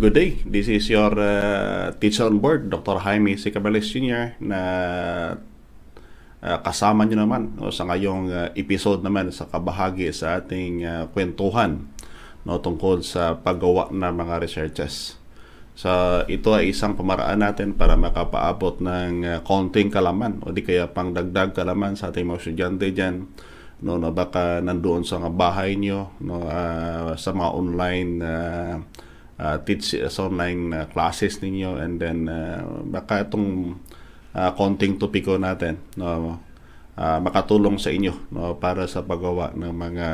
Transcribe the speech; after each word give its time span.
Good 0.00 0.16
day. 0.16 0.40
This 0.48 0.72
is 0.72 0.88
your 0.88 1.12
uh, 1.12 1.92
teacher 2.00 2.24
on 2.24 2.40
board, 2.40 2.72
Dr. 2.72 3.04
Jaime 3.04 3.36
C. 3.36 3.52
Cabrales 3.52 3.84
Jr. 3.84 4.32
na 4.40 4.60
uh, 6.40 6.58
kasama 6.64 7.04
nyo 7.04 7.20
naman 7.20 7.52
no, 7.60 7.68
sa 7.68 7.84
ngayong 7.84 8.32
uh, 8.32 8.48
episode 8.56 9.04
naman 9.04 9.28
sa 9.28 9.44
kabahagi 9.44 10.08
sa 10.16 10.40
ating 10.40 10.88
uh, 10.88 11.04
kwentuhan 11.12 11.84
no, 12.48 12.64
tungkol 12.64 13.04
sa 13.04 13.44
paggawa 13.44 13.92
ng 13.92 14.14
mga 14.24 14.40
researches. 14.40 15.20
So, 15.76 15.92
ito 16.32 16.56
ay 16.56 16.72
isang 16.72 16.96
pamaraan 16.96 17.44
natin 17.44 17.76
para 17.76 17.92
makapaabot 17.92 18.80
ng 18.80 19.14
uh, 19.20 19.44
konting 19.44 19.92
kalaman 19.92 20.40
o 20.40 20.48
di 20.48 20.64
kaya 20.64 20.88
pang 20.88 21.12
dagdag 21.12 21.52
kalaman 21.52 21.92
sa 21.92 22.08
ating 22.08 22.24
mga 22.24 22.40
estudyante 22.40 22.88
dyan 22.88 23.28
no, 23.84 24.00
na 24.00 24.08
baka 24.08 24.64
nandoon 24.64 25.04
sa 25.04 25.20
mga 25.20 25.36
bahay 25.36 25.76
nyo 25.76 26.08
no, 26.24 26.48
uh, 26.48 27.12
sa 27.20 27.36
mga 27.36 27.50
online 27.52 28.12
uh, 28.24 28.76
uh, 29.40 29.56
teach 29.64 29.96
sa 29.96 30.28
online 30.28 30.62
uh, 30.76 30.84
classes 30.92 31.40
ninyo 31.40 31.80
and 31.80 31.96
then 31.96 32.28
uh, 32.28 32.60
baka 32.84 33.24
itong 33.24 33.80
uh, 34.36 34.50
konting 34.52 35.00
topiko 35.00 35.40
natin 35.40 35.80
no 35.96 36.36
uh, 37.00 37.18
makatulong 37.24 37.80
sa 37.80 37.88
inyo 37.88 38.12
no 38.28 38.60
para 38.60 38.84
sa 38.84 39.00
paggawa 39.00 39.56
ng 39.56 39.72
mga 39.72 40.08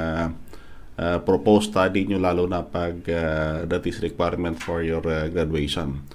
uh, 0.96 1.18
proposed 1.26 1.74
study 1.74 2.06
nyo 2.06 2.22
lalo 2.22 2.46
na 2.46 2.62
pag 2.64 2.96
uh, 3.10 3.66
that 3.66 3.82
is 3.84 3.98
requirement 4.00 4.56
for 4.62 4.80
your 4.80 5.02
uh, 5.04 5.28
graduation. 5.28 6.06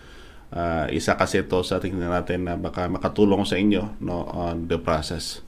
Uh, 0.52 0.84
isa 0.92 1.16
kasi 1.16 1.48
ito 1.48 1.64
sa 1.64 1.80
tingnan 1.80 2.12
natin 2.12 2.44
na 2.44 2.60
baka 2.60 2.84
makatulong 2.92 3.48
sa 3.48 3.56
inyo 3.56 3.96
no 4.04 4.28
on 4.28 4.68
the 4.68 4.76
process. 4.76 5.40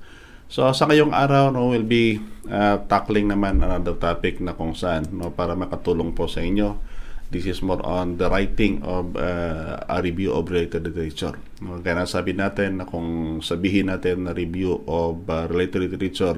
So 0.48 0.70
sa 0.72 0.86
ngayong 0.88 1.12
araw 1.12 1.52
no 1.52 1.74
will 1.74 1.84
be 1.84 2.24
uh, 2.48 2.80
tackling 2.88 3.28
naman 3.28 3.60
another 3.60 3.98
topic 4.00 4.40
na 4.40 4.56
kung 4.56 4.78
saan 4.78 5.10
no 5.12 5.34
para 5.34 5.60
makatulong 5.60 6.16
po 6.16 6.30
sa 6.32 6.40
inyo 6.40 6.93
This 7.34 7.50
is 7.50 7.66
more 7.66 7.82
on 7.82 8.22
the 8.22 8.30
writing 8.30 8.86
of 8.86 9.18
uh, 9.18 9.82
a 9.90 9.98
review 10.06 10.38
of 10.38 10.54
related 10.54 10.86
literature. 10.86 11.34
Kaya 11.58 12.06
sabi 12.06 12.38
natin 12.38 12.78
na 12.78 12.86
kung 12.86 13.42
sabihin 13.42 13.90
natin 13.90 14.30
na 14.30 14.38
review 14.38 14.86
of 14.86 15.26
uh, 15.26 15.50
related 15.50 15.90
literature, 15.90 16.38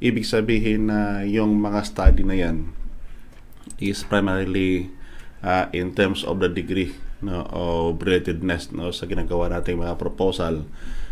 ibig 0.00 0.24
sabihin 0.24 0.88
na 0.88 1.20
yung 1.20 1.60
mga 1.60 1.84
study 1.84 2.24
na 2.24 2.32
yan 2.32 2.72
is 3.76 4.08
primarily 4.08 4.88
uh, 5.44 5.68
in 5.76 5.92
terms 5.92 6.24
of 6.24 6.40
the 6.40 6.48
degree 6.48 6.96
no, 7.20 7.44
of 7.52 8.00
relatedness 8.00 8.72
no, 8.72 8.96
sa 8.96 9.04
ginagawa 9.04 9.52
nating 9.52 9.84
mga 9.84 10.00
proposal 10.00 10.64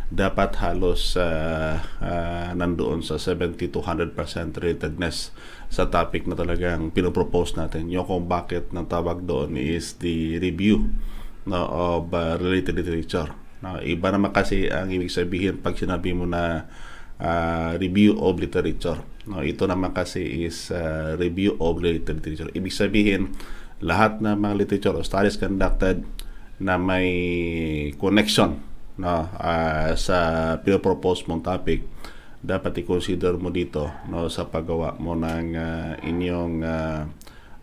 dapat 0.08 0.56
halos 0.61 1.16
uh, 1.20 1.80
uh, 2.00 2.50
nandoon 2.56 3.05
sa 3.05 3.20
70 3.20 3.56
to 3.68 3.80
100% 3.84 4.16
relatedness 4.56 5.33
sa 5.75 5.91
topic 5.91 6.30
na 6.30 6.39
talagang 6.39 6.94
pinopropose 6.94 7.58
natin. 7.58 7.91
Yung 7.91 8.06
kung 8.06 8.30
bakit 8.30 8.70
ng 8.70 8.86
tawag 8.86 9.27
doon 9.27 9.58
is 9.58 9.98
the 9.98 10.39
review 10.39 10.86
no, 11.50 11.67
of 11.67 12.14
uh, 12.14 12.39
related 12.39 12.78
literature. 12.78 13.34
No, 13.58 13.83
iba 13.83 14.14
naman 14.14 14.30
kasi 14.30 14.70
ang 14.70 14.95
ibig 14.95 15.11
sabihin 15.11 15.58
pag 15.58 15.75
sinabi 15.75 16.14
mo 16.14 16.30
na 16.30 16.70
uh, 17.19 17.75
review 17.75 18.14
of 18.22 18.39
literature. 18.39 19.02
No, 19.27 19.42
ito 19.42 19.67
naman 19.67 19.91
kasi 19.91 20.47
is 20.47 20.70
uh, 20.70 21.19
review 21.19 21.58
of 21.58 21.83
related 21.83 22.22
literature. 22.22 22.55
Ibig 22.55 22.70
sabihin, 22.70 23.34
lahat 23.83 24.22
ng 24.22 24.39
mga 24.39 24.55
literature 24.55 24.95
o 24.95 25.02
studies 25.02 25.34
conducted 25.34 26.06
na 26.62 26.78
may 26.78 27.11
connection 27.98 28.62
no, 28.95 29.27
uh, 29.27 29.91
sa 29.98 30.17
pinopropose 30.62 31.27
mong 31.27 31.42
topic, 31.42 31.83
dapat 32.45 32.84
i-consider 32.84 33.41
mo 33.41 33.48
dito 33.48 33.89
no, 34.12 34.28
sa 34.28 34.45
paggawa 34.45 35.00
mo 35.00 35.17
ng 35.17 35.56
uh, 35.56 35.92
inyong 36.05 36.61
uh, 36.61 37.01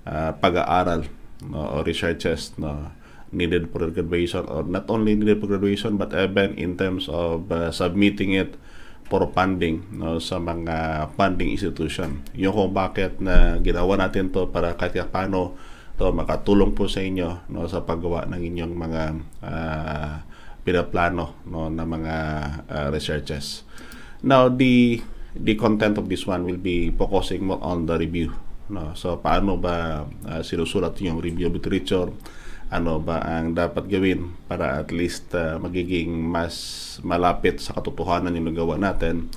uh, 0.09 0.31
pag-aaral 0.41 1.05
no, 1.45 1.77
o 1.77 1.85
researches 1.85 2.57
no, 2.57 2.89
needed 3.29 3.69
for 3.69 3.85
graduation 3.93 4.41
or 4.49 4.65
not 4.65 4.89
only 4.89 5.13
needed 5.13 5.37
for 5.37 5.45
graduation 5.45 6.01
but 6.01 6.09
even 6.17 6.57
in 6.57 6.73
terms 6.73 7.05
of 7.05 7.45
uh, 7.53 7.69
submitting 7.69 8.33
it 8.33 8.57
for 9.05 9.29
funding 9.29 9.85
no, 9.93 10.17
sa 10.17 10.41
mga 10.41 11.07
funding 11.13 11.53
institution. 11.53 12.25
Yung 12.33 12.55
kung 12.55 12.73
bakit 12.73 13.21
na 13.21 13.61
ginawa 13.61 14.01
natin 14.01 14.33
to 14.33 14.49
para 14.49 14.73
kahit 14.73 14.97
paano 15.13 15.53
to 16.01 16.09
makatulong 16.09 16.73
po 16.73 16.89
sa 16.89 17.05
inyo 17.05 17.45
no, 17.53 17.69
sa 17.69 17.85
paggawa 17.85 18.25
ng 18.33 18.41
inyong 18.41 18.73
mga 18.73 19.01
uh, 19.45 20.13
pinaplano 20.65 21.37
no, 21.45 21.69
na 21.69 21.85
mga 21.85 22.15
uh, 22.65 22.87
researches. 22.89 23.61
Now, 24.21 24.49
the 24.53 25.01
the 25.33 25.55
content 25.57 25.97
of 25.97 26.05
this 26.05 26.29
one 26.29 26.45
will 26.45 26.61
be 26.61 26.93
focusing 26.93 27.49
more 27.49 27.61
on 27.61 27.89
the 27.89 27.97
review. 27.97 28.37
No? 28.69 28.93
So, 28.93 29.17
paano 29.17 29.57
ba 29.57 30.05
uh, 30.05 30.41
sinusulat 30.45 30.97
yung 31.01 31.17
review 31.17 31.49
literature? 31.49 32.13
Ano 32.71 33.03
ba 33.03 33.19
ang 33.19 33.51
dapat 33.51 33.91
gawin 33.91 34.31
para 34.47 34.79
at 34.79 34.95
least 34.95 35.35
uh, 35.35 35.59
magiging 35.59 36.23
mas 36.23 36.55
malapit 37.03 37.59
sa 37.59 37.75
katotohanan 37.75 38.37
yung 38.37 38.53
nagawa 38.53 38.79
natin? 38.79 39.27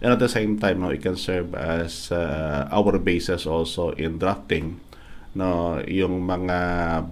And 0.00 0.16
at 0.16 0.20
the 0.24 0.32
same 0.32 0.56
time, 0.56 0.80
no, 0.80 0.88
it 0.88 1.04
can 1.04 1.14
serve 1.14 1.52
as 1.54 2.08
uh, 2.08 2.66
our 2.72 2.96
basis 2.96 3.44
also 3.44 3.92
in 4.00 4.16
drafting 4.16 4.80
no 5.30 5.78
yung 5.86 6.26
mga 6.26 6.58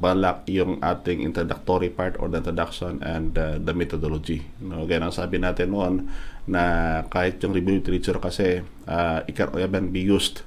balak 0.03 0.43
yung 0.51 0.83
ating 0.83 1.23
introductory 1.23 1.87
part 1.87 2.19
or 2.19 2.27
the 2.27 2.43
introduction 2.43 2.99
and 3.07 3.39
uh, 3.39 3.63
the 3.63 3.71
methodology 3.71 4.43
no 4.59 4.83
gaya 4.91 4.99
ang 5.07 5.15
sabi 5.15 5.39
natin 5.39 5.71
noon 5.71 6.11
na 6.51 6.63
kahit 7.07 7.39
yung 7.47 7.55
review 7.55 7.79
literature 7.79 8.19
kasi 8.19 8.67
uh, 8.91 9.23
it 9.31 9.39
can 9.39 9.55
even 9.55 9.95
be 9.95 10.03
used 10.03 10.43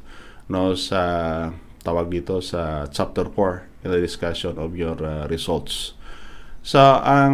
no 0.52 0.76
sa 0.76 1.00
tawag 1.88 2.12
dito 2.12 2.44
sa 2.44 2.92
chapter 2.92 3.32
4 3.32 3.88
in 3.88 3.90
the 3.96 4.02
discussion 4.03 4.59
of 4.59 4.76
your 4.76 5.00
uh, 5.00 5.24
results 5.32 5.96
So, 6.62 6.78
ang 7.02 7.34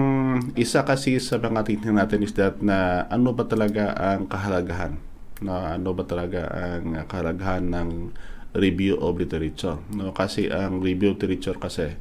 isa 0.55 0.87
kasi 0.87 1.19
sa 1.19 1.35
mga 1.35 1.67
titingnan 1.67 1.99
natin 1.99 2.23
is 2.23 2.31
that 2.39 2.63
na 2.63 3.03
ano 3.11 3.35
ba 3.35 3.43
talaga 3.43 3.91
ang 3.99 4.31
kahalagahan? 4.31 5.03
No, 5.43 5.51
ano 5.51 5.91
ba 5.91 6.07
talaga 6.07 6.47
ang 6.47 6.95
kahalagahan 7.03 7.67
ng 7.67 8.15
review 8.57 8.97
of 8.97 9.21
literature. 9.21 9.77
No? 9.93 10.11
Kasi 10.11 10.49
ang 10.49 10.81
review 10.81 11.13
of 11.13 11.21
literature 11.21 11.55
kasi 11.55 11.93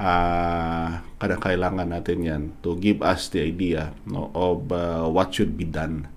uh, 0.00 1.04
kailangan 1.20 1.92
natin 1.92 2.18
yan 2.24 2.42
to 2.64 2.74
give 2.80 3.04
us 3.04 3.28
the 3.28 3.44
idea 3.44 3.92
no, 4.08 4.32
of 4.32 4.72
uh, 4.72 5.04
what 5.06 5.30
should 5.36 5.54
be 5.60 5.68
done 5.68 6.08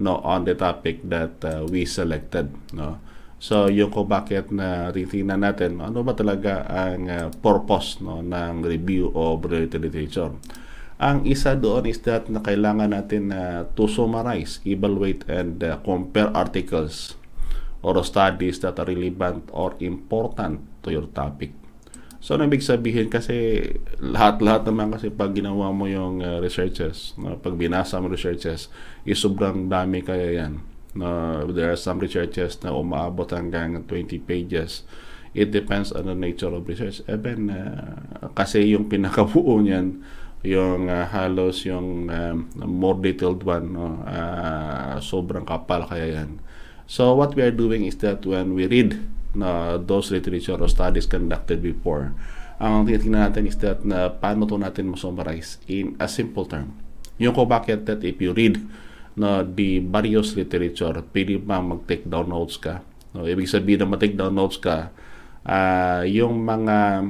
no, 0.00 0.18
on 0.24 0.48
the 0.48 0.56
topic 0.56 1.04
that 1.04 1.36
uh, 1.44 1.68
we 1.68 1.84
selected. 1.84 2.48
No? 2.72 2.98
So, 3.36 3.68
yung 3.68 3.92
kung 3.92 4.08
bakit 4.08 4.48
na 4.48 4.88
titingnan 4.88 5.44
natin, 5.44 5.76
ano 5.84 6.00
ba 6.00 6.16
talaga 6.16 6.64
ang 6.64 7.04
uh, 7.04 7.28
purpose 7.44 8.00
no, 8.00 8.24
ng 8.24 8.64
review 8.64 9.12
of 9.12 9.44
related 9.44 9.84
literature. 9.84 10.32
Ang 10.96 11.28
isa 11.28 11.52
doon 11.52 11.84
is 11.84 12.00
that 12.08 12.32
na 12.32 12.40
kailangan 12.40 12.96
natin 12.96 13.28
uh, 13.28 13.68
to 13.76 13.84
summarize, 13.84 14.64
evaluate, 14.64 15.28
and 15.28 15.60
uh, 15.60 15.76
compare 15.84 16.32
articles 16.32 17.20
or 17.86 18.02
studies 18.02 18.58
that 18.66 18.82
are 18.82 18.90
relevant 18.90 19.46
or 19.54 19.78
important 19.78 20.58
to 20.82 20.90
your 20.90 21.06
topic. 21.14 21.54
So, 22.18 22.34
ano 22.34 22.50
ibig 22.50 22.66
sabihin 22.66 23.06
kasi 23.06 23.62
lahat-lahat 24.02 24.66
naman 24.66 24.90
kasi 24.90 25.14
pag 25.14 25.30
ginawa 25.30 25.70
mo 25.70 25.86
yung 25.86 26.18
uh, 26.18 26.42
researches, 26.42 27.14
no, 27.14 27.38
pag 27.38 27.54
binasa 27.54 28.02
mo 28.02 28.10
researches, 28.10 28.66
is 29.06 29.22
sobrang 29.22 29.70
dami 29.70 30.02
kaya 30.02 30.42
yan. 30.42 30.58
No, 30.98 31.46
there 31.46 31.70
are 31.70 31.78
some 31.78 32.02
researches 32.02 32.58
na 32.66 32.74
umaabot 32.74 33.30
hanggang 33.30 33.78
20 33.86 34.18
pages. 34.26 34.82
It 35.36 35.54
depends 35.54 35.94
on 35.94 36.10
the 36.10 36.18
nature 36.18 36.50
of 36.50 36.66
research. 36.66 37.06
Even, 37.06 37.52
uh, 37.54 38.32
kasi 38.34 38.74
yung 38.74 38.90
pinakabuo 38.90 39.62
niyan, 39.62 40.02
yung 40.42 40.90
uh, 40.90 41.06
halos 41.06 41.62
yung 41.62 42.10
um, 42.10 42.36
more 42.66 42.98
detailed 42.98 43.46
one, 43.46 43.70
no, 43.70 44.02
uh, 44.02 44.98
sobrang 44.98 45.46
kapal 45.46 45.86
kaya 45.86 46.18
yan. 46.18 46.42
So 46.86 47.18
what 47.18 47.34
we 47.34 47.42
are 47.42 47.54
doing 47.54 47.84
is 47.84 47.98
that 48.06 48.22
when 48.22 48.54
we 48.54 48.70
read 48.70 48.94
na 49.34 49.76
those 49.76 50.14
literature 50.14 50.54
or 50.54 50.70
studies 50.70 51.10
conducted 51.10 51.58
before, 51.58 52.14
ang 52.56 52.86
tinitingnan 52.86 53.30
natin 53.30 53.44
is 53.50 53.58
that 53.60 53.82
na 53.84 54.08
paano 54.08 54.46
to 54.48 54.56
natin 54.56 54.94
ma-summarize 54.94 55.60
in 55.68 55.98
a 56.00 56.08
simple 56.08 56.46
term. 56.46 56.72
Yung 57.20 57.34
ko 57.34 57.44
bakit 57.44 57.84
that 57.90 58.00
if 58.06 58.16
you 58.22 58.32
read 58.32 58.62
na 59.18 59.42
the 59.44 59.82
various 59.82 60.32
literature, 60.38 60.94
pwede 61.12 61.42
bang 61.42 61.74
mag-take 61.74 62.06
down 62.06 62.30
notes 62.30 62.56
ka? 62.56 62.80
No, 63.12 63.26
ibig 63.26 63.50
sabihin 63.50 63.84
na 63.84 63.90
mag-take 63.90 64.16
down 64.16 64.38
notes 64.38 64.56
ka, 64.56 64.94
uh, 65.44 66.02
yung 66.06 66.46
mga 66.46 67.02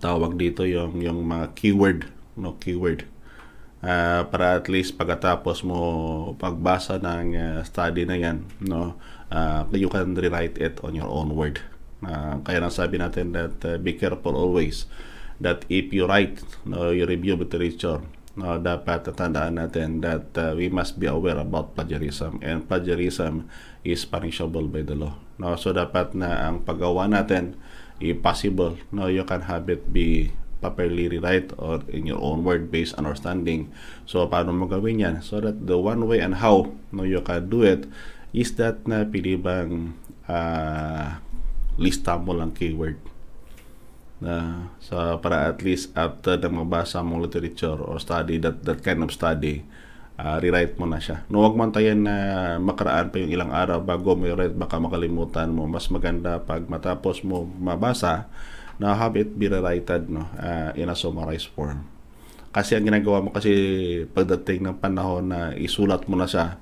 tawag 0.00 0.40
dito 0.40 0.64
yung 0.64 1.04
yung 1.04 1.20
mga 1.28 1.52
keyword, 1.52 2.08
no 2.40 2.56
keyword 2.56 3.04
uh, 3.84 4.24
para 4.32 4.58
at 4.58 4.66
least 4.72 4.96
pagkatapos 4.96 5.60
mo 5.62 5.78
pagbasa 6.40 6.96
ng 6.98 7.36
uh, 7.36 7.60
study 7.62 8.08
na 8.08 8.16
yan, 8.16 8.48
no, 8.64 8.96
uh, 9.28 9.68
you 9.76 9.92
can 9.92 10.16
rewrite 10.16 10.56
it 10.56 10.80
on 10.80 10.96
your 10.96 11.08
own 11.08 11.36
word. 11.36 11.60
Uh, 12.04 12.40
kaya 12.44 12.60
nang 12.60 12.72
sabi 12.72 12.96
natin 13.00 13.32
that 13.32 13.56
uh, 13.64 13.76
be 13.80 13.96
careful 13.96 14.36
always 14.36 14.84
that 15.40 15.64
if 15.72 15.92
you 15.92 16.04
write 16.04 16.40
no, 16.64 16.92
your 16.92 17.08
review 17.08 17.36
literature, 17.36 18.00
no, 18.36 18.56
dapat 18.60 19.04
tatandaan 19.08 19.60
natin 19.60 20.00
that 20.00 20.32
uh, 20.36 20.52
we 20.56 20.72
must 20.72 20.96
be 20.96 21.08
aware 21.08 21.38
about 21.38 21.76
plagiarism 21.76 22.40
and 22.40 22.64
plagiarism 22.68 23.48
is 23.84 24.04
punishable 24.08 24.64
by 24.68 24.80
the 24.80 24.96
law. 24.96 25.16
No, 25.36 25.56
so 25.60 25.74
dapat 25.74 26.16
na 26.16 26.48
ang 26.48 26.64
paggawa 26.64 27.10
natin 27.10 27.56
if 28.02 28.20
possible, 28.22 28.76
no, 28.90 29.06
you 29.06 29.24
can 29.24 29.46
have 29.46 29.70
it 29.70 29.90
be 29.92 30.34
properly 30.64 31.12
rewrite 31.12 31.52
or 31.60 31.84
in 31.92 32.08
your 32.08 32.16
own 32.24 32.40
word-based 32.40 32.96
understanding. 32.96 33.68
So, 34.08 34.24
paano 34.24 34.56
mo 34.56 34.64
gawin 34.64 35.04
yan? 35.04 35.20
So 35.20 35.44
that 35.44 35.68
the 35.68 35.76
one 35.76 36.08
way 36.08 36.24
and 36.24 36.40
how 36.40 36.72
no, 36.88 37.04
you 37.04 37.20
can 37.20 37.52
do 37.52 37.60
it 37.60 37.84
is 38.32 38.56
that 38.56 38.88
na 38.88 39.04
pili 39.04 39.36
bang 39.36 39.92
uh, 40.24 41.20
lista 41.76 42.16
mo 42.16 42.32
lang 42.32 42.56
keyword 42.56 42.96
na 44.22 44.66
so 44.78 44.94
para 45.18 45.52
at 45.52 45.60
least 45.60 45.90
after 45.92 46.38
na 46.38 46.46
mabasa 46.48 47.02
mong 47.02 47.28
literature 47.28 47.76
or 47.76 47.98
study 47.98 48.38
that 48.38 48.62
that 48.62 48.78
kind 48.80 49.02
of 49.02 49.10
study 49.10 49.66
uh, 50.18 50.38
rewrite 50.38 50.78
mo 50.78 50.86
na 50.86 51.02
siya. 51.02 51.26
No, 51.30 51.42
wag 51.42 51.54
mo 51.58 51.66
antayin 51.66 52.06
na 52.06 52.14
makaraan 52.62 53.10
pa 53.10 53.18
yung 53.18 53.32
ilang 53.32 53.50
araw 53.50 53.82
bago 53.82 54.14
mo 54.14 54.30
i-write, 54.30 54.54
baka 54.54 54.78
makalimutan 54.78 55.50
mo. 55.50 55.66
Mas 55.66 55.90
maganda 55.90 56.38
pag 56.42 56.66
matapos 56.70 57.22
mo 57.26 57.46
mabasa, 57.58 58.30
na 58.78 58.94
have 58.98 59.14
it 59.14 59.34
be 59.38 59.46
rewrited 59.46 60.10
no, 60.10 60.26
uh, 60.38 60.70
in 60.74 60.90
a 60.90 60.96
summarized 60.96 61.50
form. 61.54 61.86
Kasi 62.54 62.78
ang 62.78 62.86
ginagawa 62.86 63.22
mo 63.22 63.34
kasi 63.34 63.50
pagdating 64.14 64.62
ng 64.62 64.76
panahon 64.78 65.30
na 65.30 65.54
isulat 65.58 66.06
mo 66.06 66.14
na 66.14 66.30
siya, 66.30 66.58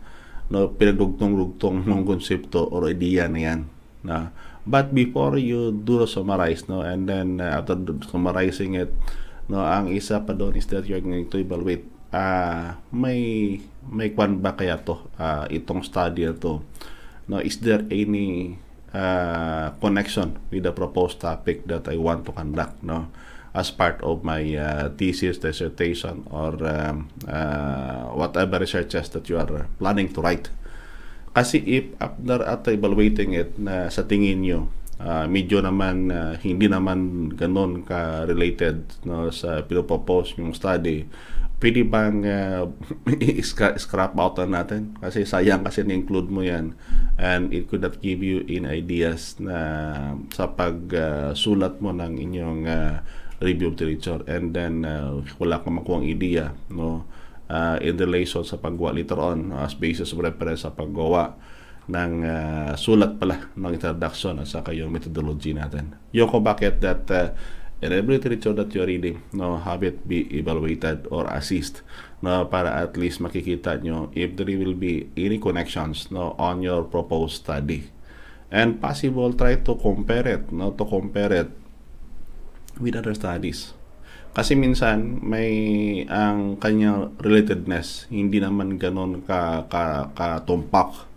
no, 0.48 0.72
pinagdugtong-rugtong 0.72 1.84
ng 1.88 2.02
konsepto 2.04 2.68
or 2.68 2.88
idea 2.88 3.28
na 3.28 3.40
yan. 3.40 3.60
Na, 4.02 4.34
but 4.66 4.90
before 4.90 5.38
you 5.38 5.70
do 5.70 6.02
the 6.02 6.08
summarize, 6.08 6.66
no, 6.66 6.82
and 6.82 7.06
then 7.06 7.38
uh, 7.38 7.60
after 7.60 7.76
summarizing 8.08 8.74
it, 8.74 8.90
no, 9.46 9.62
ang 9.62 9.92
isa 9.92 10.24
pa 10.24 10.32
doon 10.32 10.56
is 10.56 10.66
that 10.72 10.88
you're 10.88 11.04
going 11.04 11.28
to 11.28 11.38
evaluate 11.38 11.86
uh, 12.12 12.76
may 12.92 13.58
may 13.88 14.12
kwan 14.12 14.38
ba 14.38 14.54
kaya 14.54 14.78
to 14.78 15.00
uh, 15.16 15.48
itong 15.48 15.82
study 15.82 16.28
to 16.38 16.62
no 17.26 17.40
is 17.40 17.58
there 17.64 17.82
any 17.88 18.54
uh, 18.94 19.72
connection 19.80 20.38
with 20.50 20.62
the 20.62 20.72
proposed 20.72 21.20
topic 21.20 21.66
that 21.66 21.88
I 21.88 21.96
want 21.96 22.24
to 22.26 22.32
conduct 22.32 22.82
no? 22.82 23.08
As 23.52 23.68
part 23.68 24.00
of 24.00 24.24
my 24.24 24.40
uh, 24.56 24.88
thesis 24.96 25.36
dissertation 25.36 26.24
or 26.32 26.56
um, 26.64 27.12
uh, 27.28 28.08
whatever 28.16 28.56
researches 28.58 29.12
that 29.12 29.28
you 29.28 29.36
are 29.36 29.68
planning 29.76 30.08
to 30.16 30.20
write. 30.24 30.48
Kasi 31.36 31.60
if 31.64 31.84
after 32.00 32.44
at 32.44 32.64
evaluating 32.68 33.36
it 33.36 33.56
na 33.60 33.92
sa 33.92 34.08
tingin 34.08 34.40
nyo 34.40 34.72
uh, 35.00 35.26
medyo 35.26 35.58
naman 35.60 36.08
uh, 36.08 36.34
hindi 36.40 36.70
naman 36.70 37.28
ganun 37.34 37.82
ka 37.82 38.24
related 38.24 38.86
no 39.04 39.28
sa 39.34 39.60
pinopropose 39.66 40.38
yung 40.38 40.54
study 40.54 41.04
pwede 41.62 41.86
bang 41.86 42.26
uh, 42.26 42.66
scrap 43.78 44.18
out 44.18 44.34
na 44.42 44.60
natin? 44.66 44.98
Kasi 44.98 45.22
sayang 45.22 45.62
kasi 45.62 45.86
na-include 45.86 46.26
mo 46.26 46.42
yan 46.42 46.74
and 47.22 47.54
it 47.54 47.70
could 47.70 47.86
not 47.86 48.02
give 48.02 48.18
you 48.18 48.42
in 48.50 48.66
ideas 48.66 49.38
na 49.38 49.56
sa 50.34 50.50
pagsulat 50.50 51.78
uh, 51.78 51.80
mo 51.80 51.94
ng 51.94 52.18
inyong 52.18 52.62
uh, 52.66 52.98
review 53.38 53.70
of 53.70 53.78
literature 53.78 54.22
and 54.26 54.50
then 54.50 54.82
uh, 54.82 55.22
wala 55.38 55.62
kang 55.62 55.78
makuha 55.78 56.02
idea 56.02 56.54
no 56.70 57.06
uh, 57.50 57.78
in 57.82 57.98
relation 57.98 58.42
sa 58.42 58.58
paggawa 58.58 58.94
later 58.94 59.18
on 59.18 59.50
as 59.62 59.74
basis 59.78 60.14
of 60.14 60.22
reference 60.22 60.66
sa 60.66 60.74
paggawa 60.74 61.38
ng 61.90 62.12
uh, 62.22 62.72
sulat 62.78 63.18
pala 63.18 63.50
ng 63.58 63.72
introduction 63.74 64.38
at 64.38 64.46
saka 64.46 64.70
yung 64.70 64.94
methodology 64.94 65.50
natin. 65.50 65.98
Kung 66.14 66.46
bakit 66.46 66.78
that 66.78 67.02
uh, 67.10 67.34
and 67.82 67.90
every 67.90 68.16
literature 68.16 68.54
that 68.54 68.70
you're 68.72 68.86
reading, 68.86 69.20
no, 69.34 69.58
have 69.58 69.82
it 69.82 70.06
be 70.06 70.30
evaluated 70.38 71.10
or 71.10 71.26
assist 71.26 71.82
no, 72.22 72.46
para 72.46 72.78
at 72.78 72.94
least 72.94 73.18
makikita 73.18 73.82
nyo 73.82 74.08
if 74.14 74.38
there 74.38 74.54
will 74.54 74.78
be 74.78 75.10
any 75.18 75.42
connections 75.42 76.08
no, 76.14 76.38
on 76.38 76.62
your 76.62 76.86
proposed 76.86 77.42
study. 77.42 77.90
And 78.54 78.78
possible, 78.78 79.34
try 79.34 79.58
to 79.58 79.74
compare 79.74 80.28
it, 80.28 80.54
no, 80.54 80.70
to 80.78 80.84
compare 80.86 81.32
it 81.34 81.50
with 82.78 82.94
other 82.94 83.18
studies. 83.18 83.74
Kasi 84.32 84.56
minsan 84.56 85.20
may 85.20 85.50
ang 86.08 86.56
kanyang 86.56 87.12
relatedness 87.20 88.08
hindi 88.08 88.40
naman 88.40 88.80
ganoon 88.80 89.26
ka 89.28 89.68
ka, 89.68 90.08
ka 90.16 90.40
tumpak. 90.48 91.10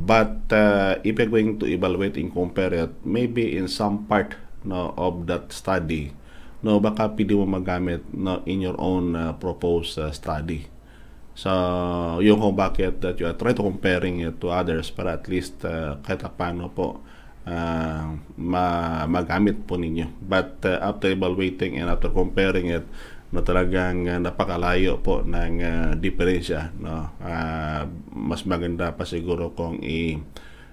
But 0.00 0.48
uh, 0.50 0.98
if 1.04 1.14
you're 1.14 1.30
going 1.30 1.60
to 1.60 1.68
evaluate 1.68 2.16
and 2.16 2.32
compare 2.32 2.72
it, 2.72 2.90
maybe 3.04 3.54
in 3.54 3.68
some 3.68 4.08
part 4.08 4.34
no 4.64 4.92
of 4.96 5.24
that 5.24 5.48
study 5.52 6.12
no 6.60 6.76
baka 6.80 7.08
pwede 7.12 7.32
mo 7.32 7.48
magamit 7.48 8.04
no 8.12 8.44
in 8.44 8.60
your 8.60 8.76
own 8.76 9.16
uh, 9.16 9.32
proposed 9.40 9.96
uh, 9.96 10.12
study. 10.12 10.68
So 11.32 11.50
yung 12.20 12.36
kung 12.36 12.56
bakit 12.56 13.00
that 13.00 13.16
you 13.16 13.24
are 13.24 13.36
try 13.36 13.56
to 13.56 13.64
comparing 13.64 14.20
it 14.20 14.36
to 14.44 14.52
others 14.52 14.92
para 14.92 15.16
at 15.16 15.24
least 15.24 15.64
uh, 15.64 15.96
kahit 16.04 16.20
paano 16.36 16.68
po 16.68 17.00
uh, 17.48 18.04
ma 18.36 18.64
magamit 19.08 19.64
po 19.64 19.80
ninyo. 19.80 20.20
But 20.20 20.60
uh, 20.68 20.84
after 20.84 21.08
evaluating 21.08 21.80
and 21.80 21.88
after 21.88 22.12
comparing 22.12 22.68
it 22.68 22.84
na 23.32 23.40
talagang 23.40 24.04
uh, 24.04 24.20
napakalayo 24.20 25.00
po 25.00 25.24
ng 25.24 25.54
uh, 25.64 25.90
diferensya 25.96 26.76
no. 26.76 27.08
Uh, 27.24 27.88
mas 28.12 28.44
maganda 28.44 28.92
pa 28.92 29.08
siguro 29.08 29.56
kung 29.56 29.80
i 29.80 30.20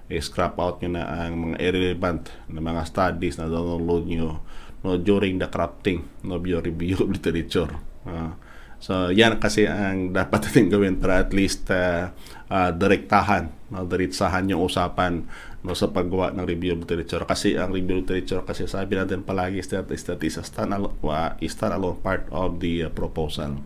i-scrap 0.08 0.56
out 0.56 0.80
nyo 0.80 0.96
na 0.96 1.04
ang 1.04 1.32
mga 1.36 1.56
irrelevant 1.60 2.32
na 2.48 2.64
mga 2.64 2.82
studies 2.88 3.36
na 3.36 3.48
download 3.48 4.08
nyo 4.08 4.40
no, 4.80 4.96
during 4.96 5.36
the 5.36 5.48
crafting 5.48 6.08
no, 6.24 6.40
your 6.40 6.64
review 6.64 6.96
of 6.96 7.12
literature. 7.12 7.68
Uh, 8.08 8.32
so, 8.80 9.12
yan 9.12 9.36
kasi 9.36 9.68
ang 9.68 10.16
dapat 10.16 10.48
natin 10.48 10.72
gawin 10.72 10.96
para 10.96 11.20
at 11.20 11.36
least 11.36 11.68
uh, 11.68 12.08
uh, 12.48 12.70
direktahan, 12.72 13.52
no, 13.68 13.84
diretsahan 13.84 14.48
yung 14.48 14.64
usapan 14.64 15.28
no, 15.60 15.76
sa 15.76 15.92
paggawa 15.92 16.32
ng 16.32 16.44
review 16.48 16.72
of 16.72 16.88
literature. 16.88 17.28
Kasi 17.28 17.60
ang 17.60 17.76
review 17.76 18.00
of 18.00 18.08
literature, 18.08 18.40
kasi 18.48 18.64
sabi 18.64 18.96
natin 18.96 19.20
palagi 19.20 19.60
is 19.60 19.68
that, 19.68 19.92
is 19.92 20.08
that 20.08 20.24
is 20.24 20.40
a 20.40 20.44
standalone, 20.44 20.96
uh, 21.04 21.36
standalone 21.44 22.00
part 22.00 22.24
of 22.32 22.64
the 22.64 22.86
uh, 22.86 22.88
proposal. 22.88 23.60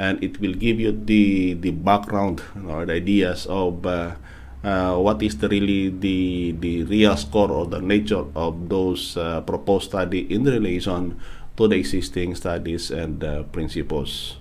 And 0.00 0.22
it 0.24 0.40
will 0.40 0.56
give 0.56 0.80
you 0.80 0.96
the 0.96 1.52
the 1.60 1.76
background 1.76 2.40
or 2.56 2.88
the 2.88 2.96
ideas 2.96 3.44
of 3.50 3.84
uh, 3.84 4.16
uh, 4.64 4.96
what 4.96 5.22
is 5.22 5.36
the 5.38 5.48
really 5.48 5.88
the 5.88 6.52
the 6.58 6.84
real 6.84 7.16
score 7.16 7.50
or 7.50 7.66
the 7.66 7.80
nature 7.80 8.24
of 8.34 8.68
those 8.68 9.16
uh, 9.16 9.40
proposed 9.42 9.90
study 9.90 10.26
in 10.28 10.44
relation 10.44 11.16
to 11.56 11.68
the 11.68 11.76
existing 11.76 12.34
studies 12.34 12.90
and 12.90 13.24
uh, 13.24 13.42
principles. 13.52 14.40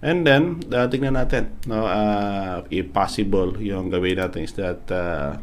And 0.00 0.24
then, 0.24 0.64
uh, 0.72 0.88
tingnan 0.88 1.12
natin, 1.12 1.52
no, 1.68 1.84
uh, 1.84 2.64
if 2.72 2.88
possible, 2.88 3.52
yung 3.60 3.92
gawin 3.92 4.16
natin 4.16 4.48
is 4.48 4.56
that 4.56 4.88
uh, 4.88 5.36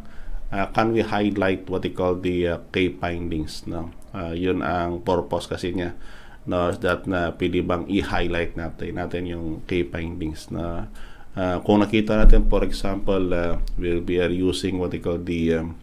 uh, 0.50 0.66
can 0.74 0.98
we 0.98 1.06
highlight 1.06 1.70
what 1.70 1.86
we 1.86 1.94
call 1.94 2.18
the 2.18 2.58
uh, 2.58 2.60
key 2.74 2.90
findings, 2.98 3.70
no? 3.70 3.94
Uh, 4.18 4.34
yun 4.34 4.66
ang 4.66 5.06
purpose 5.06 5.46
kasi 5.46 5.78
niya, 5.78 5.94
no, 6.50 6.74
that 6.74 7.06
na 7.06 7.38
pwede 7.38 7.62
bang 7.62 7.86
i-highlight 7.86 8.58
natin, 8.58 8.98
natin 8.98 9.30
yung 9.30 9.62
key 9.70 9.86
findings 9.86 10.50
na 10.50 10.90
Uh, 11.38 11.62
kung 11.62 11.86
nakita 11.86 12.18
natin, 12.18 12.50
for 12.50 12.66
example, 12.66 13.30
uh, 13.30 13.62
we'll 13.78 14.02
be 14.02 14.18
using 14.34 14.82
what 14.82 14.90
they 14.90 14.98
call 14.98 15.22
the 15.22 15.62
um, 15.62 15.78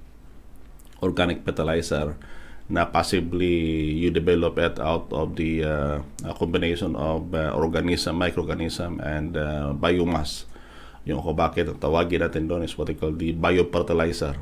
organic 0.99 1.47
fertilizer 1.47 2.19
na 2.67 2.91
possibly 2.91 3.95
you 3.95 4.11
develop 4.11 4.59
it 4.59 4.83
out 4.83 5.07
of 5.15 5.39
the 5.39 5.63
uh, 5.63 6.03
combination 6.35 6.99
of 6.99 7.31
uh, 7.31 7.55
organism, 7.55 8.19
microorganism, 8.19 8.99
and 8.99 9.39
uh, 9.39 9.71
biomass. 9.79 10.51
Yung 11.07 11.23
kung 11.23 11.39
bakit 11.39 11.71
tawagin 11.79 12.27
natin 12.27 12.51
doon 12.51 12.67
is 12.67 12.75
what 12.75 12.91
they 12.91 12.99
call 12.99 13.15
the 13.15 13.31
biofertilizer. 13.37 14.35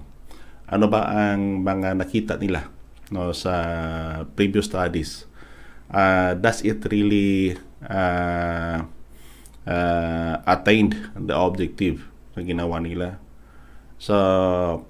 Ano 0.65 0.89
ba 0.89 1.13
ang 1.13 1.61
mga 1.61 1.93
nakita 1.93 2.41
nila 2.41 2.73
no, 3.13 3.37
sa 3.37 3.53
previous 4.33 4.65
studies? 4.65 5.29
Uh, 5.93 6.33
does 6.41 6.65
it 6.65 6.81
really 6.89 7.61
uh, 7.85 8.81
uh, 9.67 10.43
attained 10.47 10.97
the 11.15 11.35
objective 11.35 12.07
na 12.35 12.43
ginawa 12.43 12.83
nila. 12.83 13.19
So, 14.03 14.15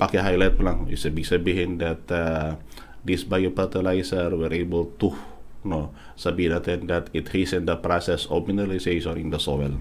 paki-highlight 0.00 0.56
mo 0.56 0.62
lang, 0.64 0.78
ibig 0.88 1.28
sabihin 1.28 1.76
that 1.82 2.08
uh, 2.08 2.56
this 3.04 3.28
biofertilizer 3.28 4.32
were 4.32 4.52
able 4.52 4.88
to 4.96 5.12
no, 5.62 5.94
sabihin 6.18 6.56
natin 6.56 6.90
that 6.90 7.12
it 7.14 7.30
hastened 7.30 7.70
the 7.70 7.78
process 7.78 8.26
of 8.30 8.46
mineralization 8.46 9.18
in 9.18 9.30
the 9.30 9.38
soil. 9.38 9.78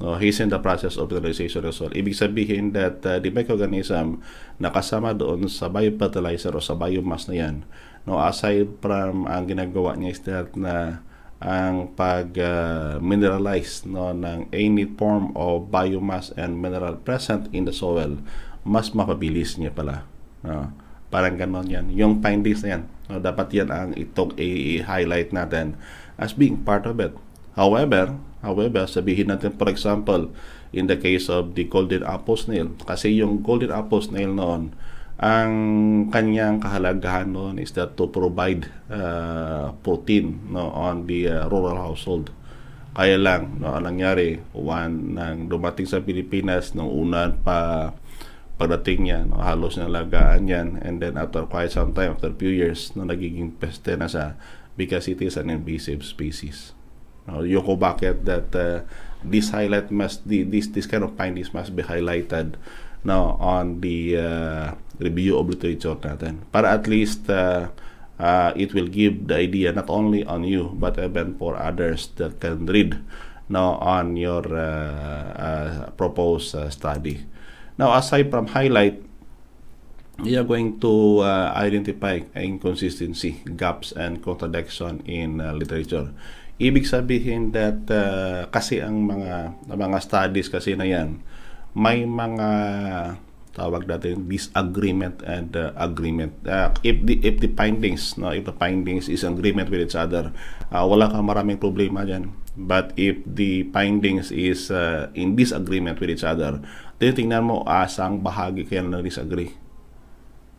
No, 0.00 0.16
hasten 0.16 0.48
the 0.48 0.60
process 0.60 0.96
of 0.96 1.12
mineralization 1.12 1.64
in 1.64 1.68
the 1.68 1.76
soil. 1.76 1.92
Ibig 1.92 2.16
sabihin 2.16 2.72
that 2.76 3.04
uh, 3.04 3.20
the 3.20 3.30
microorganism 3.32 4.20
na 4.60 4.68
kasama 4.72 5.12
doon 5.16 5.48
sa 5.48 5.68
biofertilizer 5.68 6.52
o 6.56 6.60
sa 6.60 6.76
biomass 6.76 7.28
na 7.28 7.34
yan, 7.36 7.56
no, 8.04 8.20
aside 8.20 8.68
from 8.80 9.28
ang 9.28 9.48
ginagawa 9.48 9.96
niya 9.96 10.10
is 10.12 10.20
that 10.24 10.52
na 10.56 11.04
ang 11.40 11.96
pag-mineralize 11.96 13.88
uh, 13.88 13.88
no, 13.88 14.12
ng 14.12 14.52
any 14.52 14.84
form 14.84 15.32
of 15.32 15.72
biomass 15.72 16.36
and 16.36 16.60
mineral 16.60 17.00
present 17.00 17.48
in 17.56 17.64
the 17.64 17.72
soil, 17.72 18.20
mas 18.60 18.92
mapabilis 18.92 19.56
niya 19.56 19.72
pala. 19.72 20.04
No? 20.44 20.68
Parang 21.08 21.40
ganon 21.40 21.64
yan. 21.64 21.88
Yung 21.96 22.20
findings 22.20 22.60
na 22.60 22.76
yan, 22.76 22.82
no, 23.08 23.16
dapat 23.24 23.48
yan 23.56 23.72
ang 23.72 23.96
itong 23.96 24.36
i-highlight 24.36 25.32
natin 25.32 25.80
as 26.20 26.36
being 26.36 26.60
part 26.60 26.84
of 26.84 27.00
it. 27.00 27.16
However, 27.56 28.20
however, 28.44 28.84
sabihin 28.84 29.32
natin 29.32 29.56
for 29.56 29.72
example, 29.72 30.28
in 30.76 30.92
the 30.92 31.00
case 31.00 31.32
of 31.32 31.56
the 31.56 31.64
golden 31.64 32.04
apple 32.04 32.36
snail, 32.36 32.68
kasi 32.84 33.16
yung 33.16 33.40
golden 33.40 33.72
apple 33.72 34.04
snail 34.04 34.28
noon, 34.28 34.76
ang 35.20 35.52
kanyang 36.08 36.64
kahalagahan 36.64 37.28
noon 37.28 37.60
is 37.60 37.76
that 37.76 37.92
to 37.92 38.08
provide 38.08 38.72
uh, 38.88 39.76
protein 39.84 40.40
no 40.48 40.72
on 40.72 41.04
the 41.04 41.28
uh, 41.28 41.44
rural 41.52 41.76
household. 41.76 42.32
Kaya 42.96 43.20
lang 43.20 43.60
no 43.60 43.76
ang 43.76 43.84
nangyari 43.84 44.40
one 44.56 45.20
nang 45.20 45.52
dumating 45.52 45.84
sa 45.84 46.00
Pilipinas 46.00 46.72
nung 46.72 46.88
una 46.88 47.28
pa 47.36 47.92
pagdating 48.56 49.00
niya 49.04 49.20
no, 49.28 49.44
halos 49.44 49.76
nalagaan 49.76 50.48
yan 50.48 50.80
and 50.80 51.04
then 51.04 51.20
after 51.20 51.44
quite 51.44 51.68
some 51.68 51.92
time 51.92 52.16
after 52.16 52.32
few 52.32 52.52
years 52.52 52.96
no 52.96 53.04
nagiging 53.04 53.52
peste 53.60 54.00
na 54.00 54.08
sa 54.08 54.40
because 54.80 55.04
it 55.04 55.20
is 55.20 55.36
an 55.36 55.52
invasive 55.52 56.00
species. 56.00 56.72
No, 57.28 57.44
yung 57.44 57.68
ko 57.68 57.76
bakit 57.76 58.24
that 58.24 58.48
uh, 58.56 58.88
this 59.20 59.52
highlight 59.52 59.92
must 59.92 60.24
this 60.24 60.72
this 60.72 60.88
kind 60.88 61.04
of 61.04 61.12
findings 61.12 61.52
must 61.52 61.76
be 61.76 61.84
highlighted 61.84 62.56
no 63.04 63.36
on 63.40 63.80
the 63.80 64.16
uh, 64.16 64.66
review 65.00 65.40
of 65.40 65.48
literature 65.48 65.96
natin. 65.96 66.44
Para 66.52 66.76
at 66.76 66.84
least 66.84 67.28
uh, 67.32 67.72
uh, 68.20 68.52
it 68.54 68.76
will 68.76 68.88
give 68.88 69.26
the 69.26 69.36
idea 69.40 69.72
not 69.72 69.88
only 69.88 70.24
on 70.24 70.44
you 70.44 70.76
but 70.76 71.00
even 71.00 71.34
for 71.40 71.56
others 71.56 72.12
that 72.20 72.38
can 72.38 72.68
read 72.68 73.00
no 73.48 73.80
on 73.80 74.14
your 74.14 74.44
uh, 74.52 75.24
uh, 75.34 75.90
proposed 75.96 76.54
uh, 76.54 76.68
study. 76.68 77.24
Now 77.80 77.96
aside 77.96 78.28
from 78.28 78.52
highlight 78.52 79.00
we 80.20 80.36
are 80.36 80.44
going 80.44 80.76
to 80.84 81.24
uh, 81.24 81.52
identify 81.56 82.20
inconsistency 82.36 83.40
gaps 83.56 83.92
and 83.96 84.20
contradiction 84.20 85.00
in 85.08 85.40
uh, 85.40 85.56
literature. 85.56 86.12
Ibig 86.60 86.84
sabihin 86.84 87.56
that 87.56 87.88
uh, 87.88 88.44
kasi 88.52 88.84
ang 88.84 89.08
mga 89.08 89.56
mga 89.64 89.98
studies 90.04 90.52
kasi 90.52 90.76
na 90.76 90.84
yan 90.84 91.24
may 91.74 92.02
mga 92.02 92.48
tawag 93.50 93.86
natin 93.86 94.30
disagreement 94.30 95.22
and 95.26 95.54
uh, 95.58 95.74
agreement. 95.74 96.32
Uh, 96.46 96.70
if 96.86 97.02
the 97.02 97.18
if 97.20 97.42
the 97.42 97.50
findings 97.52 98.14
no 98.14 98.30
if 98.30 98.46
the 98.46 98.54
findings 98.54 99.10
is 99.10 99.26
agreement 99.26 99.68
with 99.68 99.82
each 99.82 99.98
other 99.98 100.30
uh, 100.70 100.86
wala 100.86 101.10
kang 101.10 101.26
maraming 101.26 101.58
problema 101.58 102.06
diyan 102.06 102.30
but 102.54 102.94
if 102.94 103.18
the 103.26 103.66
findings 103.74 104.30
is 104.30 104.70
uh, 104.70 105.10
in 105.18 105.34
disagreement 105.34 105.98
with 105.98 106.14
each 106.14 106.22
other 106.22 106.62
titingnan 107.02 107.42
mo 107.42 107.66
asang 107.66 108.22
bahagi 108.22 108.68
kaya 108.68 108.84
na 108.84 109.02
disagree. 109.02 109.56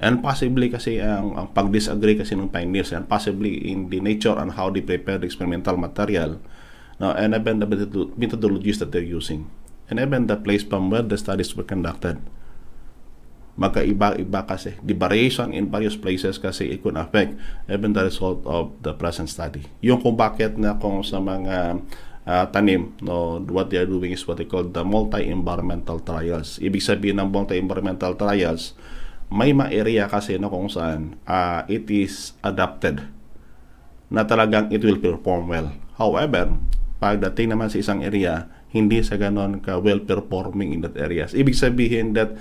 And 0.01 0.25
possibly 0.25 0.74
kasi 0.74 0.98
ang, 0.98 1.38
ang 1.38 1.48
pag-disagree 1.53 2.18
kasi 2.18 2.34
ng 2.34 2.50
pioneers 2.50 2.89
and 2.89 3.06
possibly 3.06 3.53
in 3.70 3.94
the 3.94 4.01
nature 4.01 4.34
and 4.34 4.58
how 4.58 4.74
they 4.74 4.82
prepare 4.82 5.22
the 5.22 5.30
experimental 5.30 5.77
material 5.77 6.41
no, 6.98 7.13
and 7.13 7.38
even 7.38 7.62
the 7.62 7.70
methodologies 8.18 8.82
that 8.82 8.89
they're 8.89 9.06
using 9.06 9.46
and 9.91 10.00
even 10.00 10.31
the 10.31 10.39
place 10.39 10.63
from 10.63 10.88
where 10.88 11.03
the 11.03 11.19
studies 11.19 11.51
were 11.51 11.67
conducted. 11.67 12.24
Magkaiba-iba 13.60 14.48
kasi. 14.48 14.79
The 14.79 14.95
variation 14.95 15.51
in 15.51 15.67
various 15.67 16.00
places 16.00 16.39
kasi 16.39 16.71
it 16.71 16.79
could 16.79 16.95
affect 16.95 17.36
even 17.67 17.91
the 17.91 18.07
result 18.07 18.39
of 18.48 18.71
the 18.79 18.95
present 18.95 19.27
study. 19.27 19.67
Yung 19.83 20.00
kung 20.00 20.15
bakit 20.15 20.55
na 20.55 20.79
kung 20.79 21.03
sa 21.03 21.19
mga 21.19 21.83
uh, 22.24 22.45
tanim, 22.55 22.95
no, 23.03 23.43
what 23.51 23.67
they 23.67 23.83
are 23.83 23.86
doing 23.86 24.15
is 24.15 24.24
what 24.24 24.39
they 24.39 24.48
call 24.48 24.63
the 24.63 24.81
multi-environmental 24.88 26.00
trials. 26.00 26.55
Ibig 26.63 26.79
sabihin 26.79 27.19
ng 27.19 27.27
multi-environmental 27.27 28.15
trials, 28.15 28.71
may 29.27 29.51
ma-area 29.51 30.07
kasi 30.07 30.39
na 30.39 30.48
kung 30.48 30.71
saan 30.71 31.19
uh, 31.27 31.67
it 31.67 31.91
is 31.91 32.36
adapted 32.48 33.03
na 34.12 34.24
talagang 34.24 34.71
it 34.71 34.79
will 34.83 35.00
perform 35.00 35.51
well. 35.51 35.71
However, 36.00 36.55
pagdating 37.03 37.51
naman 37.51 37.67
sa 37.67 37.79
isang 37.79 38.00
area, 38.03 38.48
hindi 38.72 39.04
sa 39.04 39.20
ganon 39.20 39.60
ka 39.60 39.78
well-performing 39.78 40.72
in 40.72 40.80
that 40.88 40.96
areas. 40.96 41.36
Ibig 41.36 41.56
sabihin 41.56 42.16
that 42.16 42.40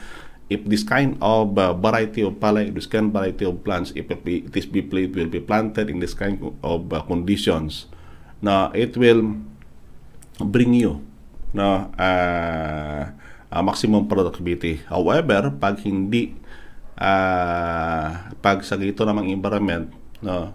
if 0.51 0.67
this 0.67 0.83
kind 0.83 1.15
of 1.23 1.55
uh, 1.55 1.75
variety 1.75 2.27
of 2.27 2.43
palay, 2.43 2.75
this 2.75 2.91
kind 2.91 3.11
of 3.11 3.15
variety 3.15 3.47
of 3.47 3.63
plants, 3.63 3.95
if 3.95 4.11
it, 4.11 4.23
is 4.27 4.67
be 4.67 4.83
it 4.83 5.15
will 5.15 5.31
be 5.31 5.43
planted 5.43 5.91
in 5.91 6.03
this 6.03 6.15
kind 6.15 6.43
of 6.63 6.91
uh, 6.91 7.03
conditions, 7.07 7.87
na 8.43 8.71
it 8.75 8.99
will 8.99 9.39
bring 10.43 10.75
you 10.75 11.03
no 11.55 11.91
uh, 11.99 13.11
uh, 13.51 13.63
maximum 13.63 14.07
productivity. 14.07 14.83
However, 14.87 15.51
pag 15.55 15.83
hindi 15.83 16.35
uh, 16.99 18.35
pag 18.39 18.63
sa 18.67 18.79
gito 18.79 19.07
namang 19.07 19.31
environment, 19.31 19.95
no, 20.23 20.55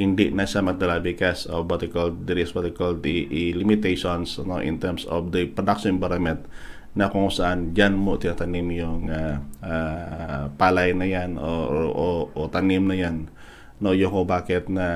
hindi 0.00 0.32
na 0.32 0.48
siya 0.48 0.64
magdala 0.64 1.04
because 1.04 1.44
of 1.46 1.68
what 1.68 1.84
they 1.84 1.92
call 1.92 2.08
there 2.24 2.40
is 2.40 2.56
what 2.56 2.64
they 2.64 2.72
call 2.72 2.96
the 2.96 3.28
limitations 3.52 4.40
no, 4.40 4.56
in 4.58 4.80
terms 4.80 5.04
of 5.06 5.30
the 5.30 5.44
production 5.52 6.00
environment 6.00 6.48
na 6.96 7.06
kung 7.06 7.30
saan 7.30 7.70
diyan 7.70 7.94
mo 7.94 8.18
tinatanim 8.18 8.66
yung 8.74 9.06
uh, 9.06 9.38
uh, 9.62 10.44
palay 10.58 10.90
na 10.90 11.06
yan 11.06 11.38
o, 11.38 11.50
o, 11.94 12.06
o 12.34 12.40
tanim 12.50 12.82
na 12.90 12.96
yan 12.98 13.30
no 13.78 13.94
yung 13.94 14.10
kung 14.10 14.26
bakit 14.26 14.66
na 14.66 14.86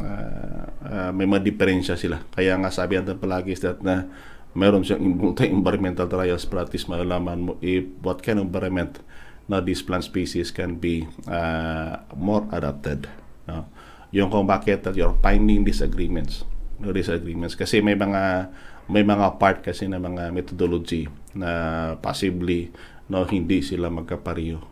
uh, 0.00 0.64
uh, 0.80 1.10
may 1.12 1.28
mga 1.28 1.44
diferensya 1.44 1.94
sila 2.00 2.24
kaya 2.32 2.56
nga 2.56 2.72
sabi 2.72 2.96
natin 2.96 3.20
palagi 3.20 3.52
is 3.52 3.60
that 3.60 3.84
na 3.84 4.08
meron 4.56 4.80
siyang 4.80 5.04
multi-environmental 5.20 6.08
trials 6.08 6.48
practice 6.48 6.88
malalaman 6.88 7.52
mo 7.52 7.52
if 7.60 7.84
what 8.00 8.24
kind 8.24 8.40
of 8.40 8.48
environment 8.48 9.04
na 9.46 9.60
these 9.60 9.84
plant 9.84 10.02
species 10.02 10.48
can 10.48 10.80
be 10.80 11.04
uh, 11.28 12.00
more 12.16 12.48
adapted 12.50 13.06
no? 13.44 13.68
Yung 14.14 14.30
kung 14.30 14.46
bakit 14.46 14.86
you're 14.94 15.16
finding 15.22 15.66
disagreements 15.66 16.46
no 16.80 16.92
disagreements. 16.92 17.56
Kasi 17.56 17.80
may 17.80 17.96
mga 17.96 18.52
may 18.86 19.02
mga 19.02 19.40
part 19.40 19.64
kasi 19.64 19.90
na 19.90 19.98
mga 19.98 20.30
methodology 20.30 21.10
na 21.34 21.94
possibly 21.98 22.70
no 23.10 23.26
hindi 23.26 23.64
sila 23.64 23.90
magkapareho. 23.90 24.62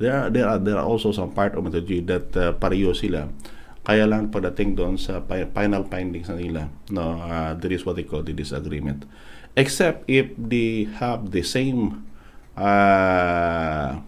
There 0.00 0.16
are, 0.16 0.28
there 0.32 0.48
are 0.48 0.60
there 0.60 0.78
are 0.80 0.86
also 0.86 1.12
some 1.12 1.36
part 1.36 1.52
of 1.52 1.64
methodology 1.66 2.00
that 2.08 2.32
uh, 2.36 2.56
pareho 2.56 2.96
sila. 2.96 3.28
Kaya 3.80 4.04
lang 4.04 4.28
pagdating 4.28 4.76
doon 4.76 4.94
sa 5.00 5.24
final 5.26 5.88
findings 5.88 6.28
na 6.28 6.36
nila 6.36 6.62
no 6.92 7.16
uh, 7.20 7.56
there 7.56 7.72
is 7.72 7.84
what 7.84 7.96
they 7.96 8.06
call 8.06 8.24
the 8.24 8.32
disagreement. 8.32 9.04
Except 9.58 10.06
if 10.06 10.30
they 10.38 10.86
have 11.02 11.34
the 11.34 11.42
same 11.42 12.06
uh, 12.54 13.98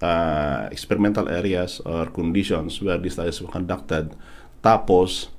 uh, 0.00 0.68
experimental 0.70 1.28
areas 1.28 1.80
or 1.84 2.10
conditions 2.10 2.82
where 2.82 2.98
these 2.98 3.14
studies 3.14 3.40
were 3.42 3.50
conducted 3.50 4.14
tapos 4.60 5.30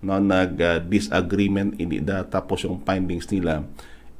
no 0.00 0.16
nag-disagreement 0.16 1.76
uh, 1.76 1.82
in 1.82 1.88
the, 2.06 2.24
tapos 2.28 2.64
yung 2.64 2.80
findings 2.86 3.28
nila 3.28 3.68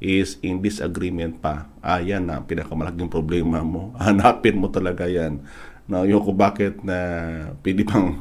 is 0.01 0.41
in 0.41 0.57
disagreement 0.65 1.37
pa. 1.37 1.69
Ah, 1.77 2.01
na 2.01 2.41
pinakamalaking 2.41 3.09
problema 3.09 3.61
mo. 3.61 3.93
Hanapin 4.01 4.57
mo 4.57 4.67
talaga 4.73 5.05
yan. 5.05 5.45
No 5.85 6.05
yung 6.05 6.25
kung 6.25 6.37
bakit 6.37 6.81
na 6.81 6.97
pwede 7.61 7.85
pang 7.85 8.17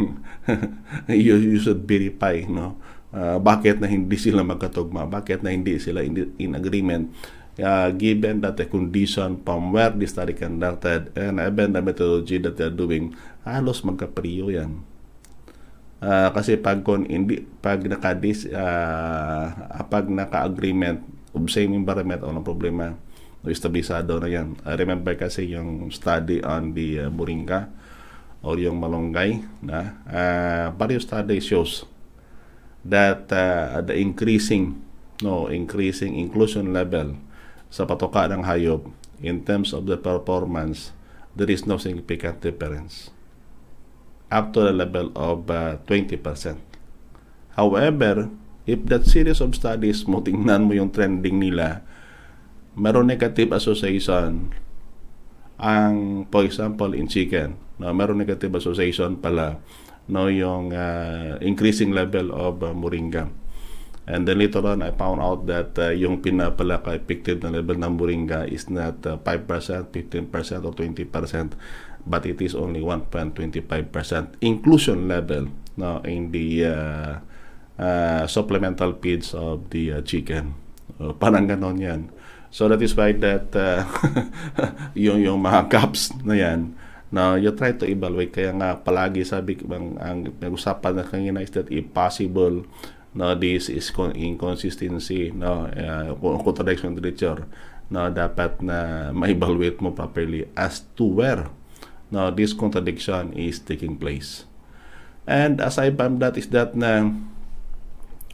you, 1.09 1.37
you 1.37 1.59
should 1.61 1.85
verify 1.89 2.45
no? 2.45 2.77
Uh, 3.11 3.43
bakit 3.43 3.83
na 3.83 3.91
hindi 3.91 4.15
sila 4.15 4.47
magkatugma? 4.47 5.03
Bakit 5.09 5.43
na 5.43 5.51
hindi 5.51 5.81
sila 5.83 6.05
in, 6.05 6.31
in 6.39 6.55
agreement 6.55 7.11
uh, 7.61 7.93
given 7.95 8.41
that 8.43 8.57
the 8.57 8.67
condition 8.67 9.39
from 9.45 9.71
where 9.71 9.93
the 9.93 10.09
study 10.09 10.33
conducted 10.35 11.13
and 11.17 11.39
even 11.39 11.77
the 11.77 11.83
methodology 11.85 12.41
that 12.41 12.57
they're 12.57 12.73
doing, 12.73 13.15
halos 13.45 13.85
magkapriyo 13.87 14.51
yan. 14.51 14.83
Uh, 16.01 16.33
kasi 16.33 16.57
pag 16.57 16.81
kon 16.81 17.05
hindi 17.05 17.45
pag 17.61 17.85
naka 17.85 18.17
dis 18.17 18.49
uh, 18.49 19.45
pag 19.93 20.09
naka-agreement 20.09 21.05
of 21.37 21.45
same 21.53 21.77
environment 21.77 22.25
o 22.25 22.33
ng 22.33 22.41
problema 22.41 22.97
o 23.45 23.53
establisado 23.53 24.17
na 24.17 24.29
yan. 24.33 24.57
I 24.65 24.81
remember 24.81 25.13
kasi 25.13 25.53
yung 25.53 25.93
study 25.93 26.41
on 26.41 26.73
the 26.73 27.05
uh, 27.05 27.13
Moringa 27.13 27.69
or 28.41 28.57
yung 28.57 28.81
malunggay 28.81 29.45
na 29.61 30.01
uh, 30.09 30.67
various 30.81 31.05
study 31.05 31.37
shows 31.45 31.85
that 32.81 33.29
uh, 33.29 33.85
the 33.85 33.93
increasing 34.01 34.81
no 35.21 35.53
increasing 35.53 36.17
inclusion 36.17 36.73
level 36.73 37.13
sa 37.71 37.87
patoka 37.87 38.27
ng 38.27 38.45
hayop 38.45 38.91
in 39.23 39.47
terms 39.47 39.71
of 39.71 39.87
the 39.87 39.97
performance, 39.97 40.91
there 41.33 41.49
is 41.49 41.65
no 41.65 41.79
significant 41.79 42.43
difference 42.43 43.15
up 44.31 44.55
to 44.55 44.63
the 44.63 44.75
level 44.75 45.11
of 45.19 45.51
uh, 45.51 45.77
20%. 45.91 46.23
However, 47.59 48.31
if 48.65 48.79
that 48.87 49.05
series 49.05 49.43
of 49.43 49.59
studies 49.59 50.07
mo, 50.07 50.23
tingnan 50.27 50.71
mo 50.71 50.73
yung 50.73 50.95
trending 50.95 51.43
nila, 51.43 51.83
meron 52.79 53.11
negative 53.11 53.51
association 53.51 54.55
ang, 55.61 56.25
for 56.33 56.41
example, 56.49 56.97
in 56.97 57.05
chicken, 57.05 57.61
no, 57.77 57.93
meron 57.93 58.17
negative 58.17 58.57
association 58.57 59.21
pala 59.21 59.61
no, 60.09 60.27
yung 60.33 60.73
uh, 60.73 61.37
increasing 61.45 61.93
level 61.93 62.33
of 62.33 62.65
uh, 62.65 62.73
moringa. 62.73 63.29
And 64.11 64.27
then 64.27 64.43
later 64.43 64.59
on, 64.67 64.83
I 64.83 64.91
found 64.91 65.23
out 65.23 65.47
that 65.47 65.79
uh, 65.79 65.95
yung 65.95 66.19
pinapalaka 66.19 66.99
effective 66.99 67.47
na 67.47 67.55
level 67.55 67.79
ng 67.79 67.95
moringa 67.95 68.43
is 68.51 68.67
not 68.67 69.07
uh, 69.07 69.23
5%, 69.23 69.95
15%, 69.95 70.67
or 70.67 70.75
20%, 70.75 71.55
but 72.03 72.27
it 72.27 72.43
is 72.43 72.59
only 72.59 72.83
1.25% 72.83 73.63
inclusion 74.43 75.07
level 75.07 75.47
no, 75.79 76.03
in 76.03 76.35
the 76.35 76.67
uh, 76.67 77.13
uh, 77.79 78.27
supplemental 78.27 78.99
feeds 78.99 79.31
of 79.31 79.71
the 79.71 79.95
uh, 79.95 80.03
chicken. 80.03 80.59
Uh, 80.99 81.15
parang 81.23 81.47
ganon 81.47 81.79
yan. 81.79 82.11
So 82.51 82.67
that 82.67 82.83
is 82.83 82.99
why 82.99 83.15
that 83.15 83.55
uh, 83.55 83.87
yung, 84.99 85.23
yung 85.23 85.39
mga 85.39 85.71
gaps 85.71 86.11
na 86.27 86.35
yan 86.35 86.75
Now, 87.11 87.35
you 87.35 87.51
try 87.59 87.75
to 87.75 87.87
evaluate. 87.91 88.31
Kaya 88.31 88.55
nga 88.55 88.79
palagi 88.79 89.27
sabi 89.27 89.59
ang, 89.67 89.99
ang 89.99 90.19
nag-usapan 90.31 90.95
na 90.95 91.03
kanina 91.03 91.43
is 91.43 91.51
that 91.59 91.67
if 91.67 91.91
possible, 91.91 92.63
no, 93.15 93.35
this 93.35 93.69
is 93.69 93.91
con- 93.91 94.15
inconsistency, 94.15 95.31
no, 95.31 95.67
uh, 95.67 96.15
contradiction 96.43 96.95
literature, 96.95 97.47
no, 97.91 98.07
dapat 98.11 98.63
na 98.63 99.11
ma-evaluate 99.11 99.83
mo 99.83 99.91
properly 99.91 100.47
as 100.55 100.87
to 100.95 101.05
where 101.05 101.51
no, 102.11 102.31
this 102.31 102.53
contradiction 102.53 103.33
is 103.35 103.59
taking 103.63 103.97
place. 103.97 104.45
And 105.27 105.63
aside 105.63 105.95
from 105.95 106.19
that 106.19 106.35
is 106.35 106.51
that 106.51 106.75
na 106.75 107.07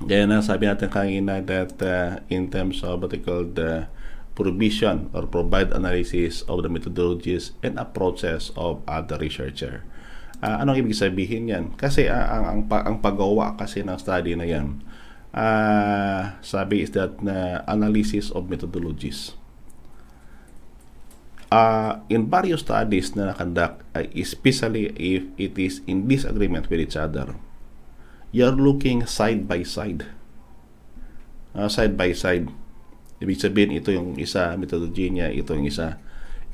kaya 0.01 0.25
na 0.29 0.41
sabi 0.41 0.69
natin 0.69 0.89
kanina 0.89 1.45
that 1.45 1.77
uh, 1.81 2.21
in 2.33 2.49
terms 2.49 2.81
of 2.85 3.01
what 3.05 3.13
they 3.13 3.21
call 3.21 3.45
the 3.45 3.89
provision 4.37 5.09
or 5.17 5.25
provide 5.25 5.73
analysis 5.73 6.45
of 6.45 6.61
the 6.61 6.69
methodologies 6.69 7.57
and 7.65 7.81
approaches 7.81 8.53
of 8.57 8.85
other 8.85 9.17
researcher. 9.17 9.85
Uh, 10.47 10.63
anong 10.63 10.79
ibig 10.79 10.95
sabihin 10.95 11.51
yan? 11.51 11.75
Kasi 11.75 12.07
uh, 12.07 12.15
ang, 12.15 12.45
ang, 12.47 12.61
ang 12.71 12.97
paggawa 13.03 13.59
kasi 13.59 13.83
ng 13.83 13.99
study 13.99 14.39
na 14.39 14.47
yan, 14.47 14.79
uh, 15.35 16.39
sabi 16.39 16.87
is 16.87 16.95
that 16.95 17.19
na 17.19 17.67
analysis 17.67 18.31
of 18.31 18.47
methodologies. 18.47 19.35
Uh, 21.51 21.99
in 22.07 22.31
various 22.31 22.63
studies 22.63 23.19
na 23.19 23.35
nakandak, 23.35 23.83
uh, 23.99 24.07
especially 24.15 24.95
if 24.95 25.27
it 25.35 25.59
is 25.59 25.83
in 25.91 26.07
disagreement 26.07 26.71
with 26.71 26.79
each 26.79 26.95
other, 26.95 27.35
you're 28.31 28.55
looking 28.55 29.03
side 29.03 29.51
by 29.51 29.67
side. 29.67 30.07
Uh, 31.59 31.67
side 31.67 31.99
by 31.99 32.15
side 32.15 32.47
Ibig 33.17 33.41
sabihin, 33.41 33.73
ito 33.73 33.89
yung 33.89 34.21
isa, 34.21 34.53
methodology 34.61 35.09
niya, 35.09 35.33
ito 35.33 35.57
yung 35.57 35.65
isa. 35.65 35.97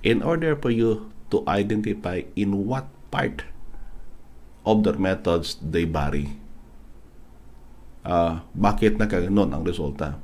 In 0.07 0.23
order 0.23 0.55
for 0.55 0.71
you 0.71 1.11
to 1.35 1.43
identify 1.51 2.23
in 2.39 2.71
what 2.71 2.87
part 3.11 3.43
of 4.63 4.83
their 4.87 4.99
methods 4.99 5.59
they 5.63 5.85
vary. 5.85 6.31
Uh, 8.03 8.43
bakit 8.55 8.99
nagkaganon 8.99 9.55
ang 9.55 9.63
resulta? 9.63 10.19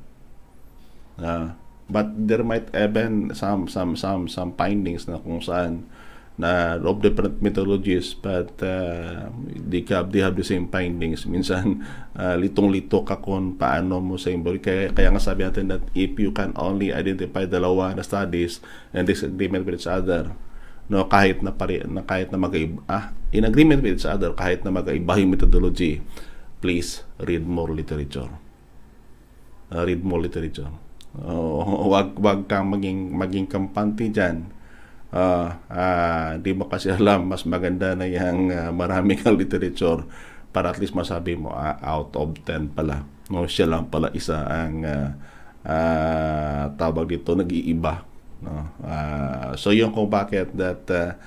Uh, 1.19 1.55
but 1.91 2.11
there 2.15 2.43
might 2.43 2.71
even 2.75 3.35
some 3.35 3.67
some 3.67 3.95
some 3.99 4.27
some 4.31 4.51
findings 4.55 5.07
na 5.07 5.19
kung 5.19 5.43
saan 5.43 5.87
na 6.39 6.79
of 6.79 7.03
different 7.03 7.43
methodologies 7.43 8.15
but 8.15 8.55
uh, 8.63 9.27
they, 9.43 9.83
have, 9.91 10.15
they 10.15 10.23
have 10.23 10.39
the 10.39 10.47
same 10.47 10.71
findings. 10.71 11.27
Minsan, 11.27 11.83
uh, 12.15 12.39
litong-lito 12.39 13.03
ka 13.03 13.19
kung 13.19 13.59
paano 13.59 13.99
mo 13.99 14.15
sa 14.15 14.31
imbol. 14.31 14.55
Kaya, 14.63 14.95
kaya 14.95 15.11
nga 15.11 15.19
sabi 15.19 15.43
natin 15.43 15.67
that 15.67 15.83
if 15.99 16.15
you 16.15 16.31
can 16.31 16.55
only 16.55 16.95
identify 16.95 17.43
dalawa 17.43 17.91
na 17.91 18.07
studies 18.07 18.63
and 18.95 19.11
disagreement 19.11 19.67
with 19.67 19.83
each 19.83 19.91
other, 19.91 20.31
no, 20.89 21.07
kahit 21.09 21.45
na, 21.45 21.53
pare, 21.53 21.85
na 21.85 22.05
kahit 22.05 22.33
na 22.33 22.41
magkaiba, 22.41 22.81
ah, 22.89 23.13
in 23.33 23.45
agreement 23.45 23.85
with 23.85 24.01
each 24.01 24.09
other, 24.09 24.33
kahit 24.33 24.65
na 24.65 24.73
magkaiba 24.73 25.21
yung 25.21 25.33
methodology, 25.33 26.01
please 26.59 27.05
read 27.23 27.45
more 27.45 27.71
literature. 27.71 28.29
Uh, 29.69 29.85
read 29.85 30.01
more 30.01 30.21
literature. 30.21 30.73
Uh, 31.13 31.89
wag 31.93 32.17
wag 32.17 32.49
kang 32.49 32.73
maging 32.73 33.13
maging 33.13 33.49
kampante 33.49 34.09
diyan 34.09 34.49
uh, 35.13 35.49
uh, 35.69 36.31
di 36.41 36.53
mo 36.53 36.69
kasi 36.69 36.93
alam, 36.93 37.29
mas 37.29 37.45
maganda 37.45 37.97
na 37.97 38.09
yung 38.09 38.53
uh, 38.53 38.71
marami 38.73 39.17
literature 39.41 40.05
para 40.53 40.73
at 40.73 40.81
least 40.81 40.97
masabi 40.97 41.37
mo 41.37 41.53
uh, 41.53 41.77
out 41.85 42.13
of 42.17 42.33
10 42.45 42.73
pala. 42.73 43.05
No, 43.29 43.45
siya 43.45 43.69
lang 43.69 43.93
pala 43.93 44.09
isa 44.17 44.41
ang 44.49 44.85
uh, 44.85 45.09
uh, 45.69 46.65
tawag 46.81 47.13
dito 47.13 47.37
nag-iiba. 47.37 48.08
No? 48.43 48.71
Uh, 48.83 49.53
so 49.59 49.75
yung 49.75 49.91
kung 49.91 50.07
bakit 50.07 50.55
that 50.55 50.87
uh, 50.91 51.19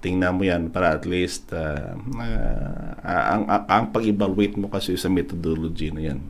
tingnan 0.00 0.36
mo 0.38 0.42
yan 0.46 0.72
para 0.72 0.96
at 0.96 1.04
least 1.04 1.52
uh, 1.52 1.92
uh, 1.98 2.92
ang, 3.04 3.44
ang, 3.46 3.64
ang 3.68 3.84
pag-evaluate 3.92 4.56
mo 4.56 4.72
kasi 4.72 4.96
sa 4.96 5.12
methodology 5.12 5.92
na 5.92 6.02
yan. 6.14 6.20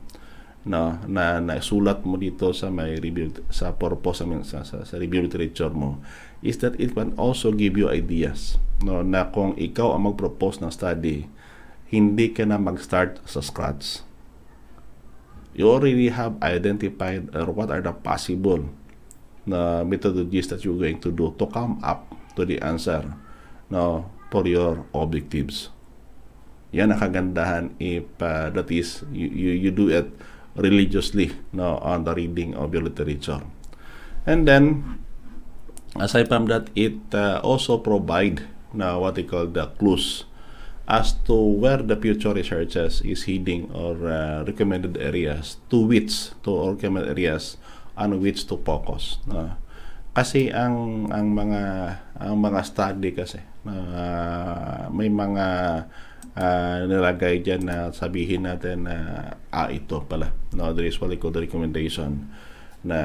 No? 0.64 0.98
Na 1.06 1.38
nasulat 1.38 2.02
mo 2.04 2.16
dito 2.16 2.50
sa 2.56 2.68
may 2.68 2.98
review 2.98 3.32
sa 3.52 3.72
purpose 3.76 4.24
sa, 4.44 4.66
sa, 4.66 4.82
sa 4.84 4.94
review 4.98 5.24
literature 5.24 5.72
mo 5.72 6.00
is 6.40 6.56
that 6.64 6.72
it 6.80 6.96
can 6.96 7.12
also 7.20 7.52
give 7.52 7.76
you 7.76 7.88
ideas. 7.92 8.56
No? 8.80 9.04
Na 9.04 9.28
kung 9.28 9.54
ikaw 9.60 9.94
ang 9.94 10.08
mag-propose 10.10 10.60
ng 10.64 10.72
study 10.72 11.28
hindi 11.90 12.30
ka 12.30 12.46
na 12.46 12.54
mag-start 12.54 13.18
sa 13.26 13.42
scratch. 13.42 14.06
You 15.58 15.66
already 15.66 16.14
have 16.14 16.38
identified 16.38 17.26
uh, 17.34 17.50
what 17.50 17.74
are 17.74 17.82
the 17.82 17.90
possible 17.90 18.70
na 19.46 19.82
methodologies 19.84 20.48
that 20.48 20.64
you're 20.64 20.78
going 20.78 21.00
to 21.00 21.10
do 21.10 21.32
to 21.38 21.46
come 21.48 21.80
up 21.80 22.12
to 22.36 22.44
the 22.44 22.60
answer 22.60 23.04
no 23.70 24.10
for 24.30 24.46
your 24.46 24.86
objectives. 24.94 25.70
Yan 26.70 26.94
ang 26.94 27.02
kagandahan 27.02 27.74
if 27.82 28.06
uh, 28.22 28.50
that 28.54 28.70
is 28.70 29.02
you, 29.10 29.26
you, 29.26 29.50
you 29.68 29.70
do 29.74 29.90
it 29.90 30.06
religiously 30.54 31.34
no 31.50 31.78
on 31.82 32.06
the 32.06 32.14
reading 32.14 32.54
of 32.54 32.70
your 32.70 32.82
literature. 32.86 33.42
And 34.26 34.46
then 34.46 34.98
aside 35.98 36.28
from 36.30 36.46
that 36.46 36.70
it 36.78 36.98
uh, 37.10 37.42
also 37.42 37.78
provide 37.78 38.46
na 38.70 38.98
what 38.98 39.18
they 39.18 39.26
call 39.26 39.50
the 39.50 39.66
clues 39.78 40.30
as 40.90 41.14
to 41.26 41.34
where 41.34 41.78
the 41.78 41.94
future 41.94 42.34
researchers 42.34 43.02
is 43.02 43.26
heading 43.26 43.70
or 43.70 43.94
uh, 44.10 44.42
recommended 44.42 44.98
areas 44.98 45.58
to 45.70 45.86
which 45.86 46.34
to 46.42 46.74
recommended 46.74 47.14
areas 47.14 47.58
on 48.00 48.16
which 48.18 48.48
to 48.48 48.56
focus 48.64 49.20
no? 49.28 49.52
kasi 50.16 50.48
ang 50.48 51.06
ang 51.12 51.30
mga 51.36 51.62
ang 52.18 52.34
mga 52.40 52.60
study 52.64 53.12
kasi 53.12 53.38
uh, 53.68 54.88
may 54.90 55.12
mga 55.12 55.46
uh, 56.34 56.78
nilagay 56.88 57.44
dyan 57.44 57.68
na 57.68 57.92
sabihin 57.92 58.48
natin 58.48 58.88
na 58.88 58.96
ah 59.52 59.68
ito 59.68 60.02
pala 60.08 60.32
no 60.56 60.72
there 60.72 60.88
is 60.88 60.98
what 60.98 61.12
they 61.12 61.20
call 61.20 61.30
the 61.30 61.44
recommendation 61.44 62.26
na 62.80 63.00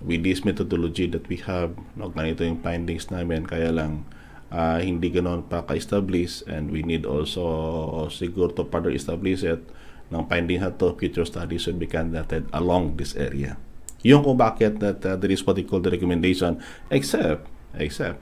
with 0.00 0.24
this 0.24 0.44
methodology 0.44 1.04
that 1.08 1.28
we 1.28 1.36
have, 1.44 1.76
no, 1.96 2.08
ganito 2.08 2.40
yung 2.40 2.64
findings 2.64 3.12
namin, 3.12 3.44
kaya 3.44 3.68
lang 3.68 4.08
uh, 4.48 4.80
hindi 4.80 5.12
ganoon 5.12 5.44
pa 5.44 5.68
ka-establish 5.68 6.40
and 6.48 6.72
we 6.72 6.80
need 6.80 7.04
also 7.04 8.08
siguro 8.08 8.52
to 8.56 8.64
further 8.72 8.92
establish 8.92 9.44
it 9.44 9.60
ng 10.08 10.24
finding 10.30 10.62
na 10.62 10.72
to, 10.72 10.96
future 10.96 11.28
studies 11.28 11.66
should 11.66 11.76
be 11.76 11.88
conducted 11.88 12.48
along 12.56 12.96
this 12.96 13.12
area. 13.18 13.60
Yung 14.04 14.20
kung 14.20 14.36
bakit 14.36 14.80
that 14.82 15.00
uh, 15.04 15.16
there 15.16 15.32
is 15.32 15.40
what 15.44 15.56
they 15.56 15.64
call 15.64 15.80
the 15.80 15.92
recommendation, 15.92 16.60
except, 16.92 17.48
except, 17.76 18.20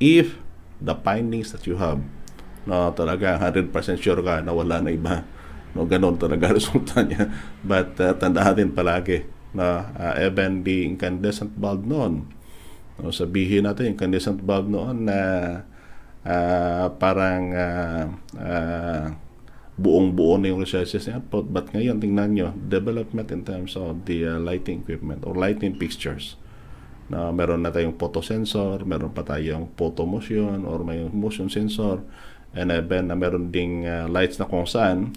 if 0.00 0.40
the 0.80 0.96
findings 1.00 1.52
that 1.52 1.68
you 1.68 1.76
have, 1.76 2.00
no, 2.64 2.90
talaga 2.94 3.38
100% 3.38 3.72
sure 4.00 4.22
ka 4.22 4.40
na 4.40 4.54
wala 4.54 4.80
na 4.80 4.90
iba, 4.90 5.26
no, 5.76 5.84
ganun 5.84 6.16
talaga 6.16 6.52
resulta 6.58 7.04
niya. 7.04 7.28
But 7.60 7.98
uh, 8.00 8.16
tandaan 8.16 8.56
din 8.56 8.70
palagi, 8.72 9.28
na 9.52 9.92
uh, 9.92 10.14
even 10.16 10.64
the 10.64 10.88
incandescent 10.88 11.52
bulb 11.60 11.84
noon. 11.84 12.32
No, 12.96 13.12
sabihin 13.12 13.68
natin, 13.68 13.96
incandescent 13.96 14.40
bulb 14.40 14.68
noon 14.68 15.08
na 15.08 15.18
uh, 16.24 16.86
parang 16.96 17.52
uh, 17.52 18.04
uh, 18.36 19.04
buong-buo 19.82 20.38
na 20.38 20.54
yung 20.54 20.62
researches 20.62 21.10
niya. 21.10 21.18
But 21.26 21.74
ngayon, 21.74 21.98
tingnan 21.98 22.38
nyo, 22.38 22.54
development 22.54 23.34
in 23.34 23.42
terms 23.42 23.74
of 23.74 24.06
the 24.06 24.24
uh, 24.30 24.38
lighting 24.38 24.86
equipment 24.86 25.26
or 25.26 25.34
lighting 25.34 25.74
fixtures. 25.74 26.38
Na 27.10 27.34
meron 27.34 27.66
na 27.66 27.74
tayong 27.74 27.98
photosensor, 27.98 28.86
meron 28.86 29.10
pa 29.10 29.26
tayong 29.26 29.74
photomotion 29.74 30.62
or 30.62 30.86
may 30.86 31.02
motion 31.10 31.50
sensor, 31.50 31.98
and 32.54 32.70
even 32.70 33.10
na 33.10 33.18
meron 33.18 33.50
ding 33.50 33.82
uh, 33.82 34.06
lights 34.06 34.38
na 34.38 34.46
kung 34.46 34.64
saan 34.64 35.12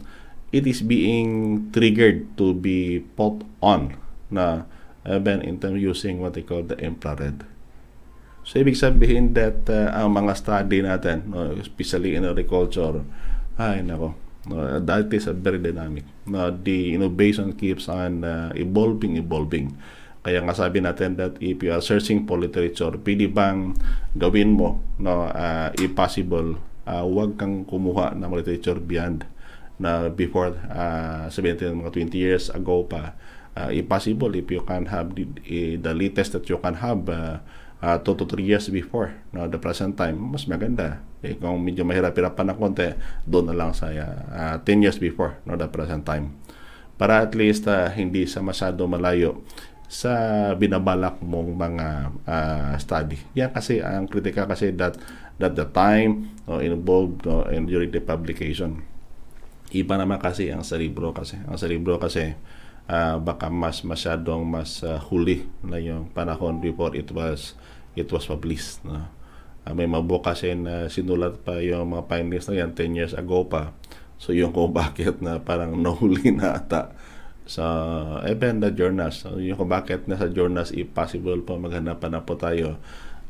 it 0.50 0.66
is 0.66 0.82
being 0.82 1.62
triggered 1.76 2.26
to 2.40 2.56
be 2.56 3.04
put 3.20 3.44
on 3.60 3.94
na 4.32 4.66
even 5.06 5.44
in 5.46 5.62
terms 5.62 5.78
using 5.78 6.18
what 6.18 6.34
they 6.34 6.42
call 6.42 6.66
the 6.66 6.80
infrared. 6.82 7.46
So, 8.46 8.62
ibig 8.62 8.78
sabihin 8.78 9.34
that 9.38 9.66
uh, 9.70 9.90
ang 9.94 10.14
mga 10.18 10.34
study 10.38 10.82
natin, 10.86 11.34
especially 11.58 12.14
in 12.14 12.26
agriculture, 12.26 13.02
ay 13.58 13.82
nako, 13.82 14.25
no, 14.48 14.80
that 14.80 15.12
is 15.14 15.28
a 15.28 15.34
very 15.34 15.58
dynamic. 15.58 16.06
No, 16.26 16.50
the 16.52 16.94
innovation 16.94 17.54
keeps 17.54 17.90
on 17.90 18.24
uh, 18.24 18.52
evolving, 18.56 19.18
evolving. 19.18 19.78
Kaya 20.26 20.42
nga 20.42 20.58
sabi 20.58 20.82
natin 20.82 21.22
that 21.22 21.38
if 21.38 21.62
you 21.62 21.70
are 21.70 21.82
searching 21.82 22.26
for 22.26 22.42
literature, 22.42 22.94
pwede 22.98 23.30
bang 23.30 23.78
gawin 24.18 24.58
mo, 24.58 24.82
no, 24.98 25.30
uh, 25.30 25.70
if 25.78 25.94
possible, 25.94 26.58
uh, 26.90 27.06
huwag 27.06 27.38
kang 27.38 27.66
kumuha 27.70 28.18
ng 28.18 28.32
literature 28.34 28.82
beyond 28.82 29.26
na 29.78 30.10
before, 30.10 30.56
uh, 30.72 31.30
sabihin 31.30 31.60
natin 31.60 31.78
mga 31.84 31.92
20 32.10 32.16
years 32.18 32.46
ago 32.50 32.88
pa, 32.88 33.14
uh, 33.56 33.70
if 33.72 33.88
possible 33.88 34.32
if 34.36 34.48
you 34.52 34.62
can 34.64 34.88
have 34.88 35.16
the, 35.16 35.24
uh, 35.26 35.76
the 35.80 35.94
latest 35.94 36.36
that 36.36 36.46
you 36.50 36.58
can 36.60 36.76
have 36.80 37.08
uh, 37.10 37.38
uh, 37.82 37.98
2 38.00 38.16
to 38.18 38.26
3 38.26 38.44
years 38.44 38.68
before 38.70 39.16
no, 39.32 39.48
the 39.48 39.60
present 39.60 39.96
time 39.96 40.18
mas 40.20 40.46
maganda 40.46 41.00
eh, 41.26 41.34
kung 41.42 41.58
medyo 41.58 41.82
mahirap-hirapan 41.82 42.54
ng 42.54 42.58
konti 42.62 42.88
doon 43.26 43.50
na 43.50 43.56
lang 43.58 43.72
sa 43.74 43.90
uh, 43.90 44.56
10 44.62 44.86
years 44.86 44.98
before 45.02 45.42
no, 45.50 45.58
the 45.58 45.66
present 45.66 46.06
time 46.06 46.38
para 46.96 47.24
at 47.24 47.36
least 47.36 47.68
uh, 47.68 47.92
hindi 47.92 48.24
sa 48.24 48.40
masyado 48.40 48.88
malayo 48.88 49.44
sa 49.86 50.12
binabalak 50.58 51.22
mong 51.22 51.50
mga 51.54 51.88
uh, 52.26 52.74
study. 52.82 53.22
Yan 53.38 53.54
kasi 53.54 53.86
ang 53.86 54.10
kritika 54.10 54.50
kasi 54.50 54.74
that 54.74 54.98
that 55.38 55.54
the 55.54 55.68
time 55.70 56.34
no, 56.50 56.58
involved 56.58 57.24
no, 57.28 57.46
in 57.54 57.70
during 57.70 57.94
the 57.94 58.02
publication. 58.02 58.82
Iba 59.76 60.00
naman 60.00 60.18
kasi 60.18 60.50
ang 60.50 60.66
libro 60.80 61.14
kasi. 61.14 61.38
Ang 61.46 61.58
libro 61.70 62.02
kasi 62.02 62.34
uh, 62.90 63.22
baka 63.22 63.52
mas 63.52 63.86
masyadong 63.86 64.42
mas 64.48 64.82
uh, 64.82 64.98
huli 65.12 65.46
na 65.62 65.78
yung 65.78 66.10
panahon 66.10 66.64
before 66.64 66.96
it 66.98 67.12
was 67.14 67.54
it 67.94 68.10
was 68.10 68.26
published. 68.26 68.82
No? 68.88 69.06
Uh, 69.66 69.74
may 69.74 69.90
mabuo 69.90 70.22
kasi 70.22 70.54
na 70.54 70.86
sinulat 70.88 71.42
pa 71.42 71.58
yung 71.58 71.98
mga 71.98 72.06
findings 72.06 72.46
na 72.46 72.62
yan 72.62 72.72
10 72.78 72.98
years 73.02 73.14
ago 73.18 73.50
pa. 73.50 73.74
So 74.22 74.32
yung 74.32 74.54
kung 74.54 74.72
bakit 74.78 75.20
na 75.26 75.42
parang 75.42 75.74
nahuli 75.82 76.30
na 76.32 76.62
ata 76.62 76.94
sa 77.46 77.66
even 78.26 78.62
the 78.62 78.74
journals. 78.74 79.22
So, 79.22 79.38
yung 79.38 79.58
kung 79.62 79.70
bakit 79.70 80.10
nasa 80.10 80.30
journals 80.30 80.74
if 80.74 80.90
possible 80.94 81.38
po 81.46 81.62
maghanap 81.62 82.02
pa 82.02 82.10
na 82.10 82.26
po 82.26 82.34
tayo 82.38 82.82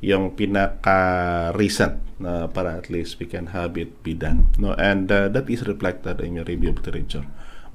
yung 0.03 0.35
pinaka-recent 0.35 2.19
na 2.19 2.51
para 2.51 2.79
at 2.79 2.91
least 2.91 3.19
we 3.19 3.27
can 3.27 3.51
have 3.51 3.75
it 3.79 3.91
be 4.03 4.15
done. 4.15 4.51
No? 4.59 4.75
And 4.75 5.07
uh, 5.11 5.31
that 5.31 5.47
is 5.47 5.63
reflected 5.67 6.19
in 6.23 6.39
your 6.39 6.47
review 6.47 6.71
of 6.71 6.79
literature. 6.83 7.23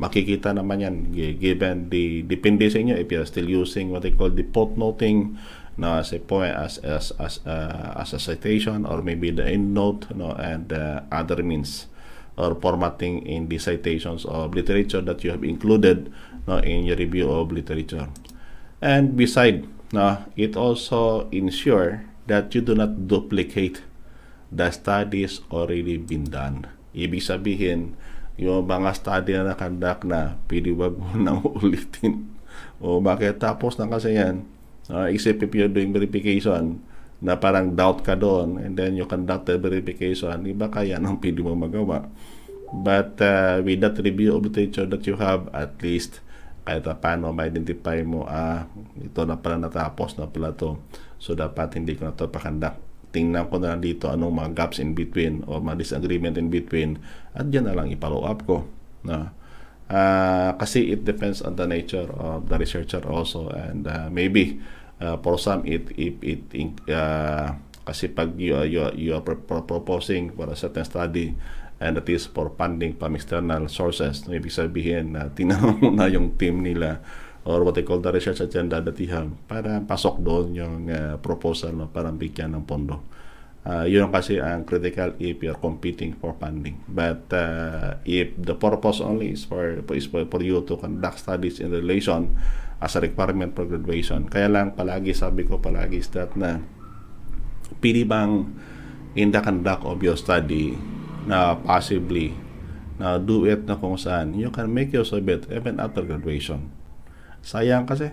Makikita 0.00 0.56
naman 0.56 0.80
yan 0.80 0.94
given 1.12 1.92
the 1.92 2.24
depende 2.24 2.72
sa 2.72 2.80
inyo 2.80 2.96
if 2.96 3.12
you're 3.12 3.28
still 3.28 3.44
using 3.44 3.92
what 3.92 4.00
they 4.00 4.16
call 4.16 4.32
the 4.32 4.48
footnoting 4.48 5.36
no, 5.76 5.98
as 5.98 6.12
a 6.12 6.18
point 6.18 6.54
as 6.56 6.78
as 6.78 7.12
as, 7.18 7.40
uh, 7.46 7.94
as 7.96 8.12
a 8.12 8.18
citation 8.18 8.86
or 8.86 9.02
maybe 9.02 9.30
the 9.30 9.42
endnote 9.42 10.14
no, 10.14 10.32
and 10.32 10.72
uh, 10.72 11.02
other 11.12 11.42
means 11.42 11.86
or 12.40 12.54
formatting 12.56 13.26
in 13.26 13.48
the 13.48 13.58
citations 13.58 14.24
of 14.24 14.54
literature 14.54 15.00
that 15.04 15.22
you 15.22 15.30
have 15.30 15.44
included 15.44 16.12
no, 16.46 16.58
in 16.58 16.84
your 16.84 16.96
review 16.96 17.30
of 17.30 17.52
literature. 17.52 18.08
And 18.80 19.16
beside, 19.16 19.68
no, 19.92 20.24
it 20.36 20.56
also 20.56 21.28
ensure 21.30 22.08
that 22.26 22.54
you 22.54 22.60
do 22.64 22.74
not 22.74 23.06
duplicate 23.06 23.82
the 24.50 24.70
studies 24.70 25.44
already 25.52 26.00
been 26.00 26.26
done. 26.26 26.66
Ibig 26.96 27.22
sabihin, 27.22 27.94
yung 28.34 28.66
mga 28.66 28.90
study 28.98 29.36
na 29.36 29.54
nakandak 29.54 30.02
na, 30.02 30.40
pwede 30.50 30.74
wag 30.74 30.98
mo 30.98 31.14
nang 31.20 31.44
ulitin. 31.44 32.34
O 32.82 32.98
bakit 32.98 33.38
tapos 33.38 33.78
na 33.78 33.86
kasi 33.86 34.16
yan? 34.18 34.48
Uh, 34.90 35.06
except 35.06 35.38
if 35.40 35.54
you're 35.54 35.70
doing 35.70 35.94
verification, 35.94 36.82
na 37.20 37.36
parang 37.36 37.76
doubt 37.76 38.00
ka 38.00 38.16
doon 38.16 38.56
and 38.56 38.80
then 38.80 38.96
you 38.96 39.04
conduct 39.04 39.44
the 39.44 39.60
verification, 39.60 40.40
iba 40.48 40.72
kaya 40.72 40.96
nang 40.96 41.16
pwede 41.22 41.44
mo 41.44 41.52
magawa. 41.52 42.08
But 42.70 43.20
uh, 43.20 43.60
with 43.60 43.84
that 43.84 44.00
review 44.00 44.34
of 44.34 44.46
literature 44.46 44.88
that 44.88 45.04
you 45.04 45.20
have, 45.20 45.52
at 45.52 45.76
least 45.84 46.24
kahit 46.64 46.86
paano 47.02 47.34
ma-identify 47.34 47.98
mo, 48.06 48.24
ah, 48.30 48.68
ito 48.94 49.20
na 49.26 49.34
pala 49.36 49.58
natapos 49.58 50.14
na 50.16 50.30
pala 50.30 50.54
to. 50.54 50.78
So, 51.18 51.34
dapat 51.34 51.74
hindi 51.76 51.98
ko 51.98 52.08
na 52.08 52.14
to 52.14 52.30
pakandak. 52.30 52.78
Tingnan 53.10 53.50
ko 53.50 53.58
na 53.58 53.74
lang 53.74 53.82
dito 53.82 54.06
anong 54.06 54.30
mga 54.30 54.50
gaps 54.54 54.78
in 54.78 54.94
between 54.94 55.42
or 55.50 55.58
mga 55.58 55.82
disagreement 55.82 56.38
in 56.38 56.46
between 56.46 57.02
at 57.34 57.50
dyan 57.50 57.66
na 57.66 57.74
lang 57.74 57.90
i-follow 57.90 58.22
up 58.22 58.46
ko. 58.46 58.70
No? 59.02 59.34
Uh, 59.90 60.54
kasi 60.62 60.94
it 60.94 61.02
depends 61.02 61.42
on 61.42 61.58
the 61.58 61.66
nature 61.66 62.06
of 62.14 62.46
the 62.46 62.54
researcher 62.54 63.02
also 63.10 63.50
and 63.50 63.90
uh, 63.90 64.06
maybe 64.06 64.62
uh, 65.00 65.16
for 65.24 65.40
some 65.40 65.64
it 65.64 65.88
it, 65.96 66.20
it 66.22 66.72
uh, 66.92 67.56
kasi 67.90 68.06
pag 68.12 68.36
you, 68.38 68.54
you, 68.68 68.86
you 68.94 69.10
are 69.16 69.24
proposing 69.24 70.30
for 70.36 70.46
a 70.46 70.54
certain 70.54 70.86
study 70.86 71.34
and 71.80 71.96
that 71.96 72.06
is 72.06 72.28
for 72.28 72.52
funding 72.54 72.94
from 72.94 73.16
external 73.16 73.66
sources. 73.66 74.28
No, 74.28 74.36
ibig 74.36 74.52
sabihin 74.52 75.16
na 75.16 75.26
uh, 75.26 75.28
tinanong 75.36 75.96
na 75.96 76.06
yung 76.06 76.36
team 76.36 76.60
nila 76.62 77.00
or 77.48 77.64
what 77.64 77.74
they 77.74 77.82
call 77.82 77.98
the 77.98 78.12
research 78.12 78.38
agenda 78.44 78.84
that 78.84 78.94
you 79.00 79.08
have 79.08 79.32
para 79.48 79.80
pasok 79.80 80.20
doon 80.20 80.52
yung 80.52 80.92
uh, 80.92 81.16
proposal 81.24 81.72
no, 81.72 81.88
para 81.88 82.12
bigyan 82.12 82.52
ng 82.52 82.68
pondo. 82.68 83.00
Uh, 83.60 83.84
yun 83.84 84.08
kasi 84.08 84.40
ang 84.40 84.64
critical 84.64 85.12
if 85.20 85.40
you're 85.40 85.58
competing 85.58 86.16
for 86.16 86.36
funding. 86.36 86.80
But 86.88 87.28
uh, 87.32 88.00
if 88.04 88.32
the 88.36 88.56
purpose 88.56 89.04
only 89.04 89.36
is 89.36 89.44
for, 89.44 89.84
is 89.92 90.08
for, 90.08 90.24
for 90.28 90.40
you 90.40 90.64
to 90.64 90.80
conduct 90.80 91.20
studies 91.20 91.60
in 91.60 91.72
relation 91.72 92.36
as 92.80 92.96
a 92.96 93.00
requirement 93.04 93.52
for 93.52 93.68
graduation, 93.68 94.24
kaya 94.26 94.48
lang 94.48 94.72
palagi 94.72 95.12
sabi 95.12 95.44
ko 95.44 95.60
palagi 95.60 96.00
is 96.00 96.08
that 96.16 96.32
na 96.32 96.64
pili 97.78 98.08
bang 98.08 98.48
in 99.14 99.30
the 99.30 99.40
conduct 99.44 99.84
of 99.84 100.00
your 100.00 100.16
study 100.16 100.74
na 101.28 101.54
possibly 101.60 102.32
na 102.96 103.20
do 103.20 103.44
it 103.44 103.68
na 103.68 103.76
kung 103.76 103.96
saan 103.96 104.32
you 104.36 104.48
can 104.48 104.72
make 104.72 104.92
use 104.92 105.12
of 105.12 105.24
it 105.28 105.44
even 105.52 105.76
after 105.76 106.04
graduation. 106.04 106.72
Sayang 107.44 107.84
kasi 107.84 108.12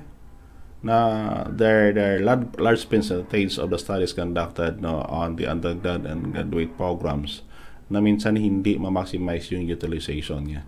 na 0.83 1.43
there 1.49 1.91
there 1.91 2.21
large, 2.21 2.47
large 2.61 2.83
percentage 2.87 3.57
of 3.57 3.71
the 3.73 3.79
studies 3.79 4.13
conducted 4.13 4.79
no, 4.79 5.03
on 5.09 5.35
the 5.35 5.47
undergrad 5.47 6.05
and 6.05 6.31
graduate 6.35 6.75
programs 6.77 7.41
na 7.87 8.03
minsan 8.03 8.35
hindi 8.35 8.75
ma-maximize 8.75 9.47
yung 9.55 9.63
utilization 9.63 10.43
niya. 10.43 10.63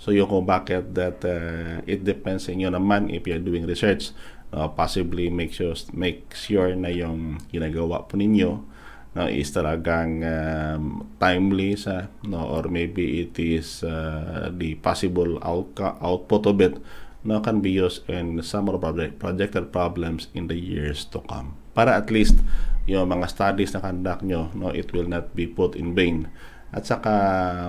So 0.00 0.16
yung 0.16 0.32
kung 0.32 0.48
bakit 0.48 0.96
that 0.96 1.20
uh, 1.28 1.84
it 1.84 2.00
depends 2.08 2.48
sa 2.48 2.56
inyo 2.56 2.72
naman 2.72 3.12
if 3.12 3.28
you're 3.28 3.44
doing 3.44 3.68
research 3.68 4.16
uh, 4.56 4.72
possibly 4.72 5.28
make 5.28 5.52
sure 5.52 5.76
make 5.92 6.32
sure 6.32 6.72
na 6.72 6.88
yung 6.88 7.36
ginagawa 7.52 8.08
po 8.08 8.16
ninyo 8.16 8.64
no, 9.12 9.22
is 9.28 9.52
talagang 9.52 10.24
um, 10.24 11.04
timely 11.20 11.76
sa 11.76 12.08
no 12.24 12.48
or 12.48 12.72
maybe 12.72 13.28
it 13.28 13.36
is 13.36 13.84
uh, 13.84 14.48
the 14.56 14.78
possible 14.80 15.36
outco- 15.44 16.00
output 16.00 16.48
of 16.48 16.56
it 16.64 16.74
no 17.20 17.44
can 17.44 17.60
be 17.60 17.68
used 17.76 18.00
in 18.08 18.40
some 18.40 18.72
of 18.72 18.80
the 18.80 19.12
projected 19.20 19.68
problems 19.68 20.32
in 20.32 20.48
the 20.48 20.56
years 20.56 21.04
to 21.04 21.20
come. 21.28 21.52
Para 21.76 22.00
at 22.00 22.08
least 22.08 22.40
yung 22.88 23.12
mga 23.12 23.28
studies 23.28 23.76
na 23.76 23.84
conduct 23.84 24.24
nyo 24.24 24.48
no 24.56 24.72
it 24.72 24.88
will 24.96 25.06
not 25.06 25.36
be 25.36 25.44
put 25.44 25.76
in 25.76 25.92
vain 25.92 26.24
at 26.70 26.86
saka 26.86 27.14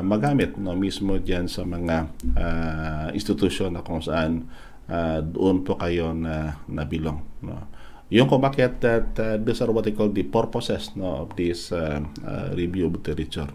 magamit 0.05 0.57
no 0.61 0.77
mismo 0.77 1.17
diyan 1.17 1.49
sa 1.49 1.65
mga 1.65 2.09
uh, 2.37 3.07
institusyon 3.17 3.73
na 3.73 3.81
kung 3.81 4.01
saan 4.01 4.45
uh, 4.89 5.19
doon 5.25 5.65
po 5.65 5.77
kayo 5.77 6.13
na 6.13 6.61
nabilong 6.69 7.21
no 7.41 7.65
yung 8.11 8.27
kung 8.27 8.43
bakit 8.43 8.83
that 8.83 9.15
uh, 9.23 9.39
these 9.39 9.63
are 9.63 9.71
what 9.71 9.87
I 9.87 9.95
call 9.95 10.11
the 10.11 10.27
purposes 10.27 10.91
no, 10.99 11.23
of 11.23 11.31
this 11.39 11.71
uh, 11.71 12.03
uh, 12.27 12.51
review 12.59 12.91
of 12.91 12.99
literature. 12.99 13.47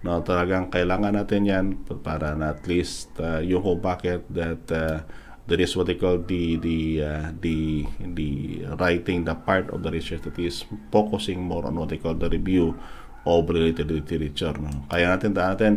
No, 0.00 0.24
talagang 0.24 0.72
kailangan 0.72 1.20
natin 1.20 1.44
yan 1.44 1.66
para 2.00 2.32
na 2.32 2.56
at 2.56 2.64
least 2.64 3.12
uh, 3.20 3.44
yung 3.44 3.60
kung 3.60 4.24
that 4.32 4.64
uh, 4.72 5.04
there 5.44 5.60
is 5.60 5.76
what 5.76 5.92
I 5.92 6.00
call 6.00 6.24
the 6.24 6.56
the 6.56 6.80
uh, 7.04 7.28
the 7.44 7.84
the 8.16 8.64
writing 8.80 9.28
the 9.28 9.36
part 9.36 9.68
of 9.68 9.84
the 9.84 9.92
research 9.92 10.24
that 10.24 10.40
is 10.40 10.64
focusing 10.88 11.44
more 11.44 11.68
on 11.68 11.76
what 11.76 11.92
I 11.92 12.00
call 12.00 12.16
the 12.16 12.32
review 12.32 12.80
related 13.26 13.90
literature. 13.90 14.54
No? 14.56 14.86
Kaya 14.88 15.16
natin 15.16 15.32
natin 15.36 15.74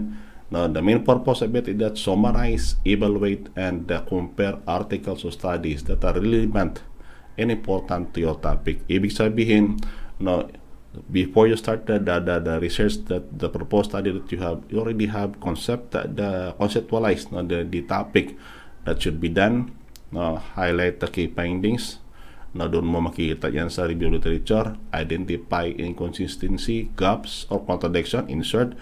no, 0.53 0.67
the 0.69 0.85
main 0.85 1.01
purpose 1.01 1.41
of 1.41 1.55
it 1.55 1.67
is 1.67 1.77
that 1.81 1.97
summarize, 1.97 2.75
evaluate, 2.85 3.49
and 3.55 3.89
uh, 3.91 4.01
compare 4.05 4.61
articles 4.67 5.25
or 5.25 5.31
studies 5.31 5.83
that 5.85 6.05
are 6.05 6.13
relevant 6.13 6.83
and 7.37 7.49
important 7.49 8.13
to 8.13 8.21
your 8.21 8.37
topic. 8.37 8.85
Ibig 8.85 9.09
sabihin, 9.09 9.81
no, 10.21 10.45
before 11.09 11.47
you 11.47 11.57
start 11.57 11.89
the, 11.89 11.97
the, 11.97 12.19
the, 12.21 12.37
the 12.37 12.59
research 12.59 13.01
that 13.09 13.25
the 13.33 13.49
proposed 13.49 13.89
study 13.89 14.13
that 14.13 14.29
you 14.31 14.37
have, 14.45 14.61
you 14.69 14.77
already 14.77 15.07
have 15.07 15.41
concept 15.41 15.89
the 15.89 16.53
conceptualized 16.59 17.31
no, 17.31 17.41
the, 17.41 17.65
the 17.65 17.81
topic 17.89 18.37
that 18.85 19.01
should 19.01 19.19
be 19.19 19.29
done, 19.29 19.73
no, 20.11 20.37
highlight 20.37 20.99
the 20.99 21.07
key 21.07 21.33
findings, 21.33 21.97
na 22.53 22.69
doon 22.69 22.85
mo 22.85 23.01
makikita 23.01 23.49
yan 23.49 23.69
sa 23.73 23.89
review 23.89 24.13
literature, 24.13 24.77
identify 24.93 25.73
inconsistency, 25.73 26.93
gaps, 26.93 27.49
or 27.49 27.65
contradiction, 27.65 28.29
insert 28.29 28.77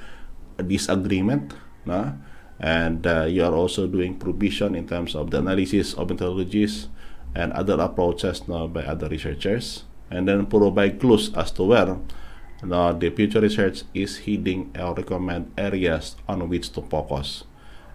disagreement, 0.60 1.55
na, 1.88 2.19
and 2.60 3.07
uh, 3.07 3.25
you 3.25 3.41
are 3.41 3.55
also 3.55 3.88
doing 3.88 4.19
provision 4.19 4.75
in 4.75 4.86
terms 4.86 5.15
of 5.15 5.31
the 5.31 5.39
analysis 5.39 5.95
of 5.95 6.12
methodologies, 6.12 6.91
and 7.36 7.53
other 7.53 7.79
approaches 7.79 8.47
no, 8.47 8.67
by 8.67 8.84
other 8.84 9.07
researchers 9.07 9.86
and 10.10 10.27
then 10.27 10.45
provide 10.45 10.99
clues 10.99 11.31
as 11.36 11.51
to 11.51 11.63
where 11.63 11.97
the 12.62 13.13
future 13.15 13.39
research 13.39 13.84
is 13.93 14.19
heading 14.19 14.69
or 14.77 14.93
recommend 14.93 15.51
areas 15.57 16.15
on 16.27 16.47
which 16.49 16.71
to 16.73 16.81
focus. 16.84 17.45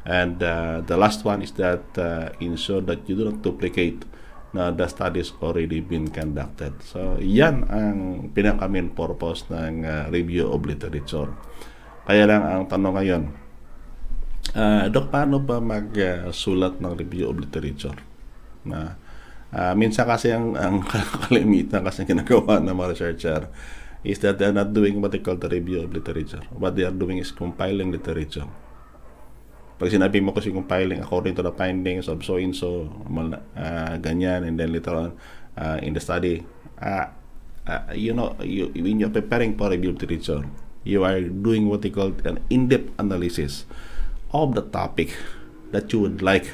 And 0.04 0.42
uh, 0.42 0.82
the 0.86 0.96
last 0.96 1.24
one 1.24 1.42
is 1.42 1.52
that 1.52 1.82
uh, 1.98 2.30
ensure 2.40 2.80
that 2.82 3.08
you 3.08 3.16
do 3.16 3.24
not 3.26 3.42
duplicate 3.42 4.04
na 4.56 4.72
the 4.72 4.88
studies 4.88 5.36
already 5.44 5.84
been 5.84 6.08
conducted. 6.08 6.72
So, 6.80 7.20
yan 7.20 7.68
ang 7.68 8.32
pinaka-main 8.32 8.96
purpose 8.96 9.44
ng 9.52 9.84
uh, 9.84 10.08
review 10.08 10.48
of 10.48 10.64
literature. 10.64 11.28
Kaya 12.08 12.24
lang 12.24 12.42
ang 12.42 12.62
tanong 12.64 12.94
ngayon, 12.96 13.22
uh, 14.56 14.88
Dok, 14.88 15.12
paano 15.12 15.36
ba 15.44 15.60
magsulat 15.60 16.80
uh, 16.80 16.80
ng 16.80 16.92
review 16.96 17.28
of 17.28 17.36
literature? 17.36 18.00
Na 18.64 18.96
Uh, 19.56 19.72
minsan 19.78 20.04
kasi 20.04 20.34
ang, 20.34 20.58
ang 20.58 20.82
kalimitan 21.24 21.86
kasi 21.86 22.02
ginagawa 22.02 22.58
ng 22.58 22.74
mga 22.74 22.90
researcher 22.92 23.42
is 24.02 24.18
that 24.20 24.38
they're 24.38 24.54
not 24.54 24.74
doing 24.74 24.98
what 24.98 25.14
they 25.14 25.22
call 25.22 25.38
the 25.38 25.48
review 25.48 25.86
of 25.86 25.90
literature. 25.94 26.42
What 26.50 26.74
they 26.74 26.84
are 26.84 26.94
doing 26.94 27.18
is 27.22 27.30
compiling 27.30 27.94
literature. 27.94 28.46
Pag 29.76 29.92
sinabi 29.92 30.24
mo 30.24 30.32
kasi 30.32 30.48
compiling 30.48 31.04
according 31.04 31.36
to 31.36 31.44
the 31.44 31.52
findings 31.52 32.08
of 32.08 32.24
so 32.24 32.40
and 32.40 32.56
so, 32.56 32.88
uh, 33.56 33.94
ganyan, 34.00 34.48
and 34.48 34.56
then 34.56 34.72
later 34.72 34.96
on 34.96 35.10
uh, 35.60 35.76
in 35.84 35.92
the 35.92 36.00
study, 36.00 36.40
uh, 36.80 37.12
uh, 37.68 37.84
you 37.92 38.16
know, 38.16 38.32
you, 38.40 38.72
when 38.72 38.96
you're 38.96 39.12
preparing 39.12 39.52
for 39.52 39.68
review 39.68 39.92
literature, 39.92 40.48
you 40.84 41.04
are 41.04 41.20
doing 41.20 41.68
what 41.68 41.82
they 41.82 41.90
call 41.90 42.14
an 42.24 42.40
in-depth 42.48 42.88
analysis 42.96 43.66
of 44.32 44.54
the 44.54 44.62
topic 44.62 45.12
that 45.72 45.92
you 45.92 46.00
would 46.00 46.22
like 46.22 46.48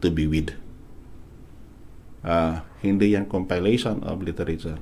to 0.00 0.10
be 0.10 0.30
with. 0.30 0.54
Uh, 2.22 2.62
hindi 2.78 3.18
yan 3.18 3.26
compilation 3.26 3.98
of 4.06 4.22
literature. 4.22 4.78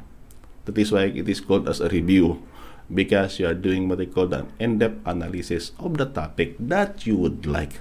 That 0.68 0.76
is 0.76 0.92
why 0.92 1.08
it 1.08 1.24
is 1.24 1.40
called 1.40 1.64
as 1.64 1.80
a 1.80 1.88
review 1.88 2.44
because 2.90 3.38
you 3.38 3.46
are 3.46 3.56
doing 3.56 3.86
what 3.86 4.02
they 4.02 4.10
call 4.10 4.26
an 4.34 4.50
in-depth 4.58 5.06
analysis 5.06 5.72
of 5.78 5.96
the 5.96 6.06
topic 6.06 6.58
that 6.58 7.06
you 7.06 7.16
would 7.16 7.46
like 7.46 7.80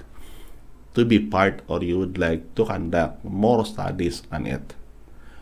to 0.94 1.04
be 1.04 1.18
part 1.18 1.62
or 1.66 1.82
you 1.82 1.98
would 1.98 2.18
like 2.18 2.54
to 2.54 2.64
conduct 2.64 3.22
more 3.26 3.66
studies 3.66 4.22
on 4.30 4.46
it. 4.46 4.74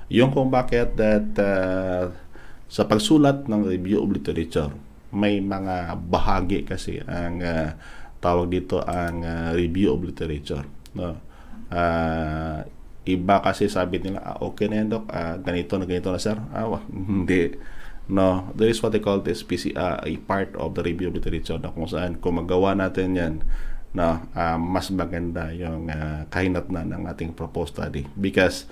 Yung 0.09 0.33
kung 0.33 0.49
bakit 0.49 0.97
that 0.97 1.37
uh, 1.37 2.09
sa 2.69 2.85
pagsulat 2.89 3.49
ng 3.49 3.65
review 3.65 4.01
of 4.01 4.09
literature, 4.13 4.73
may 5.13 5.41
mga 5.41 5.97
bahagi 6.09 6.69
kasi 6.69 7.01
ang 7.05 7.41
uh, 7.41 7.73
tawag 8.21 8.53
dito 8.53 8.81
ang 8.85 9.25
uh, 9.25 9.51
review 9.57 9.97
of 9.97 10.05
literature. 10.05 10.65
No? 10.97 11.17
Uh, 11.69 12.65
iba 13.09 13.41
kasi 13.41 13.73
sabi 13.73 14.01
nila, 14.01 14.21
ah, 14.21 14.37
okay 14.45 14.69
na 14.69 14.85
yan, 14.85 14.89
Dok, 14.93 15.05
uh, 15.09 15.37
ganito 15.41 15.81
na 15.81 15.85
ganito 15.89 16.13
na, 16.13 16.21
sir. 16.21 16.37
Ah, 16.53 16.69
hindi 16.93 17.57
No, 18.09 18.49
there 18.57 18.73
is 18.73 18.81
what 18.81 18.97
they 18.97 19.05
call 19.05 19.21
this 19.21 19.45
PC, 19.45 19.77
uh, 19.77 20.01
a 20.01 20.17
part 20.25 20.57
of 20.57 20.73
the 20.73 20.83
review 20.83 21.13
of 21.13 21.15
literature 21.21 21.61
na 21.61 21.69
kung 21.69 21.85
saan 21.85 22.17
kung 22.17 22.41
magawa 22.41 22.73
natin 22.73 23.13
yan 23.13 23.35
na 23.93 24.25
uh, 24.33 24.57
mas 24.57 24.89
maganda 24.89 25.53
yung 25.53 25.93
uh, 25.93 26.25
kahinatnan 26.33 26.93
ng 26.93 27.03
ating 27.09 27.37
proposed 27.37 27.77
study 27.77 28.09
because 28.21 28.65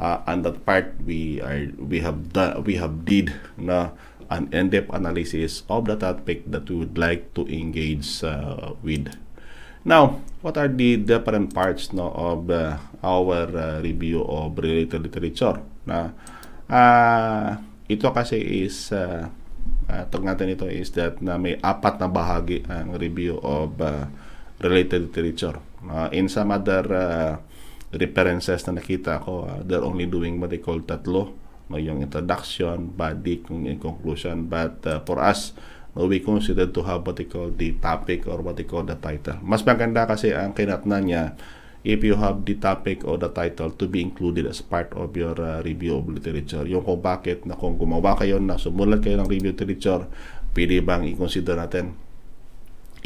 uh, 0.00 0.24
on 0.24 0.40
that 0.40 0.64
part 0.64 0.96
we 1.04 1.40
are 1.44 1.68
we 1.76 2.00
have 2.00 2.32
done 2.32 2.64
we 2.64 2.80
have 2.80 3.04
did 3.04 3.32
na 3.60 3.92
an 4.28 4.48
in-depth 4.52 4.92
analysis 4.92 5.64
of 5.68 5.88
the 5.88 5.96
topic 5.96 6.44
that 6.48 6.68
we 6.68 6.76
would 6.76 6.96
like 6.96 7.32
to 7.32 7.48
engage 7.48 8.24
uh, 8.24 8.76
with. 8.84 9.08
Now, 9.88 10.20
what 10.44 10.60
are 10.60 10.68
the 10.68 11.00
different 11.00 11.56
parts 11.56 11.92
no 11.96 12.12
of 12.12 12.52
uh, 12.52 12.76
our 13.00 13.48
uh, 13.48 13.80
review 13.80 14.20
of 14.24 14.56
related 14.60 15.08
literature? 15.08 15.64
Na 15.88 16.12
uh, 16.68 17.56
ito 17.88 18.08
kasi 18.12 18.36
is 18.64 18.92
uh, 18.92 19.32
uh, 19.88 20.04
tag 20.12 20.22
natin 20.22 20.52
ito 20.52 20.68
is 20.68 20.92
that 20.92 21.18
na 21.24 21.40
may 21.40 21.56
apat 21.64 21.96
na 21.98 22.08
bahagi 22.08 22.62
ang 22.68 22.94
review 22.94 23.40
of 23.40 23.80
uh, 23.80 24.06
related 24.60 25.08
literature. 25.08 25.56
Uh, 25.88 26.12
in 26.12 26.28
some 26.28 26.52
other 26.52 26.84
uh, 26.92 27.34
references 27.96 28.60
na 28.68 28.76
nakita 28.76 29.24
ko, 29.24 29.48
uh, 29.48 29.64
they're 29.64 29.84
only 29.84 30.04
doing 30.04 30.36
what 30.36 30.52
they 30.52 30.60
call 30.60 30.78
tatlo. 30.84 31.32
No, 31.68 31.76
yung 31.76 32.00
introduction, 32.00 32.96
body, 32.96 33.44
yung 33.48 33.80
conclusion. 33.80 34.48
But 34.48 34.80
uh, 34.88 35.04
for 35.04 35.20
us, 35.20 35.52
no, 35.92 36.08
we 36.08 36.20
consider 36.20 36.68
to 36.68 36.80
have 36.84 37.04
what 37.04 37.20
they 37.20 37.28
call 37.28 37.52
the 37.52 37.76
topic 37.76 38.24
or 38.24 38.40
what 38.40 38.56
they 38.56 38.64
call 38.64 38.84
the 38.84 38.96
title. 38.96 39.40
Mas 39.44 39.64
maganda 39.64 40.08
kasi 40.08 40.32
ang 40.32 40.56
kinatnan 40.56 41.02
niya 41.04 41.24
if 41.86 42.02
you 42.02 42.18
have 42.18 42.42
the 42.42 42.58
topic 42.58 43.06
or 43.06 43.18
the 43.18 43.30
title 43.30 43.70
to 43.70 43.86
be 43.86 44.02
included 44.02 44.46
as 44.46 44.58
part 44.58 44.90
of 44.94 45.14
your 45.14 45.38
uh, 45.38 45.62
review 45.62 46.02
of 46.02 46.08
literature. 46.10 46.66
Yung 46.66 46.82
kung 46.82 46.98
bakit 46.98 47.46
na 47.46 47.54
kung 47.54 47.78
gumawa 47.78 48.18
kayo 48.18 48.42
na 48.42 48.58
sumulat 48.58 49.02
kayo 49.02 49.18
ng 49.22 49.30
review 49.30 49.54
literature, 49.54 50.10
pwede 50.54 50.82
bang 50.82 51.06
i-consider 51.06 51.54
natin? 51.54 51.94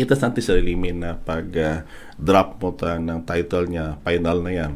It 0.01 0.09
does 0.09 0.25
not 0.25 0.33
necessarily 0.33 0.73
mean 0.73 1.05
na 1.05 1.21
pag 1.21 1.53
uh, 1.53 1.85
drop 2.17 2.57
mo 2.65 2.73
ta 2.73 2.97
ng 2.97 3.29
title 3.29 3.69
niya, 3.69 4.01
final 4.01 4.41
na 4.41 4.53
yan. 4.57 4.73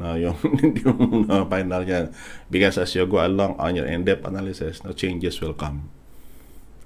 No, 0.00 0.16
yung 0.16 0.36
hindi 0.64 0.84
mo 0.84 1.24
na 1.24 1.48
final 1.48 1.84
yan. 1.88 2.12
Because 2.52 2.76
as 2.76 2.92
you 2.92 3.08
go 3.08 3.24
along 3.24 3.56
on 3.56 3.72
your 3.72 3.88
in-depth 3.88 4.28
analysis, 4.28 4.84
no 4.84 4.92
changes 4.92 5.40
will 5.40 5.56
come. 5.56 5.88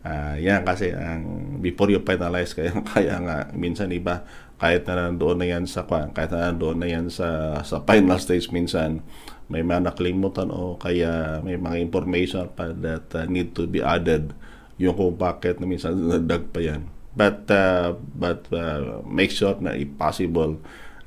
Uh, 0.05 0.37
yan 0.37 0.61
kasi 0.69 0.93
ang 0.93 1.57
before 1.65 1.89
you 1.89 1.97
finalize 2.05 2.53
kaya 2.53 2.77
kaya 2.93 3.17
nga 3.25 3.49
minsan 3.57 3.89
iba 3.89 4.29
kahit 4.59 4.87
na 4.87 5.11
nandoon 5.11 5.39
na 5.43 5.47
yan 5.51 5.65
sa 5.67 5.83
kahit 5.87 6.31
na 6.31 6.51
nandoon 6.51 6.79
na 6.79 6.89
yan 6.89 7.07
sa 7.11 7.61
sa 7.67 7.83
final 7.83 8.19
stage 8.23 8.49
minsan 8.55 9.03
may 9.51 9.61
mga 9.61 9.93
nakalimutan 9.93 10.49
o 10.49 10.81
kaya 10.81 11.43
may 11.45 11.61
mga 11.61 11.77
information 11.85 12.49
pa 12.49 12.73
that 12.73 13.13
uh, 13.13 13.29
need 13.29 13.53
to 13.53 13.69
be 13.69 13.85
added 13.85 14.33
yung 14.81 14.97
kung 14.97 15.15
bakit 15.15 15.61
na 15.61 15.67
minsan 15.69 15.95
nadag 16.11 16.51
pa 16.51 16.61
yan. 16.65 16.89
But 17.15 17.47
uh, 17.47 17.95
but 18.17 18.51
uh, 18.51 19.05
make 19.07 19.31
sure 19.31 19.55
na 19.63 19.79
if 19.79 19.87
possible 19.95 20.59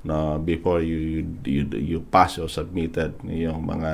na 0.07 0.39
before 0.39 0.79
you 0.79 1.25
you, 1.43 1.67
you 1.75 1.99
pass 1.99 2.39
or 2.39 2.47
submitted 2.47 3.19
yung 3.27 3.67
mga 3.67 3.91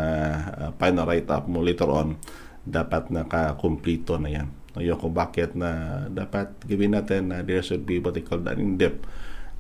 uh, 0.54 0.70
final 0.78 1.10
write 1.10 1.30
up 1.34 1.50
mo 1.50 1.64
later 1.66 1.90
on 1.90 2.22
dapat 2.64 3.10
naka-kumplito 3.10 4.22
na 4.22 4.30
yan. 4.30 4.48
Yung 4.78 5.00
kung 5.02 5.14
bakit 5.14 5.58
na 5.58 6.06
dapat 6.14 6.54
gawin 6.70 6.94
natin 6.94 7.34
na 7.34 7.42
there 7.42 7.66
should 7.66 7.86
be 7.88 7.98
what 7.98 8.14
they 8.14 8.22
call 8.22 8.42
an 8.46 8.62
in-depth 8.62 9.06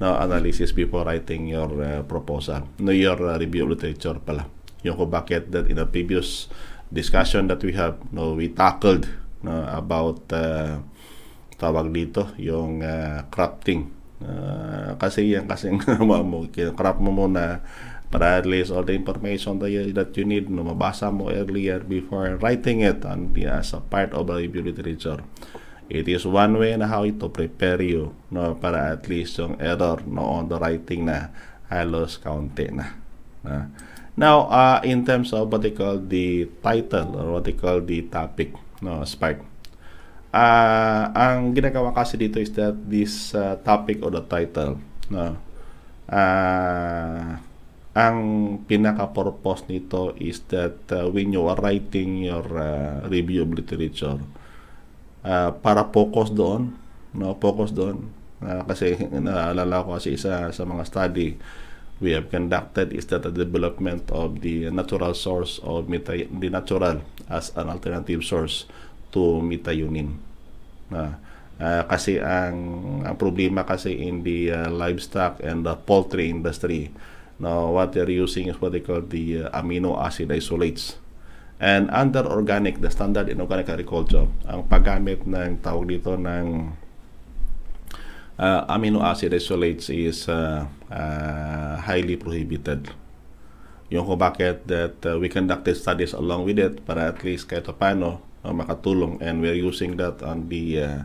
no, 0.04 0.20
analysis 0.20 0.76
before 0.76 1.08
writing 1.08 1.48
your 1.48 1.72
uh, 1.80 2.04
proposal, 2.04 2.68
no, 2.84 2.92
your 2.92 3.16
uh, 3.24 3.40
review 3.40 3.64
literature 3.64 4.20
pala. 4.20 4.44
Yung 4.84 5.00
kung 5.00 5.08
bakit 5.08 5.48
that 5.56 5.72
in 5.72 5.80
the 5.80 5.88
previous 5.88 6.52
discussion 6.92 7.48
that 7.48 7.64
we 7.64 7.72
have, 7.72 7.96
no, 8.12 8.36
we 8.36 8.52
tackled 8.52 9.08
no, 9.40 9.64
about 9.72 10.28
uh, 10.36 10.84
tawag 11.56 11.96
dito, 11.96 12.36
yung 12.36 12.84
uh, 12.84 13.24
crafting. 13.32 13.88
Uh, 14.20 15.00
kasi 15.00 15.36
yan 15.36 15.48
kasi 15.48 15.72
craft 16.76 17.00
mo 17.04 17.12
muna 17.12 17.64
para 18.08 18.40
at 18.40 18.48
least 18.48 18.72
all 18.72 18.86
the 18.86 18.94
information 18.94 19.60
that 19.60 19.68
you, 19.72 19.92
that 19.92 20.16
you 20.16 20.24
need 20.28 20.52
no, 20.52 20.68
mabasa 20.68 21.12
mo 21.12 21.32
earlier 21.32 21.80
before 21.80 22.36
writing 22.44 22.84
it 22.84 23.08
on 23.08 23.32
the, 23.32 23.48
as 23.48 23.72
a 23.72 23.80
part 23.80 24.12
of 24.12 24.28
the 24.28 24.36
review 24.36 24.68
literature. 24.68 25.24
It 25.92 26.08
is 26.08 26.24
one 26.24 26.58
way 26.60 26.76
na 26.80 26.88
how 26.88 27.04
to 27.04 27.28
prepare 27.30 27.82
you 27.84 28.16
no, 28.32 28.56
para 28.56 28.96
at 28.96 29.08
least 29.08 29.40
yung 29.40 29.60
error 29.60 30.00
no, 30.08 30.42
on 30.42 30.48
the 30.48 30.58
writing 30.58 31.08
na 31.08 31.32
halos 31.68 32.20
kaunti 32.20 32.72
na. 32.72 32.96
Uh, 33.44 33.68
now, 34.16 34.48
uh, 34.48 34.80
in 34.86 35.04
terms 35.04 35.34
of 35.36 35.52
what 35.52 35.62
they 35.62 35.76
call 35.76 36.00
the 36.00 36.48
title 36.64 37.20
or 37.20 37.26
what 37.38 37.44
they 37.44 37.58
call 37.58 37.84
the 37.84 38.08
topic, 38.08 38.56
no, 38.80 39.04
Spark. 39.04 39.44
Uh, 40.34 41.14
ang 41.14 41.54
ginagawa 41.54 41.94
kasi 41.94 42.18
dito 42.18 42.42
is 42.42 42.50
that 42.58 42.74
this 42.90 43.38
uh, 43.38 43.60
topic 43.62 44.02
or 44.02 44.10
the 44.10 44.24
title, 44.26 44.82
no, 45.14 45.38
uh, 46.10 47.38
ang 47.94 48.18
pinaka-purpose 48.66 49.70
nito 49.70 50.18
is 50.18 50.42
that 50.50 50.90
uh, 50.90 51.06
when 51.14 51.30
you 51.30 51.46
are 51.46 51.58
writing 51.62 52.26
your 52.26 52.42
uh, 52.58 53.06
review 53.06 53.46
of 53.46 53.54
literature, 53.54 54.18
uh, 55.26 55.50
para 55.60 55.88
focus 55.90 56.30
doon, 56.30 56.76
no, 57.16 57.36
focus 57.40 57.74
doon. 57.74 58.12
Uh, 58.44 58.62
kasi 58.68 59.00
naalala 59.10 59.84
ko 59.84 59.96
kasi 59.96 60.20
isa 60.20 60.52
sa 60.52 60.64
mga 60.68 60.84
study 60.84 61.40
we 62.04 62.12
have 62.12 62.28
conducted 62.28 62.92
is 62.92 63.08
that 63.08 63.24
the 63.24 63.32
development 63.32 64.04
of 64.12 64.44
the 64.44 64.68
natural 64.68 65.16
source 65.16 65.64
of 65.64 65.88
meta, 65.88 66.12
the 66.28 66.52
natural 66.52 67.00
as 67.32 67.56
an 67.56 67.72
alternative 67.72 68.20
source 68.28 68.68
to 69.16 69.40
methionine. 69.40 70.20
Uh, 70.92 71.16
uh, 71.64 71.88
kasi 71.88 72.20
ang, 72.20 73.00
ang 73.08 73.16
problema 73.16 73.64
kasi 73.64 73.96
in 73.96 74.28
the 74.28 74.52
uh, 74.52 74.68
livestock 74.68 75.40
and 75.40 75.64
the 75.64 75.80
poultry 75.88 76.28
industry 76.28 76.92
Now, 77.40 77.76
what 77.76 77.94
they're 77.94 78.10
using 78.10 78.48
is 78.48 78.62
what 78.62 78.72
they 78.72 78.80
call 78.80 79.02
the 79.02 79.50
uh, 79.50 79.62
amino 79.62 79.98
acid 79.98 80.32
isolates. 80.32 80.96
And 81.64 81.88
under 81.96 82.28
organic, 82.28 82.84
the 82.84 82.92
standard 82.92 83.32
in 83.32 83.40
organic 83.40 83.72
agriculture, 83.72 84.28
ang 84.44 84.68
paggamit 84.68 85.24
ng 85.24 85.64
tawag 85.64 85.88
dito 85.88 86.20
ng 86.20 86.76
uh, 88.36 88.62
amino 88.68 89.00
acid 89.00 89.32
isolates 89.32 89.88
is 89.88 90.28
uh, 90.28 90.68
uh, 90.92 91.80
highly 91.80 92.20
prohibited. 92.20 92.92
Yung 93.88 94.04
kung 94.04 94.20
bakit 94.20 94.68
that 94.68 95.00
uh, 95.08 95.16
we 95.16 95.32
conducted 95.32 95.80
studies 95.80 96.12
along 96.12 96.44
with 96.44 96.60
it 96.60 96.84
para 96.84 97.16
at 97.16 97.24
least 97.24 97.48
kahit 97.48 97.64
paano 97.80 98.20
uh, 98.44 98.52
makatulong 98.52 99.24
and 99.24 99.40
we're 99.40 99.56
using 99.56 99.96
that 99.96 100.20
on 100.20 100.52
the 100.52 100.84
uh, 100.84 101.00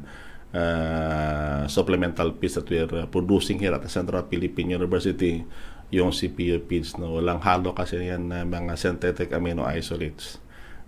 uh, 0.59 1.71
supplemental 1.71 2.35
piece 2.35 2.59
that 2.59 2.67
we're 2.67 2.91
uh, 2.91 3.07
producing 3.07 3.63
here 3.63 3.79
at 3.79 3.87
the 3.87 3.93
Central 3.93 4.27
Philippine 4.27 4.75
University 4.75 5.47
yung 5.95 6.11
CPU 6.11 6.67
feeds 6.67 6.99
no 6.99 7.15
walang 7.15 7.41
halo 7.47 7.73
kasi 7.73 8.11
yan 8.11 8.27
na 8.29 8.43
mga 8.43 8.75
synthetic 8.77 9.31
amino 9.33 9.65
isolates 9.65 10.41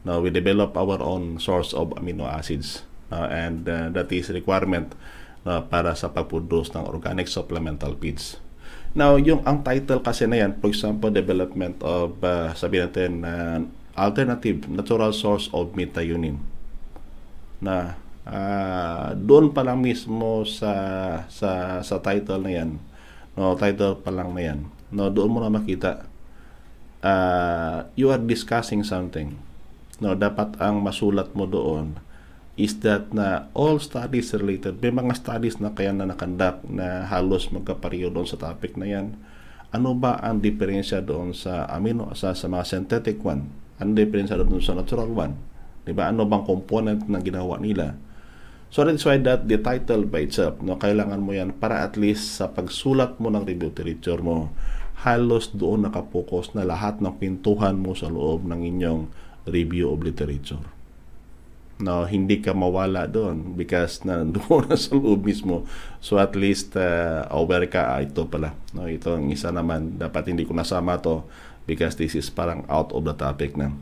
now 0.07 0.21
we 0.21 0.33
develop 0.33 0.77
our 0.77 0.99
own 1.01 1.37
source 1.39 1.73
of 1.73 1.93
amino 1.97 2.25
acids 2.25 2.83
uh, 3.13 3.29
and 3.31 3.69
uh, 3.69 3.89
that 3.93 4.09
is 4.13 4.31
requirement 4.31 4.95
uh, 5.45 5.61
para 5.67 5.93
sa 5.97 6.13
pagproduce 6.13 6.73
ng 6.77 6.85
organic 6.87 7.29
supplemental 7.29 7.97
feeds. 7.99 8.41
Now 8.97 9.15
yung 9.21 9.47
ang 9.47 9.63
title 9.63 10.03
kasi 10.03 10.27
na 10.27 10.43
yan 10.43 10.59
for 10.59 10.71
example 10.71 11.15
development 11.15 11.79
of 11.83 12.19
uh, 12.25 12.51
sabihin 12.59 12.91
natin 12.91 13.13
uh, 13.23 13.59
alternative 13.95 14.67
natural 14.67 15.15
source 15.15 15.47
of 15.55 15.75
methionine. 15.79 16.43
Na 17.63 18.01
uh, 18.27 19.15
doon 19.15 19.55
pa 19.55 19.63
lang 19.63 19.79
mismo 19.79 20.43
sa 20.49 20.73
sa 21.31 21.83
sa 21.85 21.97
title 22.03 22.43
na 22.43 22.53
yan. 22.53 22.71
No, 23.39 23.55
title 23.55 23.95
pa 24.03 24.11
lang 24.11 24.35
na 24.35 24.43
yan, 24.43 24.67
no, 24.91 25.07
doon 25.07 25.31
mo 25.31 25.39
na 25.39 25.49
makita 25.49 26.11
uh, 27.05 27.85
you 27.97 28.11
are 28.11 28.21
discussing 28.21 28.85
something. 28.85 29.37
No, 30.01 30.17
dapat 30.17 30.57
ang 30.57 30.81
masulat 30.81 31.37
mo 31.37 31.45
doon 31.45 32.01
is 32.61 32.77
that 32.85 33.09
na 33.13 33.49
all 33.57 33.81
studies 33.81 34.37
related, 34.37 34.81
may 34.81 34.93
mga 34.93 35.17
studies 35.17 35.57
na 35.61 35.73
kaya 35.73 35.97
na 35.97 36.09
nakandak 36.09 36.61
na 36.69 37.09
halos 37.09 37.49
magkapareho 37.49 38.13
doon 38.13 38.29
sa 38.29 38.37
topic 38.37 38.77
na 38.77 38.85
yan. 38.89 39.17
Ano 39.71 39.97
ba 39.97 40.19
ang 40.21 40.43
diferensya 40.43 41.01
doon 41.01 41.33
sa 41.33 41.65
amino 41.71 42.11
sa, 42.13 42.37
sa 42.37 42.51
mga 42.51 42.65
synthetic 42.67 43.23
one? 43.23 43.49
Ano 43.81 43.97
diferensya 43.97 44.37
doon 44.37 44.61
sa 44.61 44.77
natural 44.77 45.09
one? 45.09 45.37
Diba? 45.89 46.11
Ano 46.11 46.29
bang 46.29 46.45
component 46.45 47.07
na 47.09 47.23
ginawa 47.25 47.57
nila? 47.57 47.97
So 48.71 48.87
that's 48.87 49.03
why 49.03 49.19
that 49.25 49.51
the 49.51 49.59
title 49.59 50.07
by 50.07 50.31
itself, 50.31 50.63
no, 50.63 50.79
kailangan 50.79 51.19
mo 51.19 51.35
yan 51.35 51.57
para 51.57 51.83
at 51.83 51.99
least 51.99 52.39
sa 52.39 52.53
pagsulat 52.53 53.19
mo 53.19 53.27
ng 53.33 53.43
review 53.43 53.73
literature 53.73 54.23
mo, 54.23 54.53
halos 55.03 55.51
doon 55.51 55.89
nakapokus 55.89 56.53
na 56.53 56.63
lahat 56.63 57.01
ng 57.01 57.19
pintuhan 57.19 57.75
mo 57.75 57.97
sa 57.97 58.07
loob 58.07 58.47
ng 58.47 58.61
inyong 58.63 59.03
review 59.47 59.89
of 59.93 60.03
literature 60.03 60.61
no 61.81 62.05
hindi 62.05 62.45
ka 62.45 62.53
mawala 62.53 63.09
doon 63.09 63.57
because 63.57 64.01
na 64.07 64.23
doon 64.23 64.69
na 64.69 64.77
sa 64.77 64.95
loob 64.95 65.25
mismo. 65.27 65.65
So 65.99 66.21
at 66.21 66.37
least 66.37 66.77
uh, 66.77 67.27
aware 67.33 67.67
ka 67.67 67.97
ah, 67.97 68.05
ito 68.05 68.29
pala. 68.29 68.55
No 68.77 68.87
ito 68.87 69.17
ang 69.17 69.33
isa 69.33 69.51
naman. 69.51 69.97
Dapat 69.97 70.31
hindi 70.31 70.45
ko 70.45 70.53
nasama 70.55 71.01
to 71.01 71.25
because 71.65 71.97
this 71.97 72.15
is 72.15 72.29
parang 72.29 72.69
out 72.69 72.93
of 72.93 73.03
the 73.09 73.17
topic 73.17 73.57
na. 73.57 73.73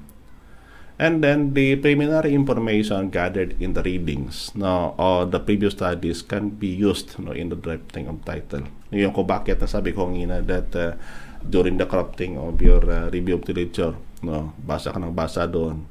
And 0.99 1.23
then 1.23 1.55
the 1.55 1.79
preliminary 1.79 2.35
information 2.35 3.15
gathered 3.15 3.55
in 3.63 3.71
the 3.71 3.87
readings 3.87 4.51
no 4.59 4.99
or 4.99 5.31
the 5.31 5.39
previous 5.39 5.79
studies 5.79 6.27
can 6.27 6.51
be 6.59 6.75
used 6.75 7.15
no 7.23 7.31
in 7.31 7.55
the 7.55 7.59
drafting 7.59 8.11
of 8.11 8.19
title. 8.27 8.67
Yung 8.91 9.15
ko 9.15 9.23
bakit 9.23 9.63
nasabi 9.63 9.95
ko 9.95 10.11
ngina 10.11 10.43
that 10.43 10.71
uh, 10.75 10.99
during 11.47 11.79
the 11.79 11.87
crafting 11.87 12.35
of 12.35 12.59
your 12.59 12.83
uh, 12.83 13.07
review 13.15 13.39
of 13.39 13.47
literature 13.47 13.95
no 14.25 14.55
basa 14.59 14.91
ka 14.91 14.99
ng 14.99 15.15
basa 15.15 15.47
doon 15.47 15.85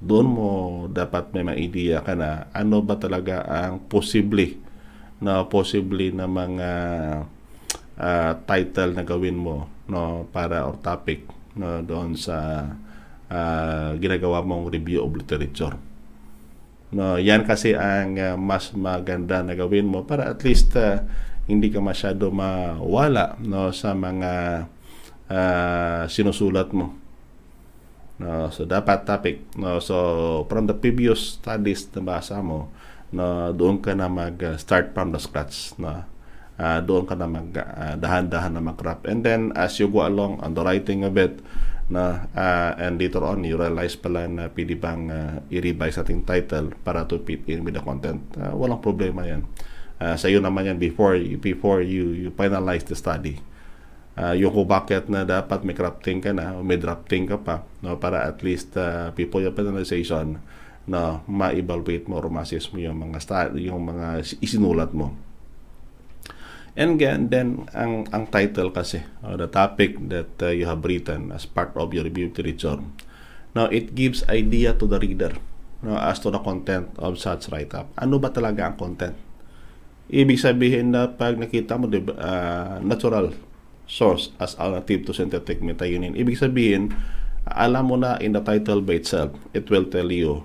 doon 0.00 0.26
mo 0.26 0.50
dapat 0.92 1.32
may 1.32 1.44
mga 1.46 1.58
idea 1.60 1.96
ka 2.04 2.12
na 2.12 2.48
ano 2.52 2.84
ba 2.84 3.00
talaga 3.00 3.44
ang 3.44 3.84
posible 3.88 4.60
na 5.22 5.46
posible 5.48 6.12
na 6.12 6.28
mga 6.28 6.70
uh, 7.96 8.32
title 8.44 8.92
na 8.92 9.04
gawin 9.06 9.38
mo 9.38 9.70
no 9.88 10.28
para 10.28 10.66
or 10.68 10.76
topic 10.80 11.24
no 11.56 11.80
doon 11.80 12.18
sa 12.18 12.68
uh, 13.30 13.90
ginagawa 13.98 14.42
mong 14.44 14.70
review 14.70 15.02
of 15.04 15.14
literature. 15.14 15.76
No, 16.94 17.18
yan 17.18 17.42
kasi 17.42 17.74
ang 17.74 18.14
uh, 18.14 18.36
mas 18.38 18.70
maganda 18.70 19.42
na 19.42 19.58
gawin 19.58 19.88
mo 19.88 20.06
para 20.06 20.30
at 20.30 20.46
least 20.46 20.78
uh, 20.78 21.02
hindi 21.50 21.68
ka 21.68 21.82
masyado 21.82 22.30
mawala 22.30 23.34
no 23.42 23.74
sa 23.74 23.92
mga 23.92 24.32
uh, 25.26 26.02
sinusulat 26.06 26.70
mo. 26.70 26.94
No, 28.14 28.46
so 28.54 28.62
dapat 28.62 29.02
topic. 29.02 29.42
No, 29.58 29.82
so 29.82 30.46
from 30.46 30.70
the 30.70 30.76
previous 30.76 31.34
studies 31.34 31.90
na 31.98 32.14
basa 32.14 32.38
mo, 32.38 32.70
no, 33.10 33.50
doon 33.50 33.82
ka 33.82 33.90
na 33.90 34.06
mag-start 34.06 34.94
from 34.94 35.10
the 35.10 35.18
scratch. 35.18 35.74
No, 35.82 36.06
uh, 36.58 36.78
doon 36.78 37.10
ka 37.10 37.18
na 37.18 37.26
mag 37.26 37.50
uh, 37.50 37.98
dahan-dahan 37.98 38.54
na 38.54 38.62
mag-craft. 38.62 39.10
And 39.10 39.26
then 39.26 39.50
as 39.58 39.82
you 39.82 39.90
go 39.90 40.06
along 40.06 40.38
on 40.46 40.54
the 40.54 40.62
writing 40.62 41.02
of 41.02 41.18
it, 41.18 41.42
na 41.84 42.24
uh, 42.32 42.72
and 42.80 42.96
later 42.96 43.20
on 43.20 43.44
you 43.44 43.60
realize 43.60 43.92
pala 43.92 44.24
na 44.24 44.48
pwede 44.48 44.72
bang 44.72 45.12
uh, 45.12 45.36
i-revise 45.52 46.00
ating 46.00 46.24
title 46.24 46.72
para 46.80 47.04
to 47.04 47.20
fit 47.20 47.44
in 47.50 47.60
with 47.66 47.76
the 47.76 47.82
content. 47.82 48.24
Uh, 48.38 48.54
walang 48.56 48.80
problema 48.80 49.26
yan. 49.26 49.44
Uh, 50.00 50.16
sa 50.16 50.30
iyo 50.30 50.40
naman 50.40 50.64
yan 50.64 50.78
before 50.80 51.18
before 51.42 51.84
you 51.84 52.14
you 52.14 52.28
finalize 52.34 52.86
the 52.88 52.96
study 52.96 53.38
uh, 54.18 54.34
yung 54.34 54.52
kung 54.54 54.68
bakit 54.68 55.10
na 55.10 55.26
dapat 55.26 55.66
may 55.66 55.74
crafting 55.74 56.22
ka 56.22 56.30
na 56.30 56.54
o 56.58 56.62
may 56.62 56.78
drafting 56.78 57.26
ka 57.26 57.38
pa 57.38 57.66
no 57.82 57.98
para 57.98 58.26
at 58.26 58.40
least 58.46 58.74
uh, 58.78 59.10
before 59.14 59.42
your 59.42 59.54
finalization 59.54 60.38
na 60.84 61.24
ma-evaluate 61.24 62.06
mo 62.06 62.20
or 62.20 62.28
ma-assess 62.28 62.68
mo 62.70 62.76
yung 62.76 63.00
mga 63.00 63.18
sta- 63.18 63.56
yung 63.56 63.88
mga 63.88 64.20
isinulat 64.44 64.92
mo. 64.92 65.16
And 66.74 66.98
again 66.98 67.30
then 67.30 67.70
ang 67.72 68.10
ang 68.10 68.28
title 68.28 68.74
kasi 68.74 69.06
or 69.22 69.38
the 69.38 69.48
topic 69.48 69.96
that 70.10 70.34
uh, 70.42 70.50
you 70.50 70.66
have 70.66 70.82
written 70.84 71.30
as 71.30 71.46
part 71.46 71.72
of 71.78 71.94
your 71.94 72.04
review 72.04 72.28
literature. 72.28 72.82
Now 73.54 73.70
it 73.70 73.94
gives 73.94 74.26
idea 74.26 74.74
to 74.74 74.84
the 74.84 74.98
reader 74.98 75.38
no, 75.80 75.94
as 75.94 76.18
to 76.26 76.34
the 76.34 76.42
content 76.42 76.90
of 76.98 77.16
such 77.16 77.48
write-up. 77.54 77.94
Ano 77.94 78.18
ba 78.18 78.34
talaga 78.34 78.66
ang 78.66 78.74
content? 78.74 79.14
Ibig 80.10 80.36
sabihin 80.36 80.92
na 80.92 81.08
pag 81.08 81.38
nakita 81.38 81.80
mo 81.80 81.88
diba, 81.88 82.12
uh, 82.18 82.82
natural 82.82 83.32
source 83.84 84.32
as 84.40 84.56
alternative 84.56 85.08
to 85.08 85.12
synthetic 85.12 85.60
methionine. 85.60 86.16
Ibig 86.16 86.40
sabihin, 86.40 86.96
alam 87.44 87.92
mo 87.92 87.96
na 88.00 88.16
in 88.20 88.32
the 88.32 88.40
title 88.40 88.80
by 88.80 89.00
itself, 89.00 89.36
it 89.52 89.68
will 89.68 89.84
tell 89.84 90.08
you 90.08 90.44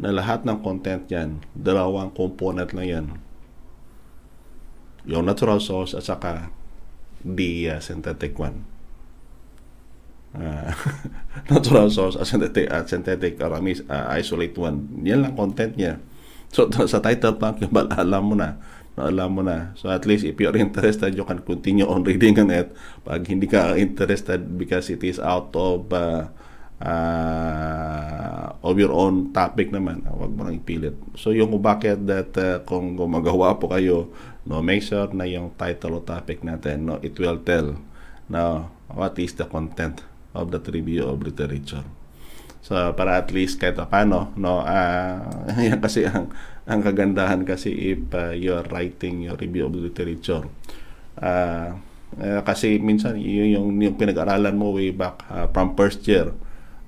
na 0.00 0.12
lahat 0.16 0.48
ng 0.48 0.64
content 0.64 1.04
yan, 1.12 1.44
dalawang 1.52 2.12
component 2.16 2.72
lang 2.72 2.88
yan. 2.88 3.06
Yung 5.04 5.28
natural 5.28 5.60
source 5.60 5.92
at 5.92 6.04
saka 6.04 6.48
the 7.20 7.76
uh, 7.76 7.80
synthetic 7.80 8.36
one. 8.40 8.64
Uh, 10.32 10.72
natural 11.52 11.92
source 11.92 12.16
at 12.16 12.24
synthetic, 12.24 12.68
at 12.72 12.88
synthetic 12.88 13.36
or 13.44 13.52
uh, 13.52 14.06
isolate 14.12 14.56
one. 14.56 14.88
Yan 15.04 15.20
lang 15.24 15.36
content 15.36 15.76
niya. 15.76 16.00
So 16.48 16.68
sa 16.92 17.00
title 17.04 17.36
pa, 17.36 17.52
alam 17.96 18.22
mo 18.24 18.34
na 18.36 18.56
alam 18.98 19.38
mo 19.38 19.42
na. 19.46 19.70
So 19.78 19.86
at 19.86 20.02
least 20.08 20.26
if 20.26 20.34
you're 20.40 20.56
interested, 20.56 21.14
you 21.14 21.22
can 21.22 21.40
continue 21.46 21.86
on 21.86 22.02
reading 22.02 22.38
on 22.42 22.50
it. 22.50 22.74
Pag 23.06 23.26
hindi 23.30 23.46
ka 23.46 23.78
interested 23.78 24.58
because 24.58 24.90
it 24.90 25.02
is 25.06 25.22
out 25.22 25.54
of 25.54 25.86
uh, 25.94 26.26
uh, 26.82 28.46
of 28.60 28.74
your 28.80 28.90
own 28.90 29.30
topic 29.30 29.70
naman, 29.70 30.02
huwag 30.08 30.32
mo 30.34 30.42
nang 30.48 30.58
ipilit. 30.58 30.96
So 31.14 31.30
yung 31.30 31.54
bakit 31.62 32.04
that 32.10 32.34
uh, 32.36 32.66
kung 32.66 32.98
gumagawa 32.98 33.56
po 33.60 33.70
kayo, 33.70 34.10
no, 34.48 34.60
make 34.64 34.82
sure 34.82 35.08
na 35.14 35.28
yung 35.28 35.54
title 35.54 36.00
o 36.00 36.04
topic 36.04 36.42
natin, 36.42 36.88
no, 36.88 36.98
it 37.04 37.14
will 37.20 37.38
tell 37.44 37.78
na 38.30 38.70
what 38.90 39.14
is 39.18 39.34
the 39.38 39.46
content 39.46 40.02
of 40.34 40.50
the 40.50 40.60
review 40.70 41.06
of 41.06 41.22
literature. 41.22 41.84
So 42.60 42.76
para 42.92 43.18
at 43.18 43.32
least 43.32 43.56
kahit 43.56 43.80
paano 43.88 44.36
no 44.36 44.60
uh, 44.60 45.24
yan 45.68 45.80
kasi 45.80 46.04
ang 46.04 46.28
ang 46.70 46.86
kagandahan 46.86 47.42
kasi 47.42 47.98
if 47.98 48.00
uh, 48.14 48.30
you're 48.30 48.62
writing 48.70 49.26
your 49.26 49.34
review 49.34 49.66
of 49.66 49.74
literature. 49.74 50.46
Uh, 51.18 51.74
uh, 52.22 52.40
kasi 52.46 52.78
minsan 52.78 53.18
yun 53.18 53.50
yung, 53.50 53.68
yung 53.82 53.98
pinag-aralan 53.98 54.54
mo 54.54 54.70
way 54.70 54.94
back 54.94 55.26
uh, 55.26 55.50
from 55.50 55.74
first 55.74 56.06
year 56.06 56.30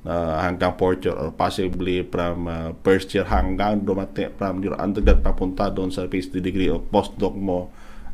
uh, 0.06 0.38
hanggang 0.42 0.74
fourth 0.78 1.02
year 1.06 1.14
or 1.14 1.30
possibly 1.34 2.02
from 2.06 2.46
uh, 2.46 2.70
first 2.82 3.10
year 3.14 3.26
hanggang 3.26 3.82
dumati 3.82 4.30
from 4.34 4.62
your 4.62 4.78
undergrad 4.78 5.22
papunta 5.22 5.70
doon 5.70 5.90
sa 5.90 6.06
PhD 6.06 6.42
degree 6.42 6.70
o 6.70 6.82
postdoc 6.82 7.34
mo 7.34 7.70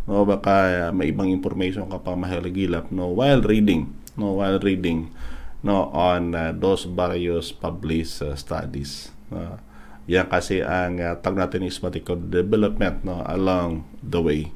no 0.08 0.24
baka 0.24 0.88
uh, 0.88 0.90
may 0.92 1.12
ibang 1.12 1.28
information 1.28 1.84
ka 1.88 2.00
pa 2.00 2.16
mahalagilap 2.16 2.88
no 2.88 3.12
while 3.12 3.44
reading 3.44 3.92
no 4.16 4.40
while 4.40 4.56
reading 4.60 5.12
no 5.60 5.92
on 5.92 6.32
uh, 6.32 6.52
those 6.56 6.88
various 6.88 7.52
published 7.52 8.24
uh, 8.24 8.32
studies 8.32 9.12
uh, 9.32 9.60
yan 10.08 10.26
kasi 10.26 10.64
ang 10.64 10.98
uh, 10.98 11.14
tag 11.20 11.36
natin 11.36 11.68
is 11.68 11.76
what 11.84 11.92
development 12.32 13.04
no 13.04 13.20
along 13.28 13.84
the 14.00 14.18
way 14.18 14.48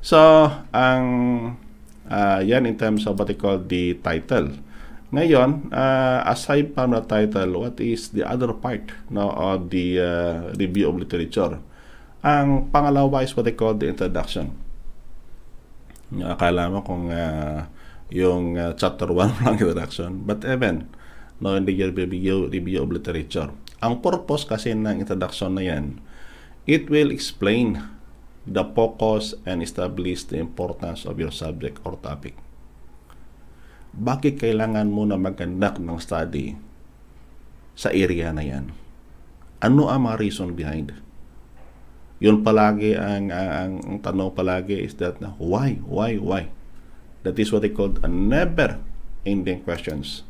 so 0.00 0.48
ang 0.72 1.04
uh, 2.08 2.40
yan 2.40 2.64
in 2.64 2.74
terms 2.74 3.04
of 3.04 3.14
what 3.14 3.28
they 3.28 3.36
call 3.36 3.60
the 3.60 3.94
title 4.00 4.48
ngayon 5.12 5.70
uh, 5.70 6.24
aside 6.26 6.72
from 6.72 6.96
the 6.96 7.04
title 7.04 7.60
what 7.60 7.76
is 7.78 8.10
the 8.16 8.24
other 8.24 8.50
part 8.56 8.90
no 9.12 9.28
of 9.30 9.68
the 9.68 10.00
uh, 10.00 10.50
review 10.56 10.88
of 10.88 10.96
literature 10.96 11.60
ang 12.24 12.72
pangalawa 12.72 13.20
is 13.20 13.36
what 13.36 13.44
they 13.44 13.54
call 13.54 13.76
the 13.76 13.86
introduction 13.86 14.56
akala 16.24 16.72
mo 16.72 16.80
kung 16.80 17.12
uh, 17.12 17.68
yung 18.12 18.54
uh, 18.54 18.70
chapter 18.78 19.08
1 19.08 19.42
lang 19.42 19.58
introduction. 19.58 20.22
But 20.22 20.44
even, 20.44 20.86
no, 21.40 21.58
in 21.58 21.64
the 21.64 21.74
review, 21.90 22.46
review 22.46 22.86
of 22.86 22.94
literature. 22.94 23.50
Ang 23.84 24.00
purpose 24.00 24.48
kasi 24.48 24.72
ng 24.72 25.04
introduction 25.04 25.60
na 25.60 25.60
yan, 25.60 26.00
it 26.64 26.88
will 26.88 27.12
explain 27.12 27.84
the 28.48 28.64
focus 28.72 29.36
and 29.44 29.60
establish 29.60 30.24
the 30.24 30.40
importance 30.40 31.04
of 31.04 31.20
your 31.20 31.28
subject 31.28 31.84
or 31.84 32.00
topic. 32.00 32.32
Bakit 33.92 34.40
kailangan 34.40 34.88
mo 34.88 35.04
na 35.04 35.20
mag-conduct 35.20 35.84
ng 35.84 36.00
study 36.00 36.56
sa 37.76 37.92
area 37.92 38.32
na 38.32 38.40
yan? 38.40 38.72
Ano 39.60 39.92
ang 39.92 40.08
mga 40.08 40.16
reason 40.16 40.56
behind? 40.56 40.96
Yun 42.24 42.40
palagi 42.40 42.96
ang, 42.96 43.28
ang, 43.28 43.84
ang 43.84 43.98
tanong 44.00 44.32
palagi 44.32 44.80
is 44.80 44.96
that 44.96 45.20
why, 45.36 45.76
why, 45.84 46.16
why? 46.16 46.48
That 47.20 47.36
is 47.36 47.52
what 47.52 47.60
they 47.60 47.72
call 47.72 48.00
a 48.00 48.08
never 48.08 48.80
ending 49.28 49.60
questions. 49.60 50.24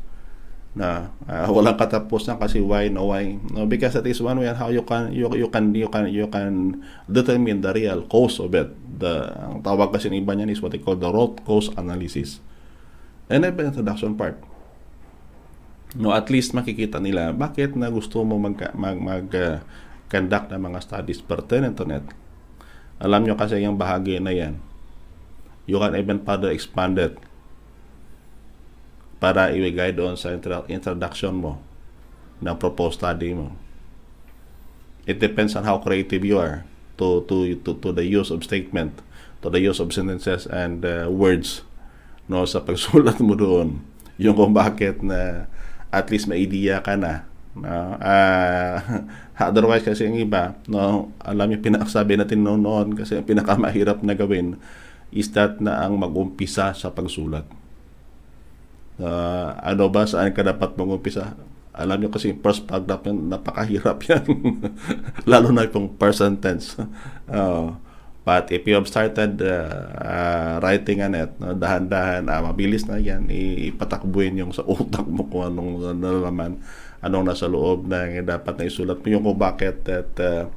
Na 0.75 1.07
uh, 1.23 1.47
walang 1.47 1.79
katapusan 1.79 2.35
kasi 2.35 2.59
why 2.59 2.91
no 2.91 3.07
why 3.07 3.39
no 3.55 3.63
because 3.63 3.95
that 3.95 4.03
is 4.03 4.19
one 4.19 4.35
way 4.43 4.51
how 4.51 4.67
you 4.67 4.83
can 4.83 5.07
you, 5.15 5.31
you 5.31 5.47
can 5.47 5.71
you 5.71 5.87
can 5.87 6.03
you 6.11 6.27
can 6.27 6.83
determine 7.07 7.63
the 7.63 7.71
real 7.71 8.03
cause 8.11 8.43
of 8.43 8.51
it. 8.51 8.75
The 8.99 9.31
ang 9.39 9.63
tawag 9.63 9.95
kasi 9.95 10.11
ng 10.11 10.19
iba 10.19 10.35
niyan 10.35 10.51
is 10.51 10.59
what 10.59 10.75
they 10.75 10.83
call 10.83 10.99
the 10.99 11.07
root 11.07 11.39
cause 11.47 11.71
analysis. 11.79 12.43
And 13.31 13.47
then 13.47 13.55
introduction 13.55 14.19
part. 14.19 14.35
No 15.95 16.11
at 16.11 16.27
least 16.27 16.51
makikita 16.51 16.99
nila 16.99 17.31
bakit 17.31 17.79
na 17.79 17.87
gusto 17.87 18.19
mo 18.27 18.35
mag 18.35 18.59
mag, 18.75 18.99
mag 18.99 19.27
uh, 19.31 19.63
conduct 20.11 20.51
ng 20.51 20.59
mga 20.59 20.79
studies 20.83 21.23
pertinent 21.23 21.79
to 21.79 21.87
net 21.87 22.03
alam 22.99 23.23
nyo 23.23 23.39
kasi 23.39 23.59
yung 23.59 23.75
bahagi 23.75 24.19
na 24.23 24.31
yan. 24.31 24.59
You 25.67 25.79
can 25.79 25.95
even 25.95 26.23
further 26.23 26.51
expand 26.51 26.99
it 26.99 27.15
para 29.25 29.49
ibigay 29.49 29.89
doon 29.89 30.13
sa 30.13 30.29
introduction 30.69 31.33
mo 31.33 31.57
ng 32.45 32.53
proposed 32.61 33.01
study 33.01 33.33
mo. 33.33 33.57
It 35.09 35.17
depends 35.17 35.57
on 35.57 35.65
how 35.65 35.81
creative 35.81 36.21
you 36.21 36.37
are 36.37 36.61
to 37.01 37.25
to 37.25 37.57
to, 37.65 37.73
to 37.81 37.89
the 37.89 38.05
use 38.05 38.29
of 38.29 38.45
statement, 38.45 39.01
to 39.41 39.49
the 39.49 39.57
use 39.57 39.81
of 39.81 39.89
sentences 39.89 40.45
and 40.45 40.85
uh, 40.85 41.09
words 41.09 41.65
no 42.29 42.45
sa 42.45 42.61
pagsulat 42.61 43.17
mo 43.17 43.33
doon. 43.33 43.81
Yung 44.21 44.37
kung 44.37 44.53
bakit 44.53 45.01
na 45.01 45.49
at 45.89 46.13
least 46.13 46.29
may 46.29 46.45
idea 46.45 46.85
ka 46.85 46.93
na 46.93 47.25
no? 47.57 47.97
uh, 47.97 48.77
otherwise 49.41 49.81
kasi 49.81 50.05
yung 50.05 50.21
iba 50.21 50.53
no 50.69 51.09
alam 51.25 51.49
niyo 51.49 51.65
pinakasabi 51.65 52.13
natin 52.13 52.45
noon, 52.45 52.61
noon 52.61 52.87
kasi 52.93 53.17
ang 53.17 53.25
pinakamahirap 53.25 54.05
na 54.05 54.13
gawin 54.13 54.61
is 55.09 55.33
that 55.33 55.57
na 55.57 55.81
ang 55.81 55.97
mag-umpisa 55.97 56.77
sa 56.77 56.93
pagsulat 56.93 57.64
uh, 58.99 59.55
ano 59.59 59.91
ba, 59.91 60.07
saan 60.07 60.31
ka 60.31 60.45
dapat 60.45 60.75
mag-umpisa? 60.79 61.35
Alam 61.75 62.07
nyo 62.07 62.09
kasi 62.11 62.31
first 62.39 62.63
paragraph 62.63 63.03
yan, 63.03 63.27
napakahirap 63.27 63.99
yan. 64.09 64.23
Lalo 65.27 65.51
na 65.51 65.67
yung 65.67 65.99
first 65.99 66.23
sentence. 66.23 66.79
Uh, 67.27 67.75
but 68.23 68.47
if 68.49 68.63
you 68.63 68.79
have 68.79 68.87
started 68.87 69.43
uh, 69.43 69.91
uh, 69.99 70.53
writing 70.63 71.03
on 71.03 71.13
it, 71.19 71.35
no, 71.35 71.51
dahan-dahan, 71.51 72.31
uh, 72.31 72.41
mabilis 72.47 72.87
na 72.87 72.95
yan, 72.95 73.27
ipatakbuhin 73.27 74.39
yung 74.39 74.55
sa 74.55 74.63
utak 74.71 75.03
mo 75.03 75.27
kung 75.27 75.51
anong 75.51 75.99
nalalaman, 75.99 76.63
anong 77.03 77.27
nasa 77.27 77.51
loob 77.51 77.91
na 77.91 78.07
dapat 78.23 78.55
na 78.55 78.71
isulat 78.71 79.03
mo 79.03 79.07
yung 79.11 79.23
kung 79.27 79.39
bakit 79.39 79.83
that 79.83 80.15
uh, 80.23 80.47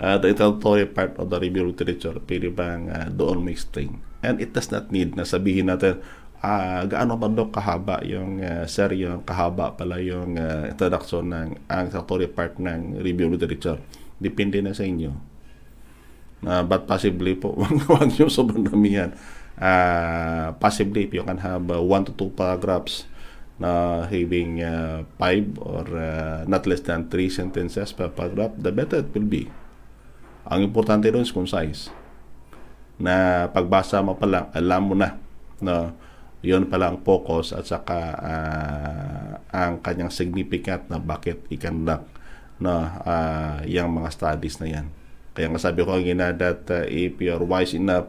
uh, 0.00 0.16
the 0.18 0.34
introductory 0.34 0.84
part 0.84 1.16
of 1.16 1.30
the 1.30 1.38
review 1.40 1.70
literature, 1.70 2.16
pwede 2.26 2.50
bang 2.52 2.90
uh, 2.90 3.08
doon 3.08 3.44
may 3.44 3.54
explain. 3.54 4.00
And 4.24 4.42
it 4.42 4.52
does 4.52 4.72
not 4.72 4.90
need 4.90 5.14
na 5.14 5.22
sabihin 5.22 5.70
natin, 5.70 6.02
uh, 6.46 6.82
gaano 6.86 7.18
ba 7.18 7.26
daw 7.26 7.50
kahaba 7.50 7.98
yung 8.06 8.38
uh, 8.38 8.64
sir 8.70 8.94
yung 8.94 9.26
kahaba 9.26 9.74
pala 9.74 9.98
yung 9.98 10.38
uh, 10.38 10.70
introduction 10.70 11.26
ng 11.34 11.48
ang 11.66 11.90
introductory 11.90 12.30
part 12.30 12.54
ng 12.62 13.02
review 13.02 13.26
literature 13.26 13.82
depende 14.22 14.62
na 14.62 14.72
sa 14.72 14.86
inyo. 14.86 15.12
Uh, 16.46 16.62
but 16.62 16.86
possibly 16.86 17.34
po 17.34 17.56
wag 17.90 18.12
nyo 18.14 18.30
sobrang 18.30 18.62
damihan. 18.62 19.10
Uh, 19.56 20.52
possibly 20.60 21.08
if 21.08 21.12
you 21.16 21.24
can 21.24 21.40
have 21.40 21.64
uh, 21.72 21.80
one 21.80 22.04
to 22.04 22.12
two 22.14 22.28
paragraphs 22.36 23.08
na 23.56 24.04
having 24.04 24.60
uh, 24.60 25.00
five 25.16 25.48
or 25.64 25.88
uh, 25.96 26.44
not 26.44 26.68
less 26.68 26.84
than 26.84 27.08
three 27.08 27.32
sentences 27.32 27.88
per 27.96 28.12
paragraph 28.12 28.52
the 28.60 28.70
better 28.70 29.00
it 29.00 29.10
will 29.16 29.26
be. 29.26 29.48
Ang 30.46 30.70
importante 30.70 31.08
doon 31.08 31.24
is 31.24 31.32
concise 31.32 31.90
na 33.00 33.48
pagbasa 33.52 34.00
mo 34.00 34.16
pa 34.16 34.28
lang 34.28 34.46
alam 34.52 34.82
mo 34.84 34.94
na 34.96 35.16
na 35.60 35.96
yun 36.44 36.68
pala 36.68 36.92
ang 36.92 37.00
focus 37.00 37.56
at 37.56 37.64
saka 37.64 37.98
uh, 38.16 39.30
ang 39.52 39.80
kanyang 39.80 40.12
significant 40.12 40.88
na 40.92 41.00
bakit 41.00 41.40
ikandak 41.48 42.04
no 42.60 42.72
uh, 43.04 43.60
yung 43.68 44.00
mga 44.00 44.10
studies 44.12 44.56
na 44.60 44.68
yan. 44.80 44.86
Kaya 45.36 45.52
nga 45.52 45.60
sabi 45.60 45.84
ko 45.84 45.92
nga 45.96 46.32
that 46.32 46.64
uh, 46.72 46.84
if 46.88 47.20
you're 47.20 47.44
wise 47.44 47.76
enough 47.76 48.08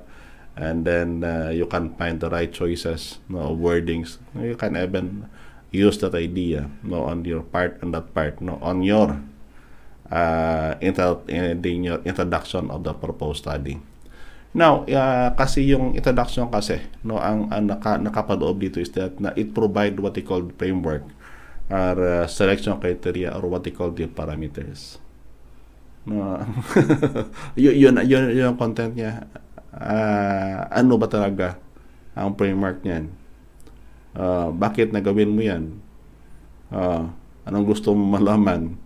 and 0.58 0.84
then 0.84 1.22
uh, 1.22 1.54
you 1.54 1.70
can 1.70 1.94
find 1.96 2.18
the 2.20 2.30
right 2.34 2.50
choices 2.50 3.22
no 3.30 3.54
wordings 3.54 4.18
you 4.34 4.58
can 4.58 4.74
even 4.74 5.30
use 5.70 6.02
that 6.02 6.18
idea 6.18 6.66
no 6.82 7.06
on 7.06 7.22
your 7.24 7.46
part 7.46 7.78
on 7.86 7.94
that 7.94 8.10
part 8.12 8.42
no 8.42 8.58
on 8.66 8.82
your 8.82 9.22
uh, 10.10 10.74
inter, 10.82 11.22
in 11.30 11.86
your 11.86 12.02
introduction 12.02 12.74
of 12.74 12.82
the 12.84 12.94
proposed 12.98 13.46
study 13.46 13.78
Now, 14.56 14.88
uh, 14.88 15.30
kasi 15.36 15.68
yung 15.68 15.94
introduction 15.94 16.48
kasi, 16.48 16.82
no, 17.04 17.20
ang, 17.20 17.52
ang 17.52 17.68
naka, 17.68 18.00
nakapaloob 18.00 18.58
dito 18.64 18.80
is 18.80 18.90
that 18.96 19.20
na 19.20 19.36
it 19.36 19.52
provide 19.52 20.00
what 20.00 20.16
they 20.16 20.24
call 20.24 20.44
framework 20.56 21.04
or 21.68 21.96
uh, 22.00 22.26
selection 22.32 22.80
criteria 22.80 23.36
or 23.36 23.46
what 23.52 23.68
they 23.68 23.76
call 23.76 23.92
the 23.92 24.08
parameters. 24.08 24.98
No, 26.08 26.40
yun, 27.60 27.76
yun, 27.76 27.96
yun, 28.08 28.24
yun 28.32 28.56
yung 28.56 28.58
content 28.58 28.96
niya. 28.96 29.28
Uh, 29.76 30.64
ano 30.72 30.96
ba 30.96 31.12
talaga 31.12 31.60
ang 32.16 32.34
framework 32.34 32.82
niyan? 32.82 33.12
Uh, 34.18 34.50
bakit 34.56 34.90
nagawin 34.96 35.30
mo 35.30 35.44
yan? 35.44 35.64
Uh, 36.72 37.12
anong 37.46 37.68
gusto 37.68 37.94
mo 37.94 38.18
malaman? 38.18 38.80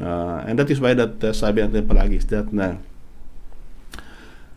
Uh, 0.00 0.40
and 0.48 0.56
that 0.56 0.66
is 0.72 0.80
why 0.80 0.96
that 0.96 1.20
uh, 1.20 1.30
sabi 1.30 1.60
natin 1.60 1.84
palagi 1.84 2.16
is 2.16 2.26
that 2.32 2.48
na 2.50 2.80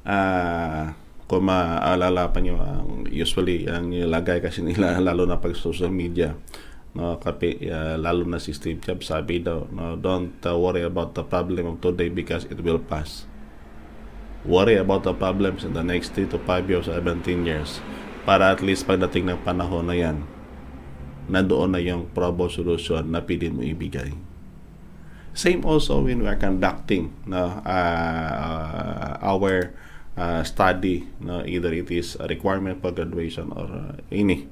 uh, 0.07 0.93
kung 1.27 1.49
maalala 1.49 2.29
pa 2.29 2.39
nyo, 2.43 2.59
ang 2.59 3.07
usually 3.09 3.65
ang 3.65 3.89
nilagay 3.89 4.43
kasi 4.43 4.61
nila 4.61 4.99
lalo 5.07 5.25
na 5.25 5.39
pag 5.39 5.55
social 5.55 5.89
media 5.89 6.35
no 6.93 7.17
kape 7.17 7.57
uh, 7.73 7.97
lalo 7.97 8.21
na 8.21 8.37
si 8.37 8.53
Steve 8.53 8.77
Jobs 8.77 9.09
sabi 9.09 9.41
daw 9.41 9.65
no 9.73 9.97
don't 9.97 10.37
uh, 10.45 10.53
worry 10.53 10.85
about 10.85 11.17
the 11.17 11.25
problem 11.25 11.65
of 11.65 11.81
today 11.81 12.13
because 12.13 12.45
it 12.53 12.61
will 12.61 12.77
pass. 12.77 13.25
Worry 14.45 14.77
about 14.77 15.07
the 15.07 15.15
problems 15.15 15.63
in 15.63 15.73
the 15.73 15.81
next 15.81 16.13
3 16.13 16.29
to 16.35 16.37
5 16.37 16.69
years 16.69 16.85
17 16.85 17.47
years 17.47 17.81
para 18.27 18.53
at 18.53 18.61
least 18.61 18.85
pagdating 18.85 19.25
ng 19.25 19.39
panahon 19.41 19.89
na 19.89 19.95
yan 19.97 20.27
nandoon 21.31 21.73
na 21.73 21.79
yung 21.79 22.11
probable 22.11 22.51
solution 22.51 23.07
na 23.07 23.23
pwede 23.23 23.47
mo 23.47 23.63
ibigay. 23.63 24.11
Same 25.33 25.65
also 25.65 26.03
when 26.03 26.21
we 26.21 26.27
are 26.29 26.37
conducting 26.37 27.09
no, 27.25 27.63
uh, 27.65 29.17
our 29.17 29.73
uh, 30.17 30.41
study 30.45 31.05
no 31.21 31.41
either 31.45 31.73
it 31.73 31.89
is 31.89 32.17
a 32.19 32.25
requirement 32.29 32.81
for 32.81 32.93
graduation 32.93 33.49
or 33.53 33.67
uh, 33.69 33.93
ini. 34.13 34.49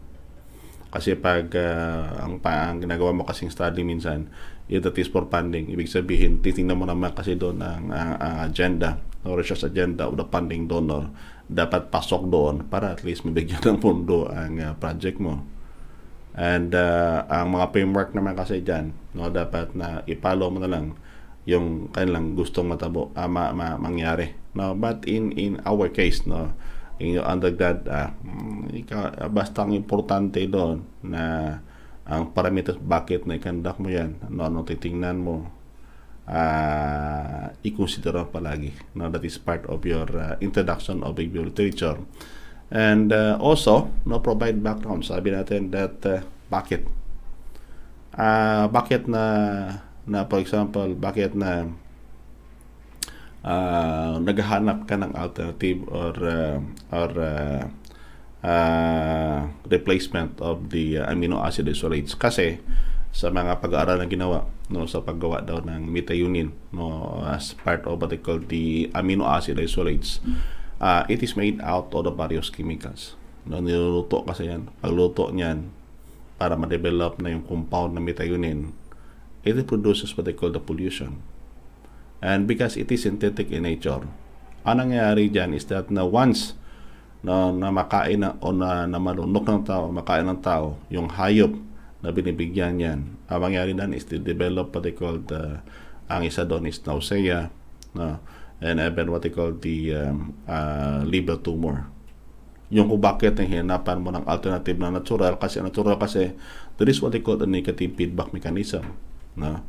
Kasi 0.92 1.16
pag 1.16 1.48
uh, 1.56 2.20
ang, 2.20 2.44
pa, 2.44 2.68
ang 2.68 2.84
ginagawa 2.84 3.16
mo 3.16 3.24
kasing 3.24 3.48
study 3.48 3.80
minsan 3.88 4.28
it 4.68 4.84
is 4.84 5.08
for 5.08 5.28
funding. 5.32 5.72
Ibig 5.72 5.88
sabihin 5.88 6.44
titingnan 6.44 6.76
mo 6.76 6.84
naman 6.84 7.16
kasi 7.16 7.40
doon 7.40 7.64
ang, 7.64 7.92
ang, 7.92 8.12
ang 8.20 8.36
agenda 8.44 9.00
or 9.24 9.40
research 9.40 9.64
agenda 9.64 10.08
of 10.08 10.20
the 10.20 10.28
funding 10.28 10.68
donor. 10.68 11.08
Dapat 11.48 11.92
pasok 11.92 12.28
doon 12.28 12.68
para 12.68 12.92
at 12.96 13.04
least 13.08 13.24
mabigyan 13.24 13.64
ng 13.64 13.80
pondo 13.80 14.28
ang 14.28 14.60
uh, 14.60 14.76
project 14.76 15.20
mo. 15.20 15.44
And 16.32 16.72
uh, 16.72 17.28
ang 17.28 17.56
mga 17.56 17.76
framework 17.76 18.16
naman 18.16 18.40
kasi 18.40 18.64
dyan 18.64 18.96
no 19.16 19.28
dapat 19.28 19.76
na 19.76 20.04
i-follow 20.08 20.48
mo 20.48 20.60
na 20.64 20.72
lang 20.72 20.96
yung 21.50 21.90
kanilang 21.90 22.38
gustong 22.38 22.70
matabo 22.70 23.10
uh, 23.18 23.26
ma, 23.26 23.50
ma, 23.50 23.78
mangyari 23.78 24.38
no? 24.54 24.78
But 24.78 25.10
in 25.10 25.34
in 25.34 25.58
our 25.66 25.90
case 25.90 26.30
no? 26.30 26.54
In 27.02 27.18
your 27.18 27.26
undergrad 27.26 27.90
uh, 27.90 28.14
ikaw, 28.70 29.26
basta 29.34 29.66
ang 29.66 29.74
importante 29.74 30.46
doon 30.46 30.86
na 31.02 31.58
ang 32.06 32.30
parameters 32.30 32.78
bakit 32.78 33.26
na 33.26 33.42
ikandak 33.42 33.82
mo 33.82 33.90
yan 33.90 34.22
ano 34.30 34.42
ano 34.46 34.60
titingnan 34.62 35.18
mo 35.18 35.50
uh, 36.30 37.50
i-consider 37.66 38.22
palagi 38.30 38.78
no? 38.94 39.10
That 39.10 39.26
is 39.26 39.42
part 39.42 39.66
of 39.66 39.82
your 39.82 40.06
uh, 40.14 40.38
introduction 40.46 41.02
of 41.02 41.18
Hebrew 41.18 41.50
literature 41.50 41.98
and 42.70 43.10
uh, 43.10 43.42
also 43.42 43.90
no 44.06 44.22
provide 44.22 44.62
background. 44.62 45.04
Sabi 45.10 45.34
natin 45.34 45.74
that 45.74 45.98
uh, 46.06 46.22
bakit? 46.54 46.86
Uh, 48.12 48.68
bakit 48.68 49.08
na 49.08 49.24
na 50.12 50.28
for 50.28 50.44
example, 50.44 50.92
bakit 50.92 51.32
na 51.32 51.72
uh, 53.48 54.20
naghahanap 54.20 54.84
ka 54.84 55.00
ng 55.00 55.16
alternative 55.16 55.80
or 55.88 56.14
uh, 56.20 56.60
or 56.92 57.12
uh, 57.16 57.64
uh, 58.44 59.40
replacement 59.72 60.36
of 60.44 60.68
the 60.76 61.00
uh, 61.00 61.08
amino 61.08 61.40
acid 61.40 61.72
isolates 61.72 62.12
kasi 62.12 62.60
sa 63.12 63.28
mga 63.28 63.60
pag-aaral 63.60 64.00
na 64.00 64.08
ginawa 64.08 64.48
no 64.72 64.88
sa 64.88 65.04
paggawa 65.04 65.44
daw 65.44 65.60
ng 65.60 65.84
methionine 65.84 66.56
no 66.72 67.20
as 67.28 67.52
part 67.60 67.84
of 67.84 68.00
what 68.00 68.08
they 68.08 68.20
call 68.20 68.40
the 68.40 68.88
amino 68.96 69.28
acid 69.28 69.60
isolates 69.60 70.24
uh, 70.80 71.04
it 71.12 71.20
is 71.20 71.36
made 71.36 71.60
out 71.60 71.92
of 71.92 72.04
the 72.08 72.14
various 72.14 72.48
chemicals. 72.48 73.16
No 73.46 73.60
niluluto 73.60 74.24
kasi 74.24 74.48
yan. 74.48 74.70
Pagluto 74.80 75.34
niyan 75.34 75.72
para 76.42 76.58
ma-develop 76.58 77.22
na 77.22 77.38
yung 77.38 77.46
compound 77.46 77.94
na 77.94 78.02
methionine 78.02 78.74
it 79.44 79.58
produces 79.68 80.16
what 80.16 80.26
they 80.26 80.34
call 80.34 80.52
the 80.54 80.62
pollution. 80.62 81.22
And 82.22 82.46
because 82.46 82.78
it 82.78 82.92
is 82.94 83.04
synthetic 83.04 83.50
in 83.50 83.66
nature, 83.66 84.06
ang 84.62 84.78
nangyayari 84.78 85.34
dyan 85.34 85.58
is 85.58 85.66
that 85.74 85.90
na 85.90 86.06
once 86.06 86.54
na, 87.26 87.50
na 87.50 87.70
makain 87.74 88.22
na, 88.22 88.38
o 88.42 88.54
na, 88.54 88.86
na 88.86 88.98
malunok 88.98 89.46
ng 89.46 89.62
tao, 89.66 89.90
makain 89.90 90.26
ng 90.26 90.42
tao, 90.42 90.78
yung 90.90 91.10
hayop 91.10 91.54
na 92.02 92.10
binibigyan 92.10 92.82
yan. 92.82 93.00
Ang 93.30 93.40
mangyari 93.42 93.74
dan 93.78 93.94
is 93.94 94.06
to 94.06 94.18
develop 94.18 94.74
what 94.74 94.86
they 94.86 94.94
call 94.94 95.22
the, 95.22 95.62
ang 96.10 96.26
isa 96.26 96.46
doon 96.46 96.66
is 96.66 96.82
nausea, 96.86 97.54
no? 97.94 98.18
and 98.62 98.78
even 98.78 99.10
what 99.10 99.26
they 99.26 99.34
call 99.34 99.54
the 99.58 99.94
um, 99.98 100.38
uh, 100.46 101.02
liver 101.06 101.38
tumor. 101.42 101.90
Yung 102.70 102.88
kung 102.88 103.02
bakit 103.02 103.38
ang 103.42 103.50
hinapan 103.50 103.98
mo 104.02 104.14
ng 104.14 104.26
alternative 104.26 104.78
na 104.78 104.94
natural, 104.94 105.38
kasi 105.38 105.62
natural 105.62 105.98
kasi 105.98 106.34
there 106.78 106.90
is 106.90 107.02
what 107.02 107.14
they 107.14 107.22
call 107.22 107.38
the 107.38 107.50
negative 107.50 107.98
feedback 107.98 108.30
mechanism. 108.34 108.86
No? 109.38 109.64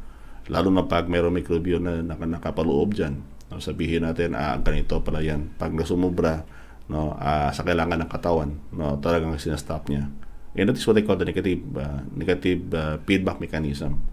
Lalo 0.50 0.68
na 0.74 0.86
pag 0.86 1.06
mayroong 1.06 1.38
mikrobyo 1.38 1.78
na 1.78 2.02
naka, 2.02 2.26
nakapaloob 2.26 2.98
dyan. 2.98 3.22
No? 3.50 3.62
Sabihin 3.62 4.08
natin, 4.08 4.34
ah, 4.34 4.58
ganito 4.58 4.98
pala 5.02 5.22
yan. 5.22 5.54
Pag 5.58 5.74
nasumubra, 5.76 6.42
no, 6.90 7.14
ah, 7.16 7.54
sa 7.54 7.62
kailangan 7.62 8.02
ng 8.02 8.10
katawan, 8.10 8.50
no, 8.74 8.98
talagang 8.98 9.38
sinastop 9.38 9.86
niya. 9.86 10.10
And 10.52 10.68
that 10.68 10.76
is 10.76 10.84
what 10.84 11.00
they 11.00 11.02
call 11.02 11.16
the 11.16 11.24
negative 11.24 11.64
uh, 11.72 12.04
negative 12.12 12.60
uh, 12.76 13.00
feedback 13.08 13.40
mechanism. 13.40 14.04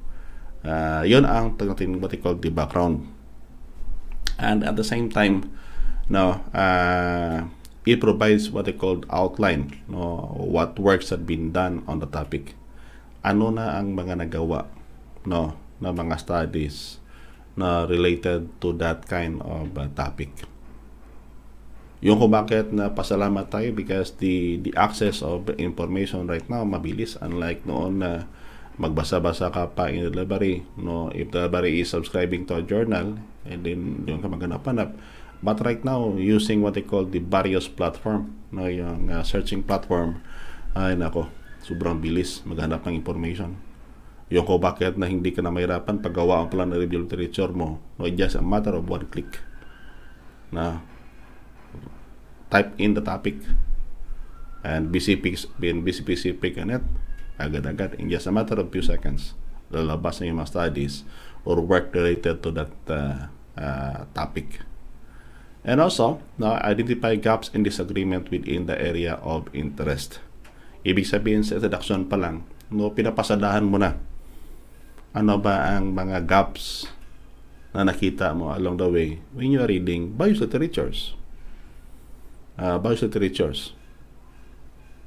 Uh, 0.64 1.04
yun 1.04 1.28
ang 1.28 1.56
what 2.00 2.12
they 2.12 2.20
call 2.20 2.36
the 2.36 2.47
background. 2.47 3.12
And 4.39 4.64
at 4.64 4.80
the 4.80 4.88
same 4.88 5.12
time, 5.12 5.52
no, 6.08 6.39
uh, 6.56 7.43
it 7.84 8.00
provides 8.00 8.52
what 8.52 8.72
they 8.72 8.76
call 8.76 9.04
outline, 9.12 9.84
no, 9.91 10.32
what 10.39 10.80
works 10.80 11.12
had 11.12 11.28
been 11.28 11.52
done 11.52 11.84
on 11.91 12.00
the 12.00 12.08
topic. 12.08 12.56
Ano 13.20 13.52
na 13.52 13.76
ang 13.76 14.00
mga 14.00 14.24
nagawa, 14.24 14.72
no, 15.26 15.55
na 15.80 15.95
mga 15.95 16.15
studies 16.20 16.99
na 17.59 17.84
related 17.88 18.47
to 18.63 18.72
that 18.80 19.03
kind 19.07 19.43
of 19.43 19.76
uh, 19.76 19.88
topic. 19.91 20.32
Yung 21.99 22.15
kung 22.15 22.32
bakit 22.32 22.72
na 22.72 22.95
pasalamat 22.95 23.51
tayo 23.51 23.76
because 23.76 24.15
the 24.24 24.55
the 24.63 24.72
access 24.80 25.20
of 25.20 25.51
information 25.59 26.24
right 26.32 26.47
now 26.47 26.63
mabilis. 26.63 27.20
Unlike 27.20 27.67
noon 27.67 27.99
na 27.99 28.32
magbasa-basa 28.80 29.51
ka 29.51 29.76
pa 29.76 29.91
in 29.91 30.07
the 30.07 30.13
library 30.15 30.63
no 30.80 31.11
if 31.11 31.28
the 31.36 31.43
library 31.43 31.84
is 31.84 31.91
subscribing 31.91 32.47
to 32.47 32.55
a 32.55 32.63
journal 32.63 33.20
and 33.43 33.67
then 33.67 34.07
yung 34.07 34.24
ka 34.24 34.32
maghanap-hanap. 34.32 34.95
But 35.43 35.59
right 35.63 35.84
now 35.84 36.15
using 36.15 36.63
what 36.63 36.80
they 36.80 36.88
call 36.88 37.03
the 37.03 37.20
various 37.20 37.67
platform 37.67 38.39
no 38.55 38.72
yung 38.72 39.11
uh, 39.11 39.28
searching 39.28 39.67
platform 39.67 40.24
ay 40.80 40.95
nako 40.95 41.28
sobrang 41.59 41.99
bilis 41.99 42.39
maghanap 42.47 42.88
ng 42.88 42.95
information 42.95 43.59
yung 44.30 44.45
ko 44.45 44.61
bakit 44.61 44.93
na 44.93 45.09
hindi 45.09 45.34
ka 45.34 45.41
na 45.41 45.49
mahirapan 45.49 46.05
paggawa 46.05 46.45
ang 46.45 46.53
plan 46.53 46.69
review 46.69 47.01
literature 47.01 47.49
mo? 47.49 47.82
No 47.97 48.05
it's 48.05 48.17
just 48.17 48.38
a 48.38 48.45
matter 48.45 48.77
of 48.77 48.86
one 48.86 49.09
click. 49.09 49.41
Na 50.53 50.86
type 52.53 52.77
in 52.77 52.93
the 52.93 53.01
topic. 53.01 53.41
And 54.61 54.93
BCP 54.93 55.49
BCP 55.57 56.61
on 56.61 56.77
it. 56.77 56.86
Agad-agad 57.41 57.97
in 57.97 58.13
just 58.13 58.30
a 58.30 58.34
matter 58.34 58.61
of 58.61 58.69
few 58.69 58.86
seconds 58.86 59.34
lalabas 59.69 60.17
na 60.19 60.30
yung 60.30 60.41
mga 60.41 60.49
studies 60.49 61.05
or 61.45 61.61
work 61.61 61.93
related 61.93 62.41
to 62.41 62.49
that 62.49 62.73
uh, 62.89 63.30
uh, 63.53 64.09
topic. 64.17 64.65
And 65.61 65.77
also 65.77 66.21
now 66.41 66.57
identify 66.61 67.17
gaps 67.17 67.53
in 67.53 67.61
disagreement 67.61 68.34
within 68.34 68.65
the 68.65 68.77
area 68.77 69.21
of 69.21 69.49
interest. 69.53 70.21
Ibig 70.82 71.05
sabihin 71.05 71.45
sa 71.45 71.61
introduction 71.61 72.09
pa 72.09 72.17
lang 72.17 72.45
no 72.69 72.93
pinapasadahan 72.93 73.65
mo 73.65 73.82
na 73.82 73.97
ano 75.20 75.36
ba 75.36 75.76
ang 75.76 75.91
mga 75.91 76.24
gaps 76.24 76.88
na 77.76 77.84
nakita 77.84 78.32
mo 78.32 78.55
along 78.55 78.80
the 78.80 78.88
way 78.88 79.09
when 79.36 79.51
you 79.51 79.59
are 79.59 79.67
reading 79.67 80.15
bios 80.15 80.39
literatures 80.39 81.20
uh, 82.59 82.78
bios 82.78 83.01
literatures. 83.01 83.74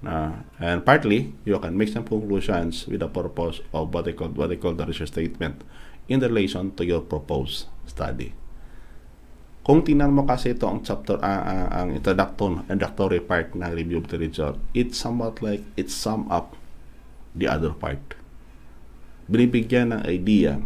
Uh, 0.03 0.43
and 0.59 0.83
partly, 0.83 1.33
you 1.45 1.55
can 1.61 1.79
make 1.79 1.89
some 1.89 2.03
conclusions 2.03 2.89
with 2.89 2.99
the 2.99 3.07
purpose 3.07 3.61
of 3.73 3.95
what 3.95 4.05
they 4.05 4.13
call 4.13 4.29
what 4.35 4.49
they 4.49 4.59
call 4.59 4.75
the 4.75 4.85
research 4.85 5.15
statement 5.15 5.63
in 6.09 6.19
relation 6.19 6.75
to 6.75 6.83
your 6.83 7.07
proposed 7.07 7.71
study. 7.87 8.35
Kung 9.63 9.87
tingnan 9.87 10.11
mo 10.11 10.27
kasi 10.27 10.59
ito 10.59 10.67
ang 10.67 10.83
chapter, 10.83 11.23
uh, 11.23 11.43
uh, 11.47 11.69
ang 11.71 11.95
introductory, 11.95 12.67
introductory 12.67 13.23
part 13.23 13.55
ng 13.55 13.71
review 13.71 14.03
of 14.03 14.11
literature, 14.11 14.59
it's 14.75 14.99
somewhat 14.99 15.39
like 15.39 15.63
it 15.79 15.87
sum 15.87 16.27
up 16.35 16.59
the 17.39 17.47
other 17.47 17.71
part. 17.71 18.19
Binibigyan 19.31 19.95
ng 19.95 20.03
idea 20.07 20.59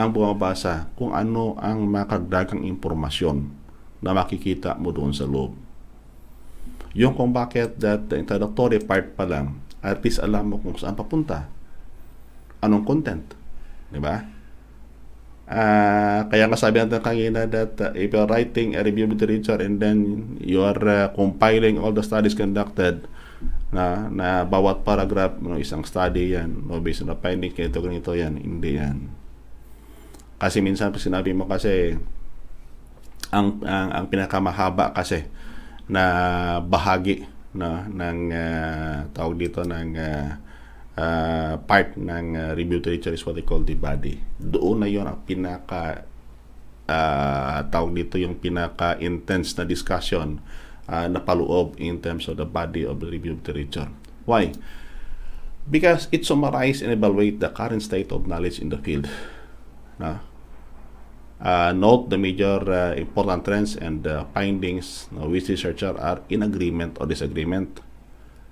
ang 0.00 0.08
bumabasa 0.16 0.88
kung 0.96 1.12
ano 1.12 1.60
ang 1.60 1.84
makagdagang 1.84 2.64
impormasyon 2.64 3.52
na 4.00 4.16
makikita 4.16 4.80
mo 4.80 4.88
doon 4.90 5.12
sa 5.12 5.28
loob. 5.28 5.52
Yung 6.96 7.12
kung 7.14 7.30
bakit 7.30 7.76
that 7.78 8.08
the 8.08 8.16
introductory 8.16 8.80
part 8.80 9.12
pa 9.14 9.28
lang, 9.28 9.60
at 9.84 10.00
least 10.00 10.18
alam 10.24 10.50
mo 10.50 10.56
kung 10.58 10.74
saan 10.74 10.96
papunta. 10.96 11.46
Anong 12.64 12.84
content. 12.84 13.24
Di 13.92 14.00
ba? 14.00 14.24
Uh, 15.50 16.30
kaya 16.30 16.46
nga 16.46 16.54
sabi 16.54 16.78
natin 16.78 17.02
kanina 17.02 17.42
that 17.42 17.74
uh, 17.82 17.90
if 17.98 18.14
you're 18.14 18.28
writing 18.30 18.78
a 18.78 18.86
review 18.86 19.10
literature 19.10 19.58
and 19.58 19.82
then 19.82 19.98
you 20.38 20.62
are 20.62 20.78
uh, 20.86 21.10
compiling 21.10 21.74
all 21.74 21.90
the 21.90 22.06
studies 22.06 22.38
conducted 22.38 23.02
na, 23.70 24.10
na 24.10 24.42
bawat 24.42 24.82
paragraph 24.82 25.38
no, 25.38 25.58
isang 25.58 25.86
study 25.86 26.34
yan 26.34 26.66
no, 26.66 26.82
based 26.82 27.06
on 27.06 27.10
the 27.10 27.16
findings 27.18 27.54
ganito 27.54 27.78
ganito 27.78 28.10
yan 28.14 28.38
hindi 28.38 28.78
yan 28.78 29.10
kasi 30.40 30.58
minsan 30.64 30.90
sinabi 30.96 31.36
mo 31.36 31.46
kasi 31.46 31.94
ang 33.30 33.62
ang, 33.62 33.88
ang 33.94 34.06
pinakamahaba 34.10 34.90
kasi 34.96 35.28
na 35.86 36.04
bahagi 36.62 37.26
na 37.50 37.86
ng 37.90 38.20
uh, 38.30 38.96
tawag 39.10 39.36
dito 39.38 39.66
ng 39.66 39.90
uh, 39.98 40.30
uh, 40.94 41.54
part 41.66 41.98
ng 41.98 42.26
uh, 42.38 42.50
review 42.54 42.78
literature 42.78 43.14
is 43.14 43.26
what 43.26 43.34
they 43.34 43.46
call 43.46 43.62
the 43.62 43.74
body. 43.74 44.22
Doon 44.38 44.86
na 44.86 44.88
'yon 44.90 45.06
ang 45.10 45.18
pinaka 45.26 46.06
uh, 46.86 47.58
tawag 47.70 47.94
dito 47.94 48.18
yung 48.22 48.38
pinaka 48.38 48.98
intense 49.02 49.54
na 49.58 49.66
discussion 49.66 50.38
uh, 50.90 51.06
na 51.06 51.22
paloob 51.22 51.78
in 51.78 52.02
terms 52.02 52.26
of 52.26 52.36
the 52.36 52.44
body 52.44 52.82
of 52.82 52.98
the 52.98 53.06
review 53.06 53.38
literature. 53.38 53.88
Why? 54.26 54.50
Because 55.70 56.10
it 56.10 56.26
summarize 56.26 56.82
and 56.82 56.90
evaluate 56.90 57.38
the 57.38 57.54
current 57.54 57.86
state 57.86 58.10
of 58.10 58.26
knowledge 58.26 58.58
in 58.58 58.74
the 58.74 58.78
field. 58.82 59.06
Na 60.02 60.26
uh, 61.40 61.72
note 61.72 62.10
the 62.10 62.18
major 62.18 62.60
uh, 62.66 62.92
important 62.98 63.44
trends 63.44 63.76
and 63.76 64.06
uh, 64.06 64.24
findings 64.34 65.08
uh, 65.16 65.26
which 65.30 65.48
researchers 65.48 65.96
are 65.96 66.20
in 66.28 66.42
agreement 66.42 66.98
or 67.00 67.06
disagreement 67.06 67.80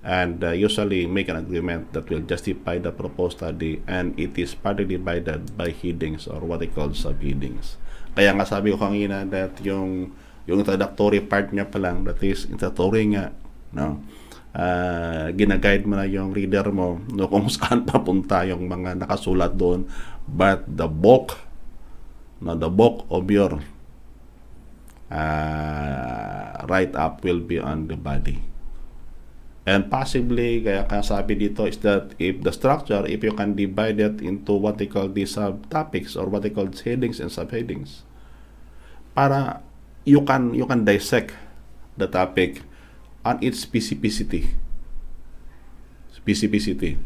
and 0.03 0.43
uh, 0.45 0.51
usually 0.55 1.07
make 1.07 1.29
an 1.29 1.37
agreement 1.37 1.93
that 1.93 2.09
will 2.09 2.23
justify 2.25 2.79
the 2.79 2.91
proposed 2.91 3.39
study 3.39 3.83
and 3.87 4.19
it 4.19 4.39
is 4.39 4.55
partly 4.55 4.85
divided 4.85 5.57
by 5.57 5.71
headings 5.71 6.27
or 6.27 6.41
what 6.41 6.61
they 6.61 6.71
call 6.71 6.89
subheadings. 6.91 7.77
Kaya 8.15 8.33
nga 8.35 8.47
sabi 8.47 8.73
ko 8.73 8.79
kanina 8.81 9.27
that 9.29 9.53
yung 9.61 10.15
yung 10.49 10.65
introductory 10.65 11.21
part 11.21 11.53
niya 11.53 11.69
pa 11.69 11.77
lang 11.77 12.09
that 12.09 12.19
is 12.25 12.49
introductory 12.49 13.13
nga 13.13 13.31
no? 13.77 14.01
Uh, 14.49 15.29
ginaguide 15.37 15.85
mo 15.85 15.95
na 15.95 16.09
yung 16.09 16.33
reader 16.33 16.73
mo 16.73 16.99
no, 17.13 17.29
kung 17.29 17.47
saan 17.53 17.85
papunta 17.85 18.43
yung 18.49 18.65
mga 18.67 18.97
nakasulat 18.97 19.55
doon. 19.55 19.85
But 20.25 20.65
the 20.67 20.89
bulk 20.89 21.49
Now, 22.39 22.55
the 22.55 22.71
bulk 22.71 23.07
of 23.11 23.27
your 23.31 23.59
uh, 25.11 26.67
write-up 26.71 27.25
will 27.27 27.43
be 27.43 27.59
on 27.59 27.91
the 27.91 27.99
body. 27.99 28.47
And 29.69 29.91
possibly, 29.91 30.65
kaya 30.65 30.89
kaya 30.89 31.05
sabi 31.05 31.37
dito 31.37 31.69
is 31.69 31.77
that 31.85 32.17
if 32.17 32.41
the 32.41 32.55
structure, 32.55 33.05
if 33.05 33.21
you 33.21 33.37
can 33.37 33.53
divide 33.53 34.01
it 34.01 34.23
into 34.25 34.57
what 34.57 34.81
they 34.81 34.89
call 34.89 35.13
the 35.13 35.29
subtopics 35.29 36.17
or 36.17 36.31
what 36.31 36.41
they 36.47 36.55
call 36.55 36.71
headings 36.73 37.21
and 37.21 37.29
subheadings, 37.29 38.07
para 39.13 39.61
you 40.09 40.25
can 40.25 40.57
you 40.57 40.65
can 40.65 40.89
dissect 40.89 41.37
the 42.01 42.09
topic 42.09 42.65
on 43.29 43.37
its 43.45 43.61
specificity. 43.61 44.57
Specificity. 46.09 46.97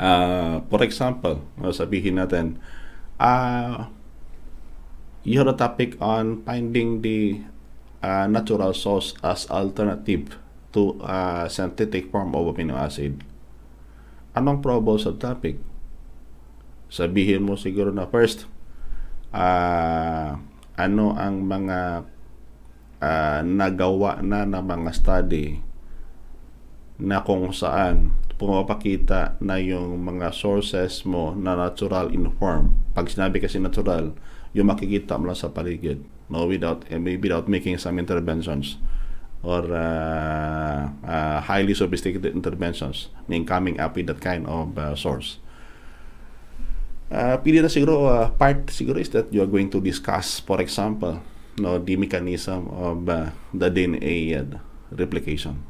Uh, 0.00 0.64
for 0.72 0.80
example, 0.80 1.44
sabihin 1.76 2.16
natin, 2.16 2.56
uh, 3.20 3.92
you 5.28 5.36
have 5.36 5.52
a 5.52 5.58
topic 5.58 6.00
on 6.00 6.40
finding 6.48 7.04
the 7.04 7.44
uh, 8.00 8.24
natural 8.24 8.72
source 8.72 9.12
as 9.20 9.44
alternative 9.52 10.40
to 10.72 10.96
a 11.04 11.46
synthetic 11.52 12.08
form 12.08 12.32
of 12.32 12.48
amino 12.48 12.72
acid. 12.72 13.20
Anong 14.32 14.64
probable 14.64 14.96
subtopic? 14.96 15.60
Sabihin 16.88 17.44
mo 17.44 17.60
siguro 17.60 17.92
na 17.92 18.08
first, 18.08 18.48
uh, 19.36 20.40
ano 20.78 21.12
ang 21.16 21.44
mga 21.44 21.78
uh, 23.02 23.40
nagawa 23.44 24.20
na 24.24 24.46
ng 24.48 24.64
mga 24.64 24.90
study 24.94 25.46
na 27.02 27.20
kung 27.26 27.50
saan 27.50 28.14
pumapakita 28.38 29.38
na 29.42 29.58
yung 29.58 30.02
mga 30.02 30.34
sources 30.34 31.02
mo 31.06 31.34
na 31.34 31.54
natural 31.54 32.10
in 32.10 32.30
form. 32.38 32.74
Pag 32.94 33.10
sinabi 33.10 33.38
kasi 33.42 33.58
natural, 33.58 34.14
yung 34.54 34.70
makikita 34.70 35.18
mo 35.18 35.30
lang 35.30 35.38
sa 35.38 35.50
paligid. 35.50 36.02
No, 36.30 36.48
without, 36.48 36.86
eh, 36.88 36.98
without 36.98 37.46
making 37.50 37.76
some 37.76 37.98
interventions. 37.98 38.78
or 39.42 39.66
uh, 39.74 40.88
uh, 41.02 41.40
highly 41.42 41.74
sophisticated 41.74 42.32
interventions 42.32 43.10
in 43.28 43.44
coming 43.44 43.78
up 43.78 43.96
with 43.96 44.06
that 44.06 44.20
kind 44.22 44.46
of 44.46 44.78
uh, 44.78 44.94
source. 44.94 45.41
Uh, 47.12 47.36
pili 47.44 47.60
na 47.60 47.68
siguro, 47.68 48.08
uh, 48.08 48.32
part 48.40 48.72
siguro 48.72 48.96
is 48.96 49.12
that 49.12 49.28
you 49.28 49.44
are 49.44 49.50
going 49.50 49.68
to 49.68 49.84
discuss, 49.84 50.40
for 50.40 50.64
example, 50.64 51.20
no, 51.60 51.76
the 51.76 51.92
mechanism 52.00 52.72
of 52.72 53.04
uh, 53.04 53.28
the 53.52 53.68
DNA 53.68 54.32
uh, 54.32 54.56
replication. 54.96 55.60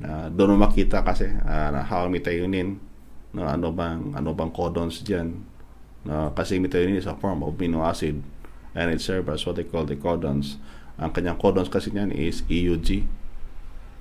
Uh, 0.00 0.32
doon 0.32 0.56
makita 0.56 1.04
kasi 1.04 1.28
uh, 1.44 1.76
how 1.84 2.08
methionine, 2.08 2.80
no, 3.36 3.44
ano 3.44 3.68
bang 3.68 4.16
ano 4.16 4.32
bang 4.32 4.48
codons 4.48 5.04
diyan. 5.04 5.28
No, 6.08 6.32
kasi 6.32 6.56
methionine 6.56 6.96
is 6.96 7.04
a 7.04 7.12
form 7.12 7.44
of 7.44 7.52
amino 7.52 7.84
acid 7.84 8.16
and 8.72 8.88
it 8.88 9.04
serves 9.04 9.28
as 9.28 9.44
what 9.44 9.60
they 9.60 9.68
call 9.68 9.84
the 9.84 10.00
codons. 10.00 10.56
Ang 10.96 11.12
kanyang 11.12 11.36
codons 11.36 11.68
kasi 11.68 11.92
niyan 11.92 12.16
is 12.16 12.40
EUG. 12.48 13.04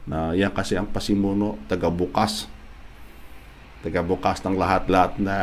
Na 0.07 0.31
yan 0.31 0.55
kasi 0.55 0.79
ang 0.79 0.87
pasimuno, 0.87 1.59
taga-bukas 1.67 2.47
taga-bukas 3.81 4.45
ng 4.45 4.55
lahat-lahat 4.57 5.17
na 5.17 5.37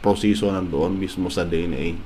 proseso 0.00 0.48
nandoon 0.48 0.96
mismo 0.96 1.28
sa 1.28 1.44
DNA. 1.44 1.96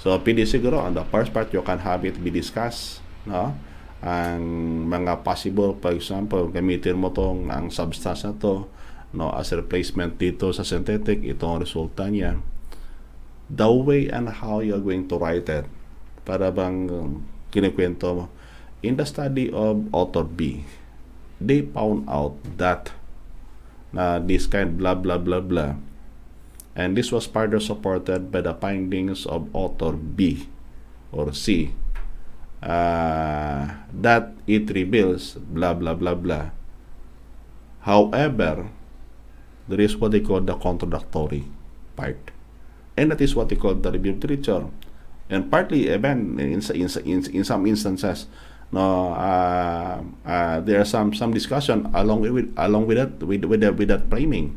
So, 0.00 0.16
pwede 0.22 0.48
siguro, 0.48 0.80
on 0.80 0.96
the 0.96 1.04
first 1.12 1.34
part, 1.34 1.52
you 1.52 1.60
can 1.60 1.82
have 1.84 2.06
it 2.08 2.16
be 2.22 2.32
discussed, 2.32 3.04
no? 3.28 3.52
Ang 4.00 4.40
mga 4.88 5.20
possible, 5.20 5.76
for 5.76 5.92
example, 5.92 6.48
gamitin 6.48 6.96
mo 6.96 7.12
tong 7.12 7.52
ang 7.52 7.68
substance 7.68 8.24
na 8.24 8.32
to, 8.32 8.64
no, 9.12 9.28
as 9.36 9.52
a 9.52 9.60
replacement 9.60 10.16
dito 10.16 10.48
sa 10.56 10.64
synthetic, 10.64 11.20
itong 11.20 11.60
resulta 11.60 12.08
niya. 12.08 12.40
The 13.50 13.68
way 13.68 14.08
and 14.08 14.30
how 14.40 14.64
you're 14.64 14.80
going 14.80 15.10
to 15.10 15.20
write 15.20 15.50
it, 15.52 15.68
para 16.24 16.48
bang 16.48 16.88
kinikwento 17.50 18.06
mo, 18.14 18.24
in 18.80 18.96
the 18.96 19.04
study 19.04 19.52
of 19.52 19.84
author 19.92 20.24
B, 20.24 20.64
they 21.36 21.66
found 21.66 22.08
out 22.08 22.40
that 22.56 22.96
na 23.92 24.18
this 24.18 24.46
kind 24.46 24.78
blah 24.78 24.94
blah 24.94 25.18
blah 25.18 25.40
blah. 25.40 25.74
And 26.74 26.96
this 26.96 27.10
was 27.10 27.26
further 27.26 27.58
supported 27.58 28.30
by 28.30 28.40
the 28.40 28.54
findings 28.54 29.26
of 29.26 29.50
author 29.52 29.92
B 29.92 30.48
or 31.10 31.34
C 31.34 31.74
uh, 32.62 33.66
that 33.92 34.32
it 34.46 34.70
reveals 34.70 35.34
blah 35.34 35.74
blah 35.74 35.94
blah 35.94 36.14
blah. 36.14 36.54
However, 37.80 38.68
there 39.68 39.80
is 39.80 39.96
what 39.96 40.12
they 40.12 40.20
call 40.20 40.40
the 40.40 40.54
contradictory 40.54 41.44
part. 41.96 42.18
And 42.96 43.10
that 43.10 43.20
is 43.20 43.34
what 43.34 43.48
they 43.48 43.56
call 43.56 43.74
the 43.74 43.90
review 43.92 44.12
literature. 44.12 44.68
And 45.30 45.50
partly, 45.50 45.88
even 45.88 46.38
in, 46.38 46.60
in, 46.60 46.88
in, 47.06 47.18
in 47.32 47.44
some 47.44 47.66
instances, 47.66 48.26
no 48.70 49.10
uh, 49.18 49.98
uh, 50.22 50.56
there 50.62 50.78
are 50.78 50.88
some 50.88 51.10
some 51.10 51.34
discussion 51.34 51.90
along 51.90 52.22
with 52.22 52.50
along 52.54 52.86
with 52.86 52.98
that 52.98 53.18
with 53.22 53.42
with, 53.44 53.60
that, 53.60 53.74
with 53.74 53.90
that 53.90 54.06
framing. 54.06 54.54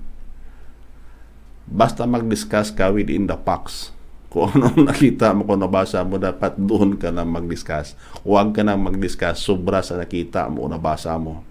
Basta 1.63 2.05
mag-discuss 2.05 2.75
ka 2.75 2.93
within 2.93 3.25
the 3.25 3.39
facts. 3.39 3.89
Kung 4.33 4.49
ano 4.49 4.89
nakita 4.89 5.29
mo 5.29 5.45
kung 5.45 5.61
nabasa 5.61 6.01
mo 6.01 6.17
dapat 6.17 6.57
doon 6.57 6.97
ka 6.97 7.13
na 7.13 7.21
mag-discuss. 7.21 7.93
Huwag 8.25 8.57
ka 8.57 8.65
na 8.65 8.73
mag-discuss 8.73 9.37
sobra 9.37 9.85
sa 9.85 9.93
nakita 9.93 10.49
mo 10.49 10.65
o 10.65 10.69
nabasa 10.69 11.13
mo. 11.21 11.45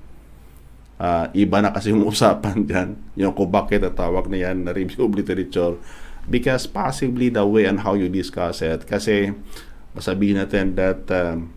Uh, 0.99 1.27
iba 1.35 1.63
na 1.63 1.71
kasi 1.71 1.95
yung 1.95 2.07
usapan 2.11 2.67
dyan. 2.67 2.89
Yung 3.15 3.35
kung 3.39 3.55
bakit 3.55 3.87
tatawag 3.87 4.27
na 4.27 4.39
yan 4.51 4.67
na 4.67 4.75
review 4.75 5.07
of 5.07 5.15
literature. 5.15 5.79
Because 6.27 6.67
possibly 6.67 7.31
the 7.31 7.47
way 7.47 7.71
and 7.71 7.87
how 7.87 7.95
you 7.95 8.11
discuss 8.11 8.63
it. 8.63 8.83
Kasi 8.83 9.31
masabihin 9.95 10.43
natin 10.43 10.75
that 10.75 11.07
um, 11.11 11.55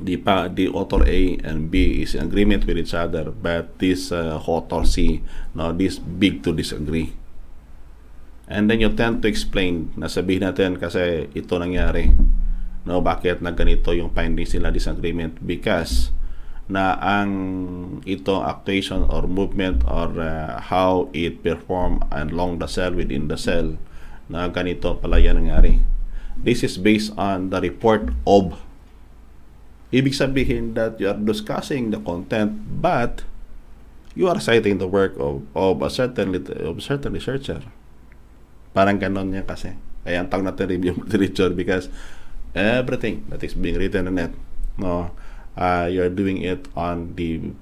the, 0.00 0.16
the 0.54 0.68
author 0.68 1.02
A 1.06 1.38
and 1.42 1.70
B 1.70 2.02
is 2.02 2.14
in 2.14 2.22
agreement 2.22 2.66
with 2.66 2.78
each 2.78 2.94
other, 2.94 3.30
but 3.30 3.78
this 3.78 4.10
uh, 4.10 4.40
author 4.46 4.86
C, 4.86 5.22
no, 5.54 5.72
this 5.72 5.98
big 5.98 6.42
to 6.44 6.54
disagree. 6.54 7.12
And 8.48 8.70
then 8.70 8.80
you 8.80 8.88
tend 8.94 9.20
to 9.22 9.28
explain, 9.28 9.92
nasabihin 9.98 10.48
natin 10.48 10.80
kasi 10.80 11.28
ito 11.36 11.60
nangyari. 11.60 12.16
No, 12.88 13.04
bakit 13.04 13.44
na 13.44 13.52
ganito 13.52 13.92
yung 13.92 14.08
findings 14.16 14.56
nila 14.56 14.72
disagreement? 14.72 15.36
Because 15.44 16.16
na 16.68 16.96
ang 17.00 17.32
ito 18.04 18.44
actuation 18.44 19.04
or 19.08 19.24
movement 19.24 19.84
or 19.88 20.12
uh, 20.20 20.60
how 20.60 21.08
it 21.16 21.40
perform 21.40 22.04
along 22.12 22.60
the 22.60 22.68
cell 22.68 22.92
within 22.92 23.24
the 23.28 23.40
cell 23.40 23.76
na 24.28 24.48
ganito 24.52 24.96
pala 25.00 25.16
yan 25.16 25.40
nangyari. 25.40 25.80
This 26.36 26.62
is 26.62 26.76
based 26.76 27.16
on 27.16 27.50
the 27.50 27.58
report 27.58 28.12
of 28.28 28.60
Ibig 29.88 30.12
sabihin 30.12 30.76
that 30.76 31.00
you 31.00 31.08
are 31.08 31.16
discussing 31.16 31.88
the 31.88 32.00
content 32.00 32.60
but 32.80 33.24
you 34.12 34.28
are 34.28 34.36
citing 34.36 34.76
the 34.76 34.90
work 34.90 35.16
of, 35.16 35.46
of 35.56 35.80
a 35.80 35.88
certain 35.88 36.34
of 36.34 36.74
a 36.76 36.84
certain 36.84 37.14
researcher. 37.14 37.64
Parang 38.76 39.00
ganon 39.00 39.32
niya 39.32 39.48
kasi. 39.48 39.72
Kaya 40.04 40.20
ang 40.20 40.28
tawag 40.28 40.52
natin 40.52 40.66
review 40.68 40.94
literature 41.08 41.54
because 41.54 41.88
everything 42.52 43.24
that 43.32 43.40
is 43.40 43.56
being 43.56 43.78
written 43.78 44.10
in 44.10 44.18
it, 44.18 44.32
no, 44.76 45.14
uh, 45.56 45.88
you're 45.90 46.12
doing 46.12 46.42
it 46.42 46.68
on 46.76 47.14
the 47.16 47.54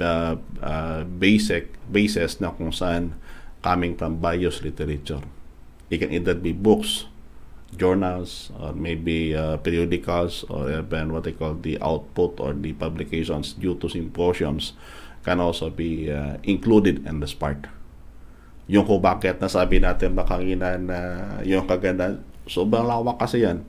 uh, 0.00 0.36
uh, 0.60 1.02
basic 1.06 1.76
basis 1.88 2.42
na 2.42 2.52
kung 2.52 2.74
saan 2.74 3.16
coming 3.64 3.96
from 3.96 4.20
bios 4.20 4.60
literature. 4.60 5.22
It 5.88 5.98
can 5.98 6.12
either 6.14 6.34
be 6.34 6.52
books, 6.52 7.10
journals 7.76 8.50
or 8.58 8.74
maybe 8.74 9.34
uh, 9.34 9.56
periodicals 9.62 10.42
or 10.50 10.70
even 10.70 11.12
what 11.12 11.24
they 11.24 11.32
call 11.32 11.54
the 11.54 11.78
output 11.78 12.40
or 12.40 12.52
the 12.54 12.72
publications 12.74 13.54
due 13.54 13.74
to 13.78 13.88
symposiums 13.88 14.74
can 15.22 15.38
also 15.38 15.70
be 15.70 16.10
uh, 16.10 16.36
included 16.42 17.06
in 17.06 17.20
this 17.20 17.34
part. 17.36 17.68
Yung 18.70 18.86
kung 18.86 19.02
bakit 19.02 19.42
nasabi 19.42 19.82
natin 19.82 20.14
makangina 20.14 20.78
na 20.78 20.98
yung 21.42 21.66
kaganda, 21.66 22.22
sobrang 22.46 22.86
lawak 22.86 23.18
kasi 23.18 23.42
yan. 23.42 23.66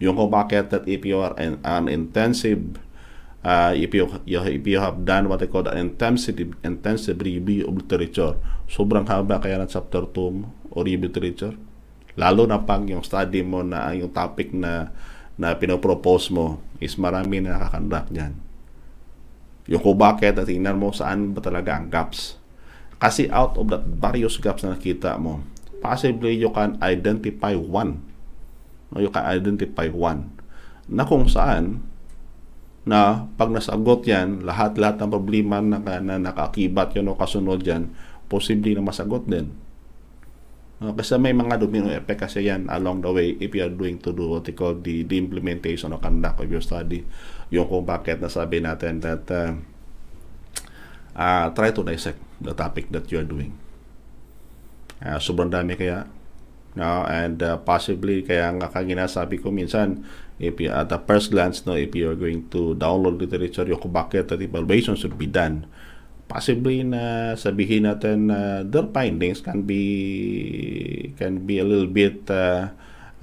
Yung 0.00 0.16
kung 0.16 0.32
bakit 0.32 0.72
that 0.72 0.84
if 0.88 1.04
you 1.04 1.20
are 1.20 1.36
an, 1.36 1.60
an 1.64 1.86
intensive 1.86 2.80
uh, 3.44 3.72
if 3.76 3.92
you, 3.92 4.08
you 4.24 4.40
if 4.42 4.64
you 4.64 4.80
have 4.80 5.04
done 5.04 5.28
what 5.28 5.40
they 5.40 5.50
call 5.50 5.62
the 5.62 5.74
intensive 5.76 6.40
intensive 6.64 7.20
review 7.20 7.68
of 7.68 7.76
literature, 7.76 8.40
sobrang 8.66 9.04
haba 9.06 9.38
kaya 9.38 9.60
ng 9.60 9.68
chapter 9.68 10.08
2 10.08 10.74
or 10.74 10.82
review 10.84 11.12
literature 11.12 11.54
Lalo 12.18 12.50
na 12.50 12.58
pag 12.58 12.82
yung 12.90 13.06
study 13.06 13.46
mo 13.46 13.62
na 13.62 13.94
yung 13.94 14.10
topic 14.10 14.50
na 14.50 14.90
na 15.38 15.54
pinopropose 15.54 16.34
mo 16.34 16.58
is 16.82 16.98
marami 16.98 17.38
na 17.38 17.54
nakakandak 17.54 18.10
dyan. 18.10 18.34
Yung 19.70 19.78
kung 19.78 19.94
bakit 19.94 20.34
at 20.34 20.50
tingnan 20.50 20.82
mo 20.82 20.90
saan 20.90 21.30
ba 21.30 21.38
talaga 21.38 21.78
ang 21.78 21.86
gaps. 21.86 22.34
Kasi 22.98 23.30
out 23.30 23.54
of 23.54 23.70
that 23.70 23.86
various 23.86 24.34
gaps 24.42 24.66
na 24.66 24.74
nakita 24.74 25.14
mo, 25.14 25.46
possibly 25.78 26.34
you 26.34 26.50
can 26.50 26.74
identify 26.82 27.54
one. 27.54 28.02
No, 28.90 28.98
you 28.98 29.14
can 29.14 29.22
identify 29.22 29.86
one 29.86 30.34
na 30.88 31.04
kung 31.04 31.28
saan 31.28 31.84
na 32.88 33.28
pag 33.36 33.52
nasagot 33.52 34.08
yan, 34.08 34.42
lahat-lahat 34.48 34.96
ng 34.96 35.12
problema 35.12 35.60
na, 35.60 35.76
na 36.00 36.16
nakakibat 36.16 36.96
yun 36.96 37.12
o 37.12 37.14
kasunod 37.14 37.60
yan, 37.60 37.92
posible 38.32 38.72
na 38.72 38.80
masagot 38.80 39.28
din. 39.28 39.52
Uh, 40.78 40.94
kasi 40.94 41.18
may 41.18 41.34
mga 41.34 41.58
domino 41.58 41.90
effect 41.90 42.22
kasi 42.22 42.46
yan 42.46 42.70
along 42.70 43.02
the 43.02 43.10
way 43.10 43.34
if 43.42 43.50
you 43.50 43.66
are 43.66 43.74
doing 43.74 43.98
to 43.98 44.14
do 44.14 44.30
what 44.30 44.46
they 44.46 44.54
call 44.54 44.78
the, 44.78 45.02
the 45.10 45.18
implementation 45.18 45.90
or 45.90 45.98
conduct 45.98 46.38
of 46.38 46.46
your 46.46 46.62
study. 46.62 47.02
Yung 47.50 47.66
kung 47.66 47.82
bakit 47.82 48.22
nasabi 48.22 48.62
natin 48.62 49.02
that 49.02 49.26
uh, 49.26 49.58
uh, 51.18 51.50
try 51.50 51.74
to 51.74 51.82
dissect 51.82 52.22
the 52.38 52.54
topic 52.54 52.86
that 52.94 53.10
you 53.10 53.18
are 53.18 53.26
doing. 53.26 53.58
Uh, 55.02 55.18
sobrang 55.18 55.50
dami 55.50 55.74
kaya 55.74 56.06
no 56.78 57.02
and 57.10 57.42
uh, 57.42 57.58
possibly 57.58 58.22
kaya 58.22 58.54
nga 58.54 58.70
kagina 58.70 59.10
sabi 59.10 59.42
ko 59.42 59.50
minsan 59.50 60.06
if 60.38 60.54
you, 60.62 60.70
at 60.70 60.86
the 60.86 61.00
first 61.10 61.34
glance 61.34 61.66
no 61.66 61.74
if 61.74 61.90
you 61.90 62.06
are 62.06 62.18
going 62.18 62.46
to 62.54 62.78
download 62.78 63.18
literature 63.18 63.66
yung 63.66 63.82
kung 63.82 63.90
bakit 63.90 64.30
that 64.30 64.38
evaluation 64.38 64.94
should 64.94 65.18
be 65.18 65.26
done 65.26 65.66
possibly 66.28 66.84
na 66.84 67.32
sabihin 67.34 67.88
natin 67.88 68.28
na 68.28 68.36
uh, 68.36 68.58
their 68.62 68.86
findings 68.92 69.40
can 69.40 69.64
be 69.64 71.10
can 71.16 71.48
be 71.48 71.56
a 71.56 71.64
little 71.64 71.88
bit 71.88 72.28
uh, 72.28 72.68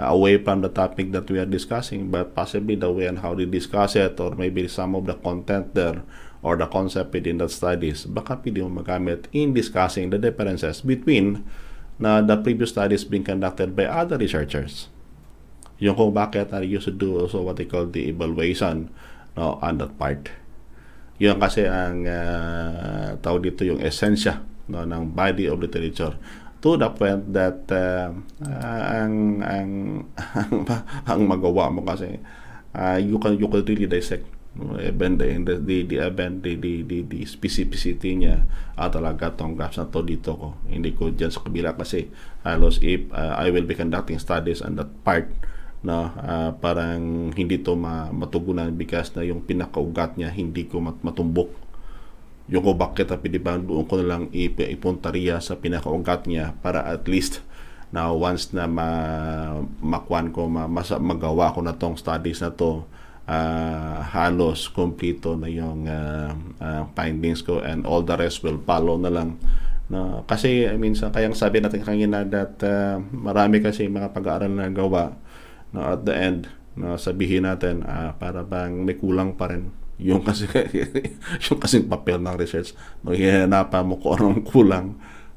away 0.02 0.42
from 0.42 0.60
the 0.66 0.72
topic 0.74 1.14
that 1.14 1.30
we 1.30 1.38
are 1.38 1.48
discussing 1.48 2.10
but 2.10 2.34
possibly 2.34 2.74
the 2.74 2.90
way 2.90 3.06
and 3.06 3.22
how 3.22 3.38
they 3.38 3.46
discuss 3.46 3.96
it 3.96 4.18
or 4.20 4.34
maybe 4.36 4.68
some 4.68 4.98
of 4.98 5.06
the 5.06 5.16
content 5.22 5.72
there 5.78 6.02
or 6.42 6.58
the 6.58 6.66
concept 6.68 7.14
within 7.14 7.38
the 7.38 7.48
studies 7.48 8.10
baka 8.10 8.42
pwede 8.42 8.66
mo 8.66 8.82
magamit 8.82 9.30
in 9.32 9.54
discussing 9.54 10.10
the 10.10 10.20
differences 10.20 10.82
between 10.82 11.46
na 12.02 12.20
the 12.20 12.36
previous 12.36 12.76
studies 12.76 13.08
being 13.08 13.24
conducted 13.24 13.72
by 13.72 13.88
other 13.88 14.20
researchers. 14.20 14.92
Yung 15.80 15.96
kung 15.96 16.12
bakit 16.12 16.52
are 16.52 16.64
used 16.64 16.88
to 16.88 16.96
do 16.96 17.24
also 17.24 17.40
what 17.40 17.56
they 17.56 17.64
call 17.64 17.88
the 17.88 18.12
evaluation 18.12 18.92
no, 19.36 19.60
on 19.64 19.80
that 19.80 19.96
part 19.96 20.28
yun 21.22 21.40
kasi 21.40 21.64
ang 21.64 22.04
uh, 22.04 23.16
tawag 23.24 23.52
dito 23.52 23.64
yung 23.64 23.80
esensya 23.80 24.44
no, 24.68 24.84
ng 24.84 25.16
body 25.16 25.48
of 25.48 25.60
literature 25.60 26.16
to 26.60 26.76
the 26.76 26.90
point 26.92 27.24
that 27.32 27.64
uh, 27.72 28.10
uh, 28.44 28.82
ang, 28.90 29.40
ang, 29.46 29.72
ang, 31.12 31.22
magawa 31.24 31.72
mo 31.72 31.86
kasi 31.86 32.20
uh, 32.76 32.98
you 33.00 33.22
can 33.22 33.38
you 33.40 33.48
can 33.48 33.64
really 33.64 33.88
dissect 33.88 34.26
No, 34.56 34.80
even 34.80 35.20
the, 35.20 35.36
the, 35.44 35.60
the, 35.60 35.78
the 35.84 35.98
event, 36.00 36.40
the, 36.40 36.56
the, 36.56 36.80
the, 36.88 37.04
the 37.04 37.28
specificity 37.28 38.16
niya, 38.16 38.48
ah, 38.80 38.88
talaga 38.88 39.36
tong 39.36 39.60
gaps 39.60 39.76
na 39.76 39.92
to 39.92 40.00
dito 40.00 40.32
ko. 40.32 40.56
Hindi 40.64 40.96
ko 40.96 41.12
dyan 41.12 41.28
sa 41.28 41.44
kabila 41.44 41.76
kasi 41.76 42.08
halos 42.48 42.80
if 42.80 43.04
uh, 43.12 43.36
I 43.36 43.52
will 43.52 43.68
be 43.68 43.76
conducting 43.76 44.16
studies 44.16 44.64
on 44.64 44.80
that 44.80 44.88
part, 45.04 45.28
no, 45.84 46.14
uh, 46.16 46.52
parang 46.62 47.34
hindi 47.36 47.60
to 47.60 47.76
ma, 47.76 48.14
matugunan 48.14 48.72
because 48.72 49.12
na 49.18 49.26
yung 49.28 49.44
pinakaugat 49.44 50.16
niya 50.16 50.32
hindi 50.32 50.70
ko 50.70 50.80
mat, 50.80 51.02
matumbok. 51.04 51.52
Yung 52.48 52.62
ko 52.62 52.78
bakit 52.78 53.10
tapi 53.10 53.28
di 53.34 53.42
ba 53.42 53.58
doon 53.58 53.90
ko 53.90 53.98
na 54.00 54.08
lang 54.16 54.24
ip, 54.30 54.62
ipuntaria 54.62 55.42
sa 55.42 55.58
pinakaugat 55.58 56.30
niya 56.30 56.54
para 56.62 56.86
at 56.86 57.10
least 57.10 57.42
na 57.90 58.14
once 58.14 58.54
na 58.54 58.70
ma, 58.70 58.90
makwan 59.82 60.30
ko, 60.30 60.46
ma, 60.46 60.70
mas, 60.70 60.94
magawa 60.96 61.54
ko 61.56 61.60
na 61.66 61.74
tong 61.74 61.98
studies 61.98 62.44
na 62.44 62.54
to, 62.54 62.86
uh, 63.30 63.98
halos 64.14 64.70
kompleto 64.70 65.34
na 65.38 65.50
yung 65.50 65.90
uh, 65.90 66.32
uh, 66.62 66.84
findings 66.94 67.42
ko 67.42 67.62
and 67.62 67.84
all 67.86 68.02
the 68.06 68.16
rest 68.16 68.42
will 68.46 68.62
follow 68.64 68.98
na 68.98 69.12
lang 69.12 69.38
no 69.86 70.26
kasi 70.26 70.66
I 70.66 70.82
mean 70.82 70.98
kayang 70.98 71.38
sabi 71.38 71.62
natin 71.62 71.86
kanina 71.86 72.26
that 72.26 72.58
uh, 72.66 72.98
marami 73.14 73.62
kasi 73.62 73.86
mga 73.86 74.18
pag-aaral 74.18 74.50
na 74.50 74.74
gawa 74.74 75.14
no 75.76 75.84
at 75.84 76.08
the 76.08 76.16
end 76.16 76.48
no 76.80 76.96
sabihin 76.96 77.44
natin 77.44 77.84
uh, 77.84 78.16
para 78.16 78.48
bang 78.48 78.88
may 78.88 78.96
kulang 78.96 79.36
pa 79.36 79.52
rin 79.52 79.76
yung 80.00 80.24
kasi 80.24 80.48
yung 81.52 81.60
kasing 81.60 81.92
papel 81.92 82.24
ng 82.24 82.36
research 82.40 82.72
no 83.04 83.12
hinahanapan 83.12 83.84
mo 83.84 84.00
kung 84.00 84.16
anong 84.16 84.44
kulang 84.48 84.88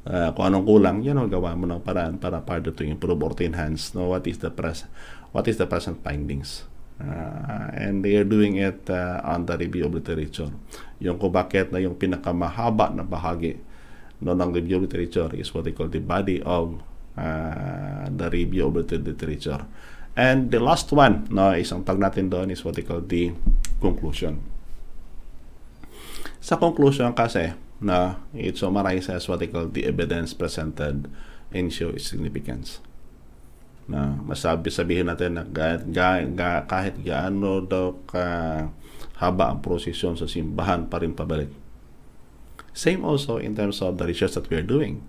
uh, 0.07 0.31
kung 0.35 0.47
anong 0.47 0.67
kulang 0.67 0.97
yan 1.03 1.19
ang 1.19 1.27
gawa 1.27 1.59
mo 1.59 1.67
ng 1.67 1.83
paraan 1.83 2.23
para 2.23 2.39
further 2.47 2.71
to 2.71 2.87
improve 2.87 3.19
or 3.19 3.35
to 3.35 3.43
enhance 3.43 3.91
no 3.99 4.15
what 4.15 4.23
is 4.31 4.39
the 4.39 4.51
pres 4.55 4.87
what 5.35 5.51
is 5.51 5.59
the 5.59 5.67
present 5.67 5.99
findings 6.07 6.67
Uh, 6.99 7.71
and 7.79 8.03
they 8.03 8.19
are 8.19 8.27
doing 8.27 8.59
it 8.59 8.83
uh, 8.91 9.23
on 9.23 9.47
the 9.47 9.55
review 9.55 9.87
of 9.87 9.95
literature. 9.95 10.51
Yung 10.99 11.15
kung 11.15 11.31
bakit 11.31 11.71
na 11.71 11.79
yung 11.79 11.95
pinakamahaba 11.95 12.91
na 12.91 13.07
bahagi 13.07 13.63
no, 14.19 14.35
ng 14.35 14.51
review 14.51 14.83
of 14.83 14.91
literature 14.91 15.31
is 15.39 15.55
what 15.55 15.63
they 15.63 15.71
call 15.71 15.87
the 15.87 16.03
body 16.03 16.43
of 16.43 16.83
uh, 17.15 18.11
the 18.11 18.27
review 18.35 18.67
of 18.67 18.75
literature. 18.75 19.63
And 20.19 20.51
the 20.51 20.59
last 20.59 20.91
one, 20.91 21.31
no, 21.31 21.55
isang 21.55 21.87
tag 21.87 22.03
natin 22.03 22.27
doon 22.27 22.51
is 22.51 22.67
what 22.67 22.75
they 22.75 22.83
call 22.83 22.99
the 22.99 23.31
conclusion. 23.79 24.43
Sa 26.43 26.59
conclusion 26.59 27.15
kasi, 27.15 27.55
na 27.79 28.19
it 28.35 28.59
summarizes 28.59 29.31
what 29.31 29.39
they 29.39 29.47
call 29.47 29.71
the 29.71 29.87
evidence 29.87 30.35
presented 30.35 31.07
and 31.55 31.71
show 31.71 31.95
its 31.95 32.11
significance 32.11 32.83
na 33.89 34.21
masabi 34.21 34.69
sabihin 34.69 35.09
natin 35.09 35.41
na 35.41 35.49
ga, 35.49 35.81
kahit 36.69 37.01
gaano 37.01 37.65
daw 37.65 37.97
ka 38.05 38.25
haba 39.17 39.49
ang 39.49 39.65
prosesyon 39.65 40.15
sa 40.15 40.29
simbahan 40.29 40.87
pa 40.93 41.01
rin 41.01 41.17
pabalik. 41.17 41.49
Same 42.77 43.03
also 43.03 43.41
in 43.41 43.57
terms 43.57 43.81
of 43.81 43.97
the 43.97 44.05
research 44.05 44.37
that 44.37 44.47
we 44.53 44.61
are 44.61 44.67
doing. 44.67 45.01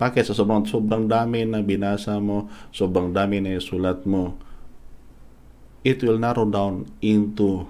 Bakit? 0.00 0.24
Sa 0.24 0.32
sobrang, 0.32 0.64
sobrang 0.64 1.04
dami 1.04 1.44
na 1.44 1.60
binasa 1.60 2.16
mo, 2.16 2.48
sobrang 2.72 3.12
dami 3.12 3.44
na 3.44 3.60
sulat 3.60 4.08
mo, 4.08 4.40
it 5.84 6.00
will 6.00 6.16
narrow 6.16 6.48
down 6.48 6.88
into 7.04 7.68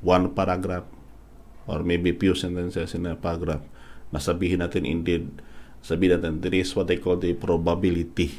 one 0.00 0.32
paragraph 0.32 0.88
or 1.68 1.84
maybe 1.84 2.16
few 2.16 2.32
sentences 2.32 2.96
in 2.96 3.04
a 3.04 3.12
paragraph. 3.12 3.60
Masabihin 4.08 4.64
natin 4.64 4.88
indeed, 4.88 5.28
sabihin 5.84 6.16
natin, 6.16 6.40
there 6.40 6.56
is 6.56 6.72
what 6.72 6.88
they 6.88 6.96
call 6.96 7.20
the 7.20 7.36
probability 7.36 8.32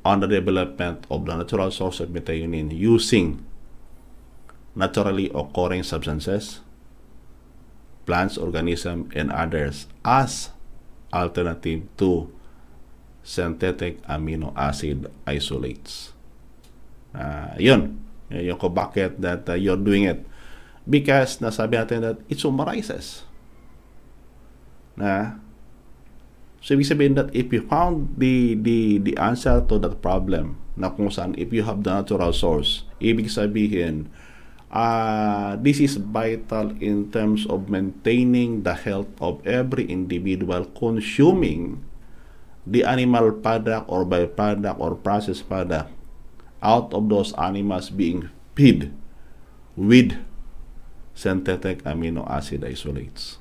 on 0.00 0.24
the 0.24 0.28
development 0.28 1.04
of 1.12 1.28
the 1.28 1.36
natural 1.36 1.68
source 1.68 2.00
of 2.00 2.08
methionine 2.08 2.72
using 2.72 3.44
naturally 4.72 5.28
occurring 5.36 5.84
substances, 5.84 6.64
plants, 8.08 8.40
organisms, 8.40 9.12
and 9.12 9.28
others 9.28 9.84
as 10.04 10.53
alternative 11.14 11.86
to 11.94 12.26
synthetic 13.22 14.02
amino 14.10 14.50
acid 14.58 15.06
isolates. 15.22 16.10
Uh, 17.14 17.54
yun. 17.62 18.02
Yung 18.34 18.58
ko 18.58 18.66
bakit 18.66 19.22
that 19.22 19.46
uh, 19.46 19.54
you're 19.54 19.78
doing 19.78 20.10
it. 20.10 20.26
Because 20.82 21.38
nasabi 21.38 21.78
natin 21.78 22.02
that 22.02 22.18
it 22.26 22.42
summarizes 22.42 23.22
na 24.98 25.38
So, 26.64 26.72
ibig 26.72 26.88
sabihin 26.88 27.12
that 27.20 27.28
if 27.36 27.52
you 27.52 27.60
found 27.68 28.16
the, 28.16 28.56
the, 28.56 28.96
the 28.96 29.12
answer 29.20 29.60
to 29.68 29.76
that 29.84 30.00
problem, 30.00 30.56
na 30.80 30.88
kung 30.88 31.12
saan 31.12 31.36
if 31.36 31.52
you 31.52 31.60
have 31.60 31.84
the 31.84 31.92
natural 31.92 32.32
source, 32.32 32.88
ibig 33.04 33.28
sabihin, 33.28 34.08
uh, 34.74 35.54
this 35.62 35.78
is 35.78 35.96
vital 35.96 36.74
in 36.82 37.08
terms 37.14 37.46
of 37.46 37.70
maintaining 37.70 38.66
the 38.66 38.74
health 38.74 39.08
of 39.22 39.38
every 39.46 39.86
individual 39.86 40.66
consuming 40.74 41.86
the 42.66 42.82
animal 42.82 43.30
product 43.30 43.86
or 43.86 44.04
byproduct 44.04 44.76
or 44.82 44.98
processed 44.98 45.46
product 45.48 45.88
out 46.60 46.92
of 46.92 47.08
those 47.08 47.32
animals 47.38 47.88
being 47.88 48.28
fed 48.58 48.90
with 49.78 50.18
synthetic 51.14 51.84
amino 51.86 52.26
acid 52.26 52.66
isolates. 52.66 53.38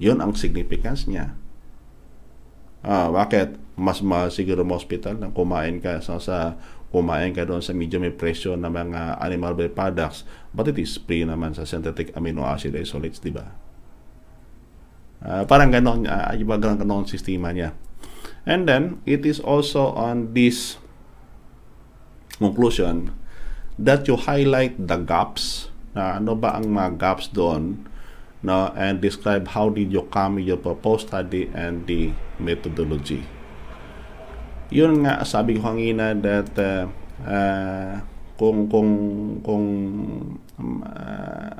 Yun 0.00 0.22
ang 0.22 0.32
significance 0.34 1.04
niya. 1.04 1.36
Ah, 2.84 3.10
bakit? 3.10 3.56
Mas 3.74 4.04
mahal 4.04 4.30
siguro 4.30 4.62
mo 4.62 4.78
hospital 4.78 5.18
nang 5.18 5.34
kumain 5.34 5.82
ka 5.82 5.98
sa, 5.98 6.22
sa 6.22 6.54
kumain 6.94 7.34
ka 7.34 7.42
doon 7.42 7.58
sa 7.58 7.74
medyo 7.74 7.98
may 7.98 8.14
presyo 8.14 8.54
ng 8.54 8.70
mga 8.70 9.18
animal 9.18 9.58
based 9.58 9.74
products 9.74 10.22
but 10.54 10.70
it 10.70 10.78
is 10.78 10.94
free 10.94 11.26
naman 11.26 11.50
sa 11.50 11.66
synthetic 11.66 12.14
amino 12.14 12.46
acid 12.46 12.70
isolates, 12.78 13.18
di 13.18 13.34
ba? 13.34 13.50
Uh, 15.18 15.42
parang 15.50 15.74
ganon, 15.74 16.06
uh, 16.06 16.30
iba 16.38 16.54
ganon 16.54 17.02
sistema 17.10 17.50
niya. 17.50 17.74
And 18.46 18.68
then, 18.68 19.00
it 19.08 19.24
is 19.24 19.40
also 19.40 19.96
on 19.96 20.36
this 20.36 20.76
conclusion 22.36 23.16
that 23.80 24.06
you 24.06 24.14
highlight 24.20 24.76
the 24.78 25.00
gaps 25.00 25.72
na 25.96 26.20
ano 26.20 26.36
ba 26.36 26.54
ang 26.54 26.70
mga 26.70 27.00
gaps 27.00 27.26
doon 27.32 27.88
no, 28.44 28.70
and 28.76 29.00
describe 29.00 29.48
how 29.56 29.72
did 29.72 29.88
you 29.90 30.04
come 30.12 30.38
your 30.38 30.60
proposed 30.60 31.08
study 31.08 31.48
and 31.56 31.88
the 31.88 32.12
methodology. 32.36 33.24
Yun 34.72 35.04
nga 35.04 35.20
sabi 35.28 35.60
ko 35.60 35.72
kanina 35.72 36.16
that 36.16 36.52
uh, 36.56 36.88
uh, 37.24 38.00
kung 38.40 38.66
kung 38.66 38.90
kung 39.44 39.66
um, 40.58 40.82
uh, 40.82 41.54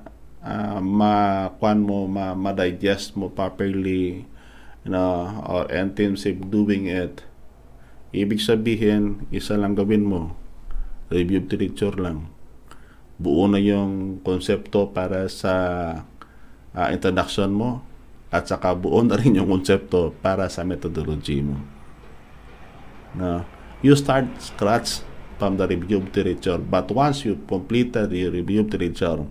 uh, 0.45 0.79
makuan 0.81 1.85
mo 1.85 2.07
ma, 2.11 2.35
ma-digest 2.35 3.15
mo 3.17 3.31
properly 3.31 4.27
you 4.85 4.91
know, 4.91 5.41
or 5.49 5.65
intensive 5.73 6.39
doing 6.51 6.91
it 6.91 7.25
ibig 8.15 8.39
sabihin 8.39 9.27
isa 9.35 9.59
lang 9.59 9.75
gawin 9.75 10.07
mo 10.07 10.39
review 11.11 11.43
literature 11.43 11.95
lang 11.99 12.31
buo 13.19 13.47
na 13.47 13.63
yung 13.63 14.19
konsepto 14.27 14.91
para 14.91 15.27
sa 15.31 15.55
uh, 16.75 16.89
introduction 16.91 17.55
mo 17.55 17.83
at 18.35 18.51
saka 18.51 18.75
buo 18.75 18.99
na 19.07 19.15
rin 19.15 19.39
yung 19.39 19.47
konsepto 19.47 20.11
para 20.19 20.51
sa 20.51 20.67
methodology 20.67 21.39
mo. 21.39 21.74
No? 23.15 23.47
You 23.85 23.95
start 23.95 24.27
scratch 24.43 25.03
from 25.39 25.59
the 25.59 25.67
review 25.67 25.99
of 25.99 26.11
literature 26.11 26.59
but 26.59 26.91
once 26.91 27.25
you 27.25 27.39
completed 27.47 28.11
the 28.11 28.31
review 28.31 28.63
of 28.63 28.71
literature, 28.71 29.27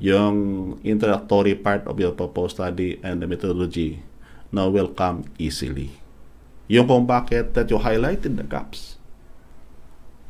yung 0.00 0.36
introductory 0.80 1.54
part 1.54 1.84
of 1.84 2.00
your 2.00 2.16
proposed 2.16 2.56
study 2.56 2.96
and 3.04 3.20
the 3.20 3.28
methodology 3.28 4.00
now 4.48 4.68
will 4.72 4.88
come 4.88 5.28
easily. 5.36 5.92
Yung 6.72 6.88
kung 6.88 7.04
bakit 7.04 7.52
that 7.52 7.68
you 7.68 7.76
highlighted 7.76 8.40
the 8.40 8.46
gaps. 8.46 8.96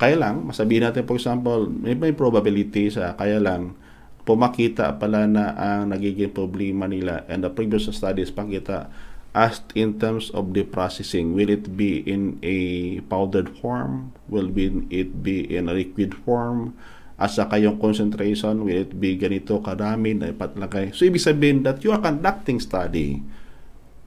Kaya 0.01 0.17
lang, 0.17 0.49
masabihin 0.49 0.89
natin 0.89 1.05
for 1.05 1.21
example, 1.21 1.69
may, 1.69 1.93
may 1.93 2.11
probability 2.17 2.89
sa 2.89 3.15
kaya 3.15 3.37
lang 3.37 3.77
pumakita 4.25 4.97
pala 5.01 5.25
na 5.25 5.57
ang 5.57 5.93
nagiging 5.93 6.33
problema 6.33 6.85
nila 6.85 7.25
and 7.29 7.45
the 7.45 7.51
previous 7.51 7.89
studies 7.89 8.29
pakita 8.29 8.93
as 9.31 9.63
in 9.79 9.99
terms 10.03 10.31
of 10.35 10.51
the 10.59 10.67
processing 10.67 11.39
will 11.39 11.51
it 11.51 11.79
be 11.79 12.03
in 12.03 12.39
a 12.43 12.99
powdered 13.07 13.55
form? 13.59 14.11
Will 14.27 14.51
be 14.51 14.87
it 14.91 15.23
be 15.23 15.47
in 15.47 15.71
a 15.71 15.75
liquid 15.75 16.15
form? 16.27 16.75
At 17.21 17.37
saka 17.37 17.61
concentration 17.77 18.65
will 18.65 18.89
it 18.89 18.97
be 18.99 19.15
ganito 19.15 19.61
kadami 19.63 20.19
na 20.19 20.33
ipatlagay? 20.35 20.97
So 20.97 21.07
ibig 21.07 21.23
sabihin 21.23 21.63
that 21.63 21.85
you 21.85 21.93
are 21.95 22.03
conducting 22.03 22.59
study 22.59 23.23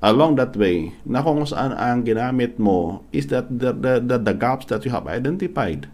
along 0.04 0.36
that 0.36 0.52
way 0.60 0.92
na 1.08 1.24
kung 1.24 1.48
saan 1.48 1.72
ang 1.72 2.04
ginamit 2.04 2.60
mo 2.60 3.08
is 3.16 3.32
that 3.32 3.48
the, 3.48 3.72
the, 3.72 4.04
the, 4.04 4.18
the 4.20 4.36
gaps 4.36 4.68
that 4.68 4.84
you 4.84 4.92
have 4.92 5.08
identified. 5.08 5.88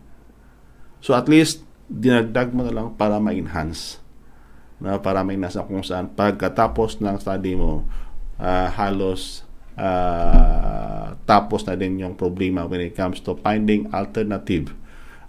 So 1.06 1.14
at 1.14 1.30
least 1.30 1.62
dinagdag 1.86 2.50
mo 2.50 2.66
na 2.66 2.74
lang 2.74 2.88
para 2.98 3.22
ma-enhance. 3.22 4.02
Na 4.80 4.98
para 4.98 5.22
may 5.22 5.38
nasa 5.38 5.62
kung 5.62 5.86
saan 5.86 6.10
pagkatapos 6.18 6.98
ng 6.98 7.20
study 7.22 7.54
mo 7.54 7.86
uh, 8.40 8.68
halos 8.74 9.44
uh, 9.78 11.14
tapos 11.30 11.62
na 11.70 11.78
din 11.78 12.02
yung 12.02 12.18
problema 12.18 12.66
when 12.66 12.82
it 12.82 12.98
comes 12.98 13.22
to 13.22 13.38
finding 13.46 13.86
alternative 13.94 14.74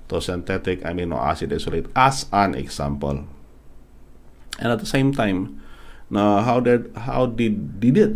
to 0.08 0.16
synthetic 0.18 0.80
amino 0.82 1.20
acid 1.20 1.52
isolate 1.52 1.86
as 1.92 2.24
an 2.32 2.56
example. 2.56 3.22
And 4.56 4.72
at 4.72 4.80
the 4.80 4.88
same 4.88 5.12
time, 5.12 5.60
na 6.10 6.42
how 6.42 6.58
did 6.58 6.90
how 6.96 7.28
did 7.28 7.78
did 7.78 7.96
it? 8.00 8.14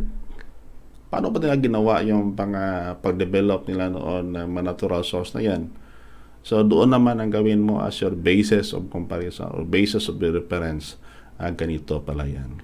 Paano 1.12 1.30
ba 1.30 1.38
nila 1.38 1.54
ginawa 1.60 2.02
yung 2.02 2.34
pang 2.34 2.56
uh, 2.56 2.98
pag-develop 2.98 3.70
nila 3.70 3.86
noon 3.86 4.34
ng 4.34 4.48
mga 4.50 4.74
natural 4.74 5.06
source 5.06 5.30
na 5.36 5.46
yan? 5.46 5.70
So 6.42 6.66
doon 6.66 6.90
naman 6.90 7.22
ang 7.22 7.30
gawin 7.30 7.62
mo 7.62 7.78
as 7.84 8.02
your 8.02 8.18
basis 8.18 8.74
of 8.74 8.90
comparison 8.90 9.46
or 9.54 9.62
basis 9.62 10.10
of 10.10 10.18
reference. 10.18 10.98
Ah, 11.38 11.54
ganito 11.54 12.02
pala 12.02 12.26
yan. 12.26 12.63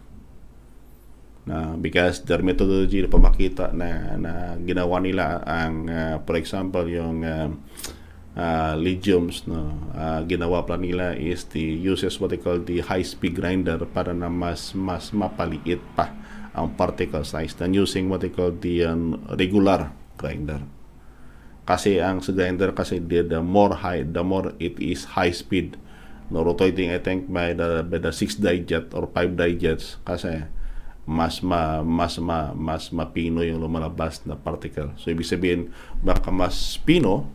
Na, 1.51 1.75
because 1.75 2.23
their 2.31 2.47
methodology 2.47 3.03
na 3.03 3.11
pamakita 3.11 3.75
na, 3.75 4.15
na 4.15 4.33
ginawa 4.63 5.03
nila 5.03 5.43
ang, 5.43 5.91
uh, 5.91 6.17
for 6.23 6.39
example, 6.39 6.87
yung 6.87 7.27
uh, 7.27 7.51
uh, 8.39 8.75
legumes 8.79 9.43
no 9.51 9.75
uh, 9.97 10.23
ginawa 10.31 10.63
pa 10.63 10.79
nila 10.79 11.19
is 11.19 11.51
the 11.51 11.63
uses 11.63 12.23
what 12.23 12.31
they 12.31 12.39
call 12.39 12.63
the 12.63 12.79
high 12.87 13.03
speed 13.03 13.35
grinder 13.35 13.83
para 13.91 14.15
na 14.15 14.31
mas 14.31 14.77
mas 14.79 15.11
mapaliit 15.11 15.83
pa 15.99 16.15
ang 16.55 16.71
particle 16.75 17.27
size 17.27 17.55
than 17.59 17.75
using 17.75 18.07
what 18.11 18.23
they 18.23 18.31
call 18.31 18.51
the 18.51 18.83
um, 18.83 19.19
regular 19.39 19.95
grinder. 20.19 20.59
Kasi 21.63 22.03
ang 22.03 22.19
grinder 22.19 22.75
kasi 22.75 22.99
the, 22.99 23.23
the 23.23 23.39
more 23.39 23.79
high 23.79 24.03
the 24.03 24.23
more 24.23 24.55
it 24.59 24.75
is 24.83 25.15
high 25.15 25.31
speed. 25.31 25.79
No 26.31 26.43
rotating 26.43 26.91
I 26.91 26.99
think 26.99 27.31
by 27.31 27.55
the 27.55 27.87
by 27.87 27.99
the 28.03 28.11
6 28.15 28.39
digit 28.39 28.95
or 28.95 29.07
5 29.11 29.35
digits 29.35 29.99
kasi 30.03 30.47
mas 31.11 31.43
ma, 31.43 31.83
mas 31.83 32.23
ma, 32.23 32.55
mas 32.55 32.95
mapino 32.95 33.43
yung 33.43 33.59
lumalabas 33.59 34.23
na 34.23 34.39
particle. 34.39 34.95
So 34.95 35.11
ibig 35.11 35.27
sabihin 35.27 35.75
baka 36.07 36.31
mas 36.31 36.79
pino 36.79 37.27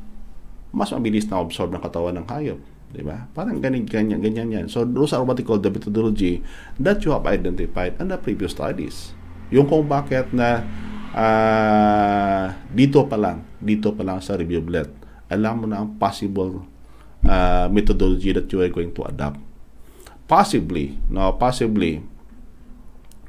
mas 0.76 0.92
mabilis 0.92 1.28
na 1.32 1.40
absorb 1.40 1.72
ng 1.72 1.80
katawan 1.80 2.20
ng 2.20 2.28
hayop. 2.28 2.60
Di 2.92 3.00
ba? 3.00 3.32
Parang 3.32 3.64
ganyan, 3.64 3.88
ganyan, 3.88 4.20
ganyan 4.20 4.48
yan. 4.52 4.66
So, 4.68 4.84
those 4.84 5.16
are 5.16 5.24
what 5.24 5.40
they 5.40 5.48
call 5.48 5.60
the 5.60 5.72
methodology 5.72 6.44
that 6.84 7.00
you 7.08 7.16
have 7.16 7.24
identified 7.28 7.96
in 7.96 8.12
the 8.12 8.20
previous 8.20 8.52
studies. 8.52 9.16
Yung 9.56 9.72
kung 9.72 9.88
bakit 9.88 10.36
na 10.36 10.68
uh, 11.16 12.52
dito 12.76 13.08
pa 13.08 13.16
lang, 13.16 13.48
dito 13.64 13.96
pa 13.96 14.04
lang 14.04 14.20
sa 14.20 14.36
review 14.36 14.60
blend, 14.60 14.92
alam 15.32 15.64
mo 15.64 15.66
na 15.66 15.84
ang 15.84 15.96
possible 15.96 16.68
uh, 17.24 17.68
methodology 17.72 18.36
that 18.36 18.52
you 18.52 18.60
are 18.60 18.72
going 18.72 18.92
to 18.92 19.08
adopt. 19.08 19.40
Possibly, 20.28 21.00
no, 21.08 21.36
possibly, 21.40 22.04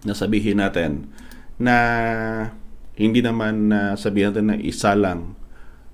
nasabihin 0.06 0.62
natin 0.62 1.10
na 1.58 1.76
hindi 2.96 3.20
naman 3.20 3.74
uh, 3.74 3.94
sabihin 3.98 4.32
natin 4.32 4.46
na 4.54 4.56
isa 4.56 4.94
lang 4.94 5.34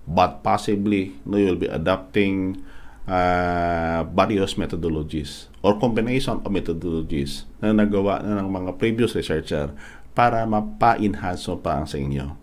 but 0.06 0.44
possibly 0.44 1.16
no, 1.24 1.40
you'll 1.40 1.58
be 1.58 1.70
adopting 1.70 2.60
uh, 3.06 4.04
various 4.12 4.54
methodologies 4.54 5.50
or 5.62 5.78
combination 5.78 6.38
of 6.42 6.50
methodologies 6.50 7.46
na 7.62 7.74
nagawa 7.74 8.22
na 8.22 8.42
ng 8.42 8.50
mga 8.50 8.70
previous 8.78 9.14
researcher 9.14 9.70
para 10.12 10.44
mapa-enhance 10.44 11.48
mo 11.48 11.56
pa 11.56 11.80
ang 11.80 11.88
sa 11.88 11.96
inyo. 11.96 12.36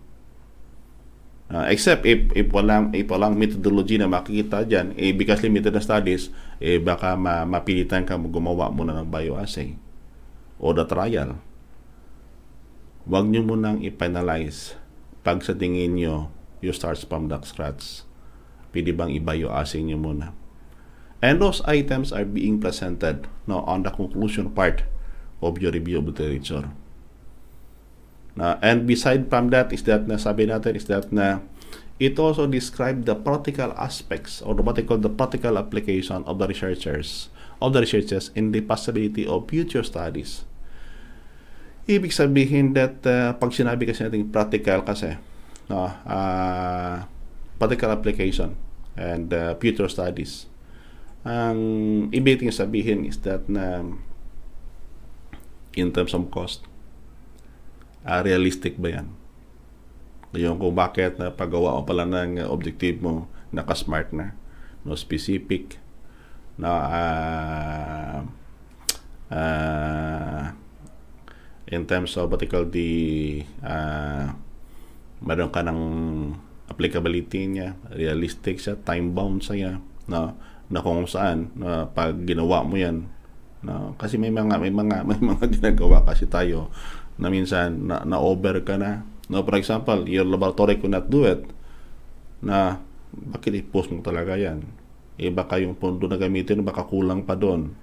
Uh, 1.50 1.66
except 1.66 2.06
if, 2.06 2.30
if 2.30 2.46
walang, 2.54 2.94
if 2.94 3.10
walang 3.10 3.34
methodology 3.34 3.98
na 3.98 4.06
makikita 4.06 4.62
dyan, 4.62 4.94
eh, 4.94 5.10
because 5.10 5.42
limited 5.42 5.74
na 5.74 5.82
studies, 5.82 6.30
eh, 6.62 6.78
baka 6.78 7.18
ma, 7.18 7.42
mapilitan 7.42 8.06
ka 8.06 8.14
gumawa 8.14 8.70
muna 8.70 9.02
ng 9.02 9.10
bioassay 9.10 9.74
o 10.62 10.70
the 10.70 10.86
trial. 10.86 11.42
Huwag 13.08 13.32
nyo 13.32 13.40
munang 13.40 13.80
i-penalize 13.80 14.76
pag 15.24 15.40
sa 15.40 15.56
tingin 15.56 15.96
nyo 15.96 16.28
you 16.60 16.72
start 16.76 17.00
from 17.00 17.32
the 17.32 17.40
scratch. 17.40 18.04
Pwede 18.70 18.92
bang 18.92 19.08
iba 19.08 19.32
yung 19.32 19.52
asing 19.52 19.88
nyo 19.88 19.96
muna? 19.96 20.36
And 21.20 21.40
those 21.40 21.60
items 21.68 22.12
are 22.12 22.24
being 22.24 22.60
presented 22.60 23.28
no, 23.44 23.64
on 23.64 23.84
the 23.84 23.92
conclusion 23.92 24.52
part 24.52 24.84
of 25.40 25.60
your 25.60 25.72
review 25.72 26.00
of 26.00 26.08
literature. 26.08 26.72
Na, 28.36 28.60
and 28.60 28.84
beside 28.84 29.28
from 29.28 29.48
that 29.52 29.72
is 29.72 29.84
that 29.88 30.04
na 30.04 30.16
sabi 30.20 30.48
natin 30.48 30.76
is 30.76 30.84
that 30.88 31.08
na 31.12 31.44
it 32.00 32.16
also 32.16 32.48
describe 32.48 33.04
the 33.04 33.16
practical 33.16 33.72
aspects 33.76 34.40
or 34.40 34.56
what 34.56 34.76
they 34.76 34.84
call 34.84 34.96
the 34.96 35.12
practical 35.12 35.56
application 35.60 36.24
of 36.24 36.40
the 36.40 36.48
researchers 36.48 37.28
of 37.60 37.72
the 37.76 37.80
researchers 37.80 38.32
in 38.32 38.52
the 38.52 38.60
possibility 38.64 39.28
of 39.28 39.48
future 39.48 39.84
studies. 39.84 40.48
Ibig 41.88 42.12
sabihin 42.12 42.76
that 42.76 43.00
uh, 43.08 43.36
pag 43.36 43.52
sinabi 43.52 43.88
kasi 43.88 44.04
natin 44.04 44.28
practical 44.28 44.84
kasi 44.84 45.16
no, 45.70 45.88
uh, 45.88 47.06
particular 47.56 47.94
application 47.94 48.56
and 48.98 49.32
uh, 49.32 49.54
future 49.60 49.88
studies. 49.88 50.50
Ang 51.24 52.08
ibig 52.16 52.40
sabihin 52.48 53.04
is 53.04 53.20
that 53.28 53.44
na 53.48 53.84
in 55.76 55.92
terms 55.92 56.16
of 56.16 56.26
cost, 56.32 56.66
uh, 58.02 58.20
realistic 58.24 58.80
ba 58.80 59.00
yan? 59.00 59.08
Yung 60.34 60.58
kung 60.62 60.74
bakit 60.74 61.18
na 61.18 61.34
paggawa 61.34 61.78
mo 61.78 61.82
pala 61.82 62.06
ng 62.06 62.42
objective 62.46 63.02
mo, 63.02 63.26
naka-smart 63.50 64.14
na, 64.14 64.34
no 64.86 64.94
specific, 64.94 65.78
na 66.54 66.70
uh, 66.70 68.20
uh, 69.30 70.19
in 71.68 71.84
terms 71.84 72.16
of 72.16 72.32
what 72.32 72.40
they 72.40 72.48
call 72.48 72.64
the 72.64 73.42
uh, 73.60 74.32
meron 75.20 75.52
ka 75.52 75.60
ng 75.60 75.80
applicability 76.70 77.50
niya, 77.50 77.76
realistic 77.92 78.62
siya, 78.62 78.78
time-bound 78.80 79.44
siya, 79.44 79.82
na, 80.06 80.32
na 80.70 80.80
kung 80.80 81.04
saan, 81.04 81.50
na 81.58 81.84
pag 81.90 82.14
ginawa 82.24 82.62
mo 82.62 82.78
yan, 82.78 83.10
na, 83.60 83.92
kasi 84.00 84.16
may 84.16 84.32
mga, 84.32 84.56
may 84.56 84.72
mga, 84.72 85.02
may 85.10 85.20
mga 85.20 85.44
ginagawa 85.50 86.06
kasi 86.06 86.24
tayo, 86.30 86.72
na 87.20 87.28
minsan, 87.28 87.90
na, 87.90 88.06
na-over 88.06 88.64
ka 88.64 88.80
na. 88.80 89.04
No, 89.28 89.44
for 89.44 89.58
example, 89.60 90.08
your 90.08 90.24
laboratory 90.24 90.80
could 90.80 90.94
not 90.94 91.10
do 91.10 91.26
it, 91.26 91.44
na, 92.40 92.80
bakit 93.10 93.52
i-post 93.58 93.90
mo 93.92 94.00
talaga 94.00 94.38
yan? 94.38 94.64
Eh, 95.20 95.28
baka 95.28 95.60
yung 95.60 95.76
pondo 95.76 96.08
na 96.08 96.16
gamitin, 96.16 96.64
baka 96.64 96.86
kulang 96.86 97.26
pa 97.26 97.36
doon. 97.36 97.74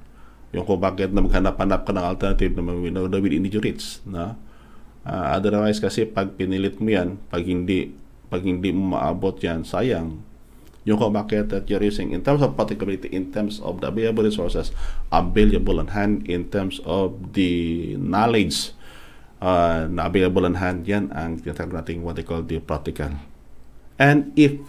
Yung 0.56 0.64
kung 0.64 0.80
bakit 0.80 1.12
na 1.12 1.24
maghanap-hanap 1.24 1.82
ka 1.84 1.92
ng 1.92 2.06
alternative 2.06 2.52
na, 2.56 2.62
na, 2.64 3.00
na 3.08 3.18
within 3.20 3.48
your 3.48 3.64
reach, 3.64 4.00
na, 4.08 4.40
Uh, 5.08 5.40
otherwise 5.40 5.80
kasi 5.80 6.04
pag 6.04 6.36
pinilit 6.36 6.84
mo 6.84 6.92
yan, 6.92 7.16
pag 7.32 7.40
hindi 7.48 7.96
pag 8.28 8.44
hindi 8.44 8.76
mo 8.76 9.00
maabot 9.00 9.40
yan, 9.40 9.64
sayang. 9.64 10.20
Yung 10.84 11.00
kung 11.00 11.16
bakit 11.16 11.48
that 11.48 11.64
you're 11.72 11.84
using 11.84 12.12
in 12.12 12.20
terms 12.20 12.44
of 12.44 12.60
particularity, 12.60 13.08
in 13.16 13.32
terms 13.32 13.64
of 13.64 13.80
the 13.80 13.88
available 13.88 14.28
resources 14.28 14.76
available 15.08 15.80
on 15.80 15.96
hand, 15.96 16.28
in 16.28 16.52
terms 16.52 16.84
of 16.84 17.16
the 17.32 17.96
knowledge 17.96 18.76
uh, 19.40 19.88
na 19.88 20.12
available 20.12 20.44
on 20.44 20.60
hand, 20.60 20.84
yan 20.84 21.08
ang 21.16 21.40
tinatawag 21.40 21.72
natin 21.72 22.04
what 22.04 22.20
they 22.20 22.28
call 22.28 22.44
the 22.44 22.60
practical. 22.60 23.16
And 23.96 24.36
if 24.36 24.60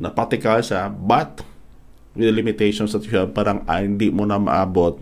na 0.00 0.08
practical 0.08 0.64
siya, 0.64 0.88
but 0.88 1.44
the 2.14 2.30
limitations 2.30 2.92
that 2.92 3.06
you 3.06 3.14
have, 3.18 3.34
parang 3.34 3.62
ah, 3.70 3.82
hindi 3.82 4.10
mo 4.10 4.26
na 4.26 4.38
maabot, 4.38 4.98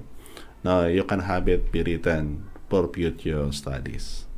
na 0.62 0.90
you 0.90 1.04
can 1.06 1.24
have 1.24 1.46
it 1.48 1.70
be 1.72 1.80
written 1.84 2.48
for 2.68 2.90
future 2.92 3.48
studies. 3.54 4.28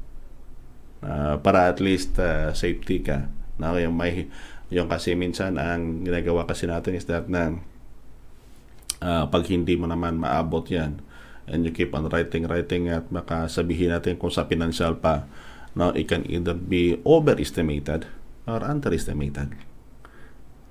Uh, 1.00 1.40
para 1.40 1.72
at 1.72 1.80
least 1.80 2.20
uh, 2.20 2.52
safety 2.52 3.00
ka. 3.00 3.26
Na 3.56 3.74
yung 3.80 3.96
may 3.96 4.28
yung 4.70 4.86
kasi 4.86 5.18
minsan 5.18 5.58
ang 5.58 6.06
ginagawa 6.06 6.46
kasi 6.46 6.68
natin 6.68 6.94
is 6.94 7.08
that 7.10 7.26
na 7.26 7.58
uh, 9.02 9.26
pag 9.26 9.42
hindi 9.50 9.74
mo 9.74 9.90
naman 9.90 10.20
maabot 10.20 10.62
yan 10.70 11.02
and 11.50 11.66
you 11.66 11.74
keep 11.74 11.90
on 11.90 12.06
writing 12.06 12.46
writing 12.46 12.86
at 12.86 13.02
baka 13.10 13.50
sabihin 13.50 13.90
natin 13.90 14.14
kung 14.14 14.30
sa 14.30 14.46
financial 14.46 14.94
pa 14.94 15.26
no, 15.74 15.90
it 15.94 16.06
can 16.06 16.26
either 16.30 16.54
be 16.54 16.98
overestimated 17.06 18.06
or 18.46 18.62
underestimated. 18.62 19.54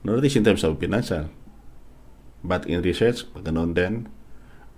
Not 0.03 0.23
in 0.23 0.43
terms 0.43 0.63
of 0.63 0.79
financial 0.79 1.27
but 2.43 2.65
in 2.67 2.81
research, 2.81 3.27
ganun 3.35 3.75
din 3.75 4.07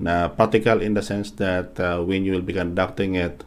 na 0.02 0.34
practical 0.34 0.82
in 0.82 0.98
the 0.98 1.06
sense 1.06 1.30
that 1.38 1.78
uh, 1.78 2.02
when 2.02 2.26
you 2.26 2.34
will 2.34 2.46
be 2.46 2.58
conducting 2.58 3.14
it, 3.14 3.46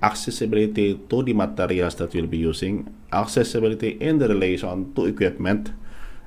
accessibility 0.00 0.96
to 0.96 1.20
the 1.20 1.36
materials 1.36 2.00
that 2.00 2.16
you'll 2.16 2.30
be 2.30 2.40
using, 2.40 2.88
accessibility 3.12 4.00
in 4.00 4.16
the 4.16 4.24
relation 4.24 4.96
to 4.96 5.04
equipment, 5.04 5.76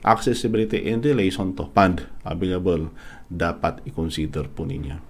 accessibility 0.06 0.86
in 0.86 1.02
relation 1.02 1.58
to 1.58 1.66
fund 1.74 2.06
available, 2.22 2.94
dapat 3.34 3.82
i-consider 3.90 4.46
po 4.54 4.70
ninyo. 4.70 5.02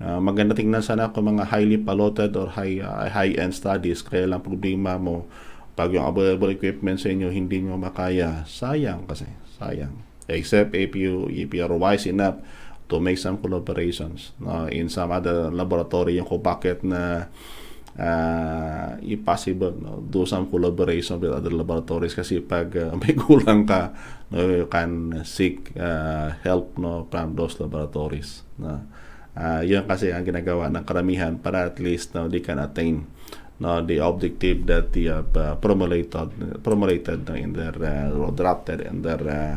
Uh, 0.00 0.22
maganda 0.22 0.56
tingnan 0.56 0.80
sana 0.80 1.10
kung 1.12 1.28
mga 1.28 1.50
highly 1.50 1.76
polluted 1.76 2.32
or 2.38 2.48
high, 2.54 2.78
uh, 2.78 3.10
high-end 3.10 3.52
studies, 3.52 4.00
kaya 4.06 4.30
lang 4.30 4.40
problema 4.40 4.96
mo, 4.96 5.26
pag 5.74 5.90
yung 5.90 6.06
available 6.06 6.54
equipment 6.54 6.96
sa 6.96 7.10
inyo 7.10 7.28
hindi 7.28 7.58
nyo 7.60 7.74
makaya, 7.74 8.46
sayang 8.46 9.04
kasi, 9.04 9.26
sayang. 9.58 10.09
Except 10.30 10.78
if 10.78 10.94
you, 10.94 11.26
if 11.26 11.50
you 11.50 11.66
are 11.66 11.74
wise 11.74 12.06
enough 12.06 12.38
to 12.86 13.02
make 13.02 13.18
some 13.18 13.38
collaborations 13.38 14.34
no, 14.38 14.66
in 14.66 14.90
some 14.90 15.10
other 15.10 15.50
laboratory 15.50 16.18
yung 16.18 16.26
kung 16.26 16.42
bakit 16.42 16.82
na 16.82 16.98
uh, 16.98 17.22
uh, 17.98 18.96
if 19.02 19.20
no, 19.24 20.04
do 20.08 20.26
some 20.26 20.46
collaboration 20.48 21.18
with 21.18 21.32
other 21.32 21.50
laboratories 21.50 22.14
kasi 22.14 22.38
pag 22.40 22.70
uh, 22.76 22.94
may 22.96 23.16
kulang 23.20 23.66
ka, 23.66 23.92
no, 24.30 24.46
you 24.46 24.68
can 24.68 25.22
seek 25.24 25.74
uh, 25.76 26.32
help 26.44 26.76
no, 26.78 27.08
from 27.10 27.34
those 27.34 27.58
laboratories. 27.58 28.42
No. 28.60 28.84
Uh, 29.30 29.62
yun 29.62 29.86
kasi 29.86 30.10
ang 30.10 30.26
ginagawa 30.26 30.68
ng 30.68 30.84
karamihan 30.84 31.38
para 31.38 31.70
at 31.70 31.78
least 31.78 32.12
no, 32.14 32.26
they 32.26 32.42
can 32.42 32.58
attain 32.58 33.06
no, 33.62 33.80
the 33.82 33.98
objective 34.02 34.66
that 34.66 34.92
they 34.92 35.06
have 35.06 35.30
uh, 35.36 35.54
promulgated, 35.58 36.32
promulgated 36.62 37.28
no, 37.28 37.34
in 37.34 37.54
their, 37.54 37.74
uh, 37.76 38.30
drafted 38.34 38.82
in 38.82 39.02
their 39.02 39.22
uh, 39.22 39.56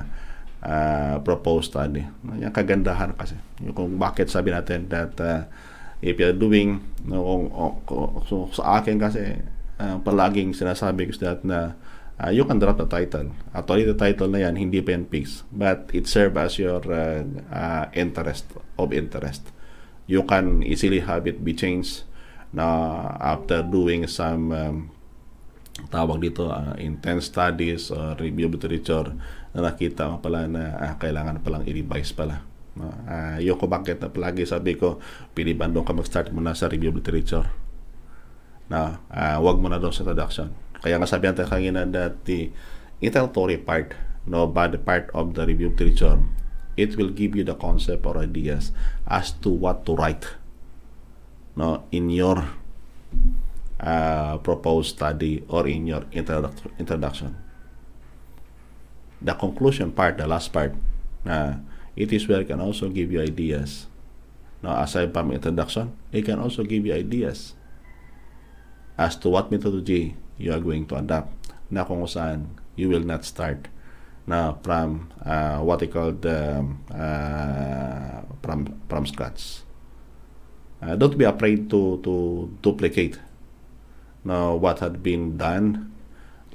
uh, 0.63 1.19
proposed 1.21 1.75
study. 1.75 2.07
No, 2.23 2.39
yung 2.39 2.55
kagandahan 2.55 3.13
kasi. 3.19 3.35
Yung 3.61 3.75
kung 3.75 3.99
bakit 3.99 4.31
sabi 4.31 4.55
natin 4.55 4.87
that 4.87 5.13
uh, 5.19 5.43
if 5.99 6.15
you're 6.15 6.35
doing, 6.35 6.79
no, 7.03 7.21
kung, 7.21 7.45
kung, 7.85 8.09
so, 8.25 8.47
sa 8.55 8.79
akin 8.79 8.97
kasi, 8.97 9.43
uh, 9.77 9.99
palaging 10.01 10.55
sinasabi 10.55 11.11
ko 11.11 11.13
that 11.19 11.43
na 11.43 11.75
uh, 12.23 12.31
you 12.31 12.47
can 12.47 12.57
drop 12.57 12.79
the 12.79 12.87
title. 12.87 13.35
Actually, 13.51 13.85
the 13.85 13.97
title 13.99 14.31
na 14.31 14.47
yan, 14.47 14.55
hindi 14.55 14.79
pa 14.79 14.95
yan 14.95 15.05
fixed. 15.11 15.43
But 15.51 15.91
it 15.91 16.07
serve 16.07 16.39
as 16.39 16.55
your 16.55 16.81
uh, 16.87 17.27
uh, 17.51 17.85
interest, 17.91 18.47
of 18.79 18.95
interest 18.95 19.51
you 20.07 20.23
can 20.23 20.63
easily 20.63 20.99
have 20.99 21.27
it 21.27 21.43
be 21.43 21.53
changed 21.53 22.03
na 22.51 22.65
after 23.19 23.63
doing 23.63 24.05
some 24.05 24.51
um, 24.51 24.75
tawag 25.89 26.21
dito 26.21 26.51
uh, 26.51 26.75
intense 26.77 27.31
studies 27.31 27.89
or 27.89 28.13
review 28.19 28.51
literature 28.51 29.15
na 29.53 29.69
nakita 29.69 30.09
mo 30.09 30.17
pala 30.19 30.49
na 30.49 30.75
uh, 30.77 30.93
kailangan 30.97 31.41
palang 31.41 31.65
i-revise 31.65 32.13
pala. 32.13 32.41
No? 32.73 32.89
Uh, 33.05 33.37
yung 33.39 33.57
ko 33.61 33.69
bakit 33.69 34.01
na 34.01 34.09
palagi 34.09 34.49
sabi 34.49 34.75
ko, 34.75 34.97
pinibandong 35.37 35.85
ka 35.85 35.93
mag-start 35.93 36.33
muna 36.33 36.57
sa 36.57 36.69
review 36.69 36.89
of 36.89 36.97
literature. 36.97 37.47
Na 38.67 38.99
uh, 39.13 39.37
wag 39.39 39.61
mo 39.61 39.69
na 39.69 39.77
doon 39.77 39.93
sa 39.93 40.01
introduction. 40.01 40.49
Kaya 40.81 40.97
nga 40.97 41.07
sabi 41.07 41.29
natin 41.29 41.47
kanina 41.47 41.85
that 41.85 42.25
the 42.25 42.49
introductory 42.99 43.61
part, 43.61 43.93
no, 44.25 44.49
body 44.49 44.81
part 44.81 45.13
of 45.13 45.37
the 45.37 45.45
review 45.45 45.69
of 45.69 45.77
literature 45.77 46.17
it 46.77 46.97
will 46.97 47.09
give 47.09 47.35
you 47.35 47.43
the 47.43 47.55
concept 47.55 48.05
or 48.05 48.17
ideas 48.17 48.71
as 49.05 49.31
to 49.31 49.49
what 49.49 49.85
to 49.85 49.95
write 49.95 50.25
no 51.55 51.85
in 51.91 52.09
your 52.09 52.49
uh, 53.79 54.37
proposed 54.41 54.95
study 54.95 55.43
or 55.47 55.67
in 55.67 55.85
your 55.85 56.05
introduct- 56.11 56.65
introduction 56.79 57.35
the 59.23 59.33
conclusion 59.33 59.91
part 59.91 60.17
the 60.19 60.27
last 60.27 60.51
part 60.51 60.75
uh, 61.25 61.55
it 61.95 62.11
is 62.11 62.27
where 62.27 62.41
it 62.41 62.47
can 62.47 62.59
also 62.59 62.89
give 62.89 63.11
you 63.11 63.21
ideas 63.21 63.87
now 64.61 64.77
aside 64.83 65.13
from 65.13 65.31
introduction 65.31 65.95
it 66.11 66.23
can 66.23 66.39
also 66.39 66.63
give 66.63 66.85
you 66.85 66.93
ideas 66.93 67.55
as 68.97 69.15
to 69.17 69.29
what 69.29 69.49
methodology 69.49 70.15
you 70.37 70.51
are 70.53 70.59
going 70.59 70.85
to 70.85 70.95
adopt 70.95 71.31
na 71.71 71.81
kung 71.87 72.05
saan 72.05 72.53
you 72.77 72.89
will 72.89 73.01
not 73.03 73.25
start 73.25 73.69
na 74.23 74.55
from 74.63 75.11
uh, 75.25 75.59
what 75.59 75.79
they 75.83 75.89
call 75.89 76.11
the 76.15 76.63
uh, 76.95 78.23
from 78.39 78.71
from 78.87 79.03
scratch. 79.03 79.67
Uh, 80.79 80.95
don't 80.95 81.15
be 81.17 81.27
afraid 81.27 81.67
to 81.71 81.99
to 82.03 82.47
duplicate 82.63 83.19
na 84.23 84.55
what 84.55 84.79
had 84.79 85.03
been 85.03 85.35
done 85.35 85.91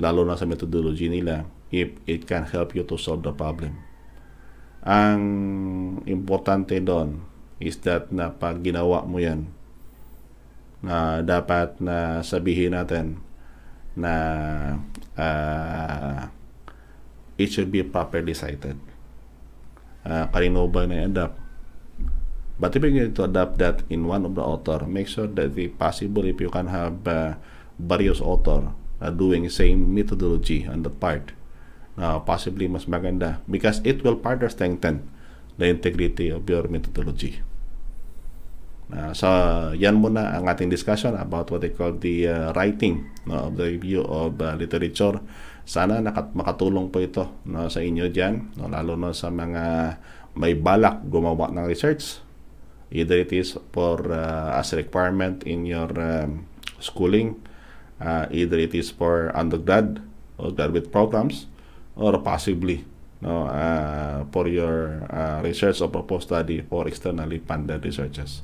lalo 0.01 0.25
na 0.25 0.37
sa 0.37 0.49
methodology 0.49 1.09
nila 1.13 1.45
if 1.71 1.93
it 2.09 2.25
can 2.25 2.49
help 2.49 2.75
you 2.75 2.85
to 2.85 2.97
solve 2.97 3.23
the 3.23 3.33
problem. 3.33 3.81
Ang 4.87 5.21
importante 6.09 6.79
doon 6.81 7.25
is 7.59 7.83
that 7.85 8.15
na 8.15 8.31
pag 8.31 8.63
ginawa 8.63 9.03
mo 9.05 9.19
yan 9.19 9.51
na 10.79 11.21
dapat 11.27 11.75
na 11.83 12.23
sabihin 12.23 12.73
natin 12.79 13.19
na 13.99 14.15
uh, 15.19 16.31
it 17.35 17.51
should 17.51 17.75
be 17.75 17.83
properly 17.83 18.35
cited. 18.35 18.79
Uh, 20.07 20.31
kanino 20.31 20.71
ba 20.71 20.87
na-adapt? 20.87 21.49
But 22.59 22.75
if 22.75 22.83
you're 22.83 23.15
to 23.15 23.23
adapt 23.31 23.59
that 23.63 23.87
in 23.87 24.07
one 24.11 24.27
of 24.27 24.35
the 24.35 24.43
author, 24.43 24.83
make 24.87 25.07
sure 25.07 25.31
that 25.31 25.55
if 25.55 25.79
possible, 25.79 26.27
if 26.27 26.41
you 26.43 26.51
can 26.51 26.67
have 26.67 27.07
uh, 27.07 27.39
various 27.79 28.19
author 28.21 28.75
uh, 28.99 29.11
doing 29.15 29.47
same 29.49 29.95
methodology 29.95 30.67
on 30.67 30.83
that 30.83 30.99
part, 30.99 31.38
uh, 31.99 32.23
possibly 32.23 32.71
mas 32.71 32.87
maganda 32.87 33.43
because 33.51 33.83
it 33.83 34.01
will 34.07 34.17
further 34.23 34.49
strengthen 34.49 35.05
the 35.59 35.67
integrity 35.67 36.31
of 36.31 36.47
your 36.47 36.71
methodology. 36.71 37.43
Uh, 38.89 39.13
so, 39.13 39.29
yan 39.77 40.01
muna 40.01 40.33
ang 40.33 40.49
ating 40.49 40.73
discussion 40.73 41.13
about 41.13 41.53
what 41.53 41.61
they 41.61 41.69
call 41.69 41.93
the 41.93 42.25
uh, 42.25 42.49
writing 42.57 43.05
no, 43.29 43.53
of 43.53 43.61
the 43.61 43.77
review 43.77 44.01
of 44.09 44.41
uh, 44.41 44.57
literature. 44.57 45.21
Sana 45.69 46.01
nakat 46.01 46.33
makatulong 46.33 46.89
po 46.89 47.05
ito 47.05 47.29
no, 47.45 47.69
sa 47.69 47.85
inyo 47.85 48.09
dyan, 48.09 48.57
no, 48.57 48.73
lalo 48.73 48.97
na 48.97 49.13
sa 49.13 49.29
mga 49.29 49.99
may 50.41 50.57
balak 50.57 51.05
gumawa 51.05 51.53
ng 51.53 51.69
research. 51.69 52.25
Either 52.89 53.21
it 53.21 53.29
is 53.37 53.61
for 53.77 54.01
uh, 54.09 54.57
as 54.57 54.73
a 54.73 54.81
requirement 54.81 55.45
in 55.45 55.69
your 55.69 55.93
um, 56.01 56.49
schooling, 56.81 57.37
uh, 58.01 58.25
either 58.33 58.57
it 58.57 58.73
is 58.73 58.89
for 58.89 59.29
undergrad 59.37 60.01
or 60.41 60.49
graduate 60.49 60.89
programs, 60.89 61.45
or 61.99 62.23
possibly 62.23 62.87
no, 63.21 63.51
uh, 63.51 64.25
for 64.31 64.47
your 64.47 65.03
uh, 65.11 65.43
research 65.43 65.83
or 65.83 65.91
proposed 65.91 66.31
study 66.31 66.63
for 66.63 66.87
externally 66.87 67.43
funded 67.43 67.83
researches. 67.85 68.43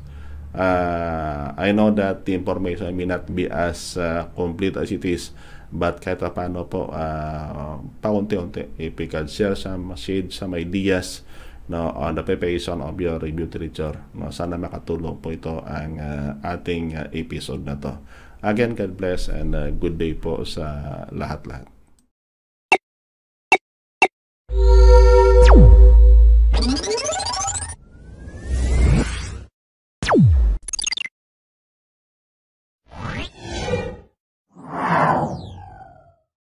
Uh, 0.55 1.51
I 1.59 1.75
know 1.75 1.91
that 1.95 2.27
the 2.27 2.35
information 2.35 2.95
may 2.95 3.07
not 3.07 3.27
be 3.27 3.51
as 3.51 3.99
uh, 3.99 4.31
complete 4.35 4.77
as 4.77 4.91
it 4.91 5.03
is, 5.03 5.35
but 5.75 5.99
kahit 5.99 6.23
paano 6.23 6.67
po, 6.71 6.91
uh, 6.95 7.83
paunti-unti, 7.99 8.79
if 8.79 8.95
we 8.95 9.11
can 9.11 9.27
share 9.27 9.59
some, 9.59 9.91
shade 9.99 10.31
some 10.31 10.55
ideas 10.55 11.27
no, 11.67 11.91
on 11.99 12.15
the 12.15 12.23
preparation 12.23 12.79
of 12.83 12.95
your 13.03 13.19
review 13.19 13.51
literature, 13.51 13.99
no, 14.15 14.31
sana 14.31 14.55
makatulong 14.55 15.19
po 15.19 15.35
ito 15.35 15.59
ang 15.67 15.99
uh, 15.99 16.31
ating 16.47 16.95
uh, 16.95 17.11
episode 17.11 17.67
na 17.67 17.75
to. 17.75 17.99
Again, 18.45 18.79
God 18.79 18.95
bless 18.95 19.27
and 19.27 19.57
uh, 19.59 19.75
good 19.75 19.99
day 19.99 20.15
po 20.15 20.47
sa 20.47 21.09
lahat-lahat. 21.11 21.74
Thank 24.55 25.49
you. 25.49 27.04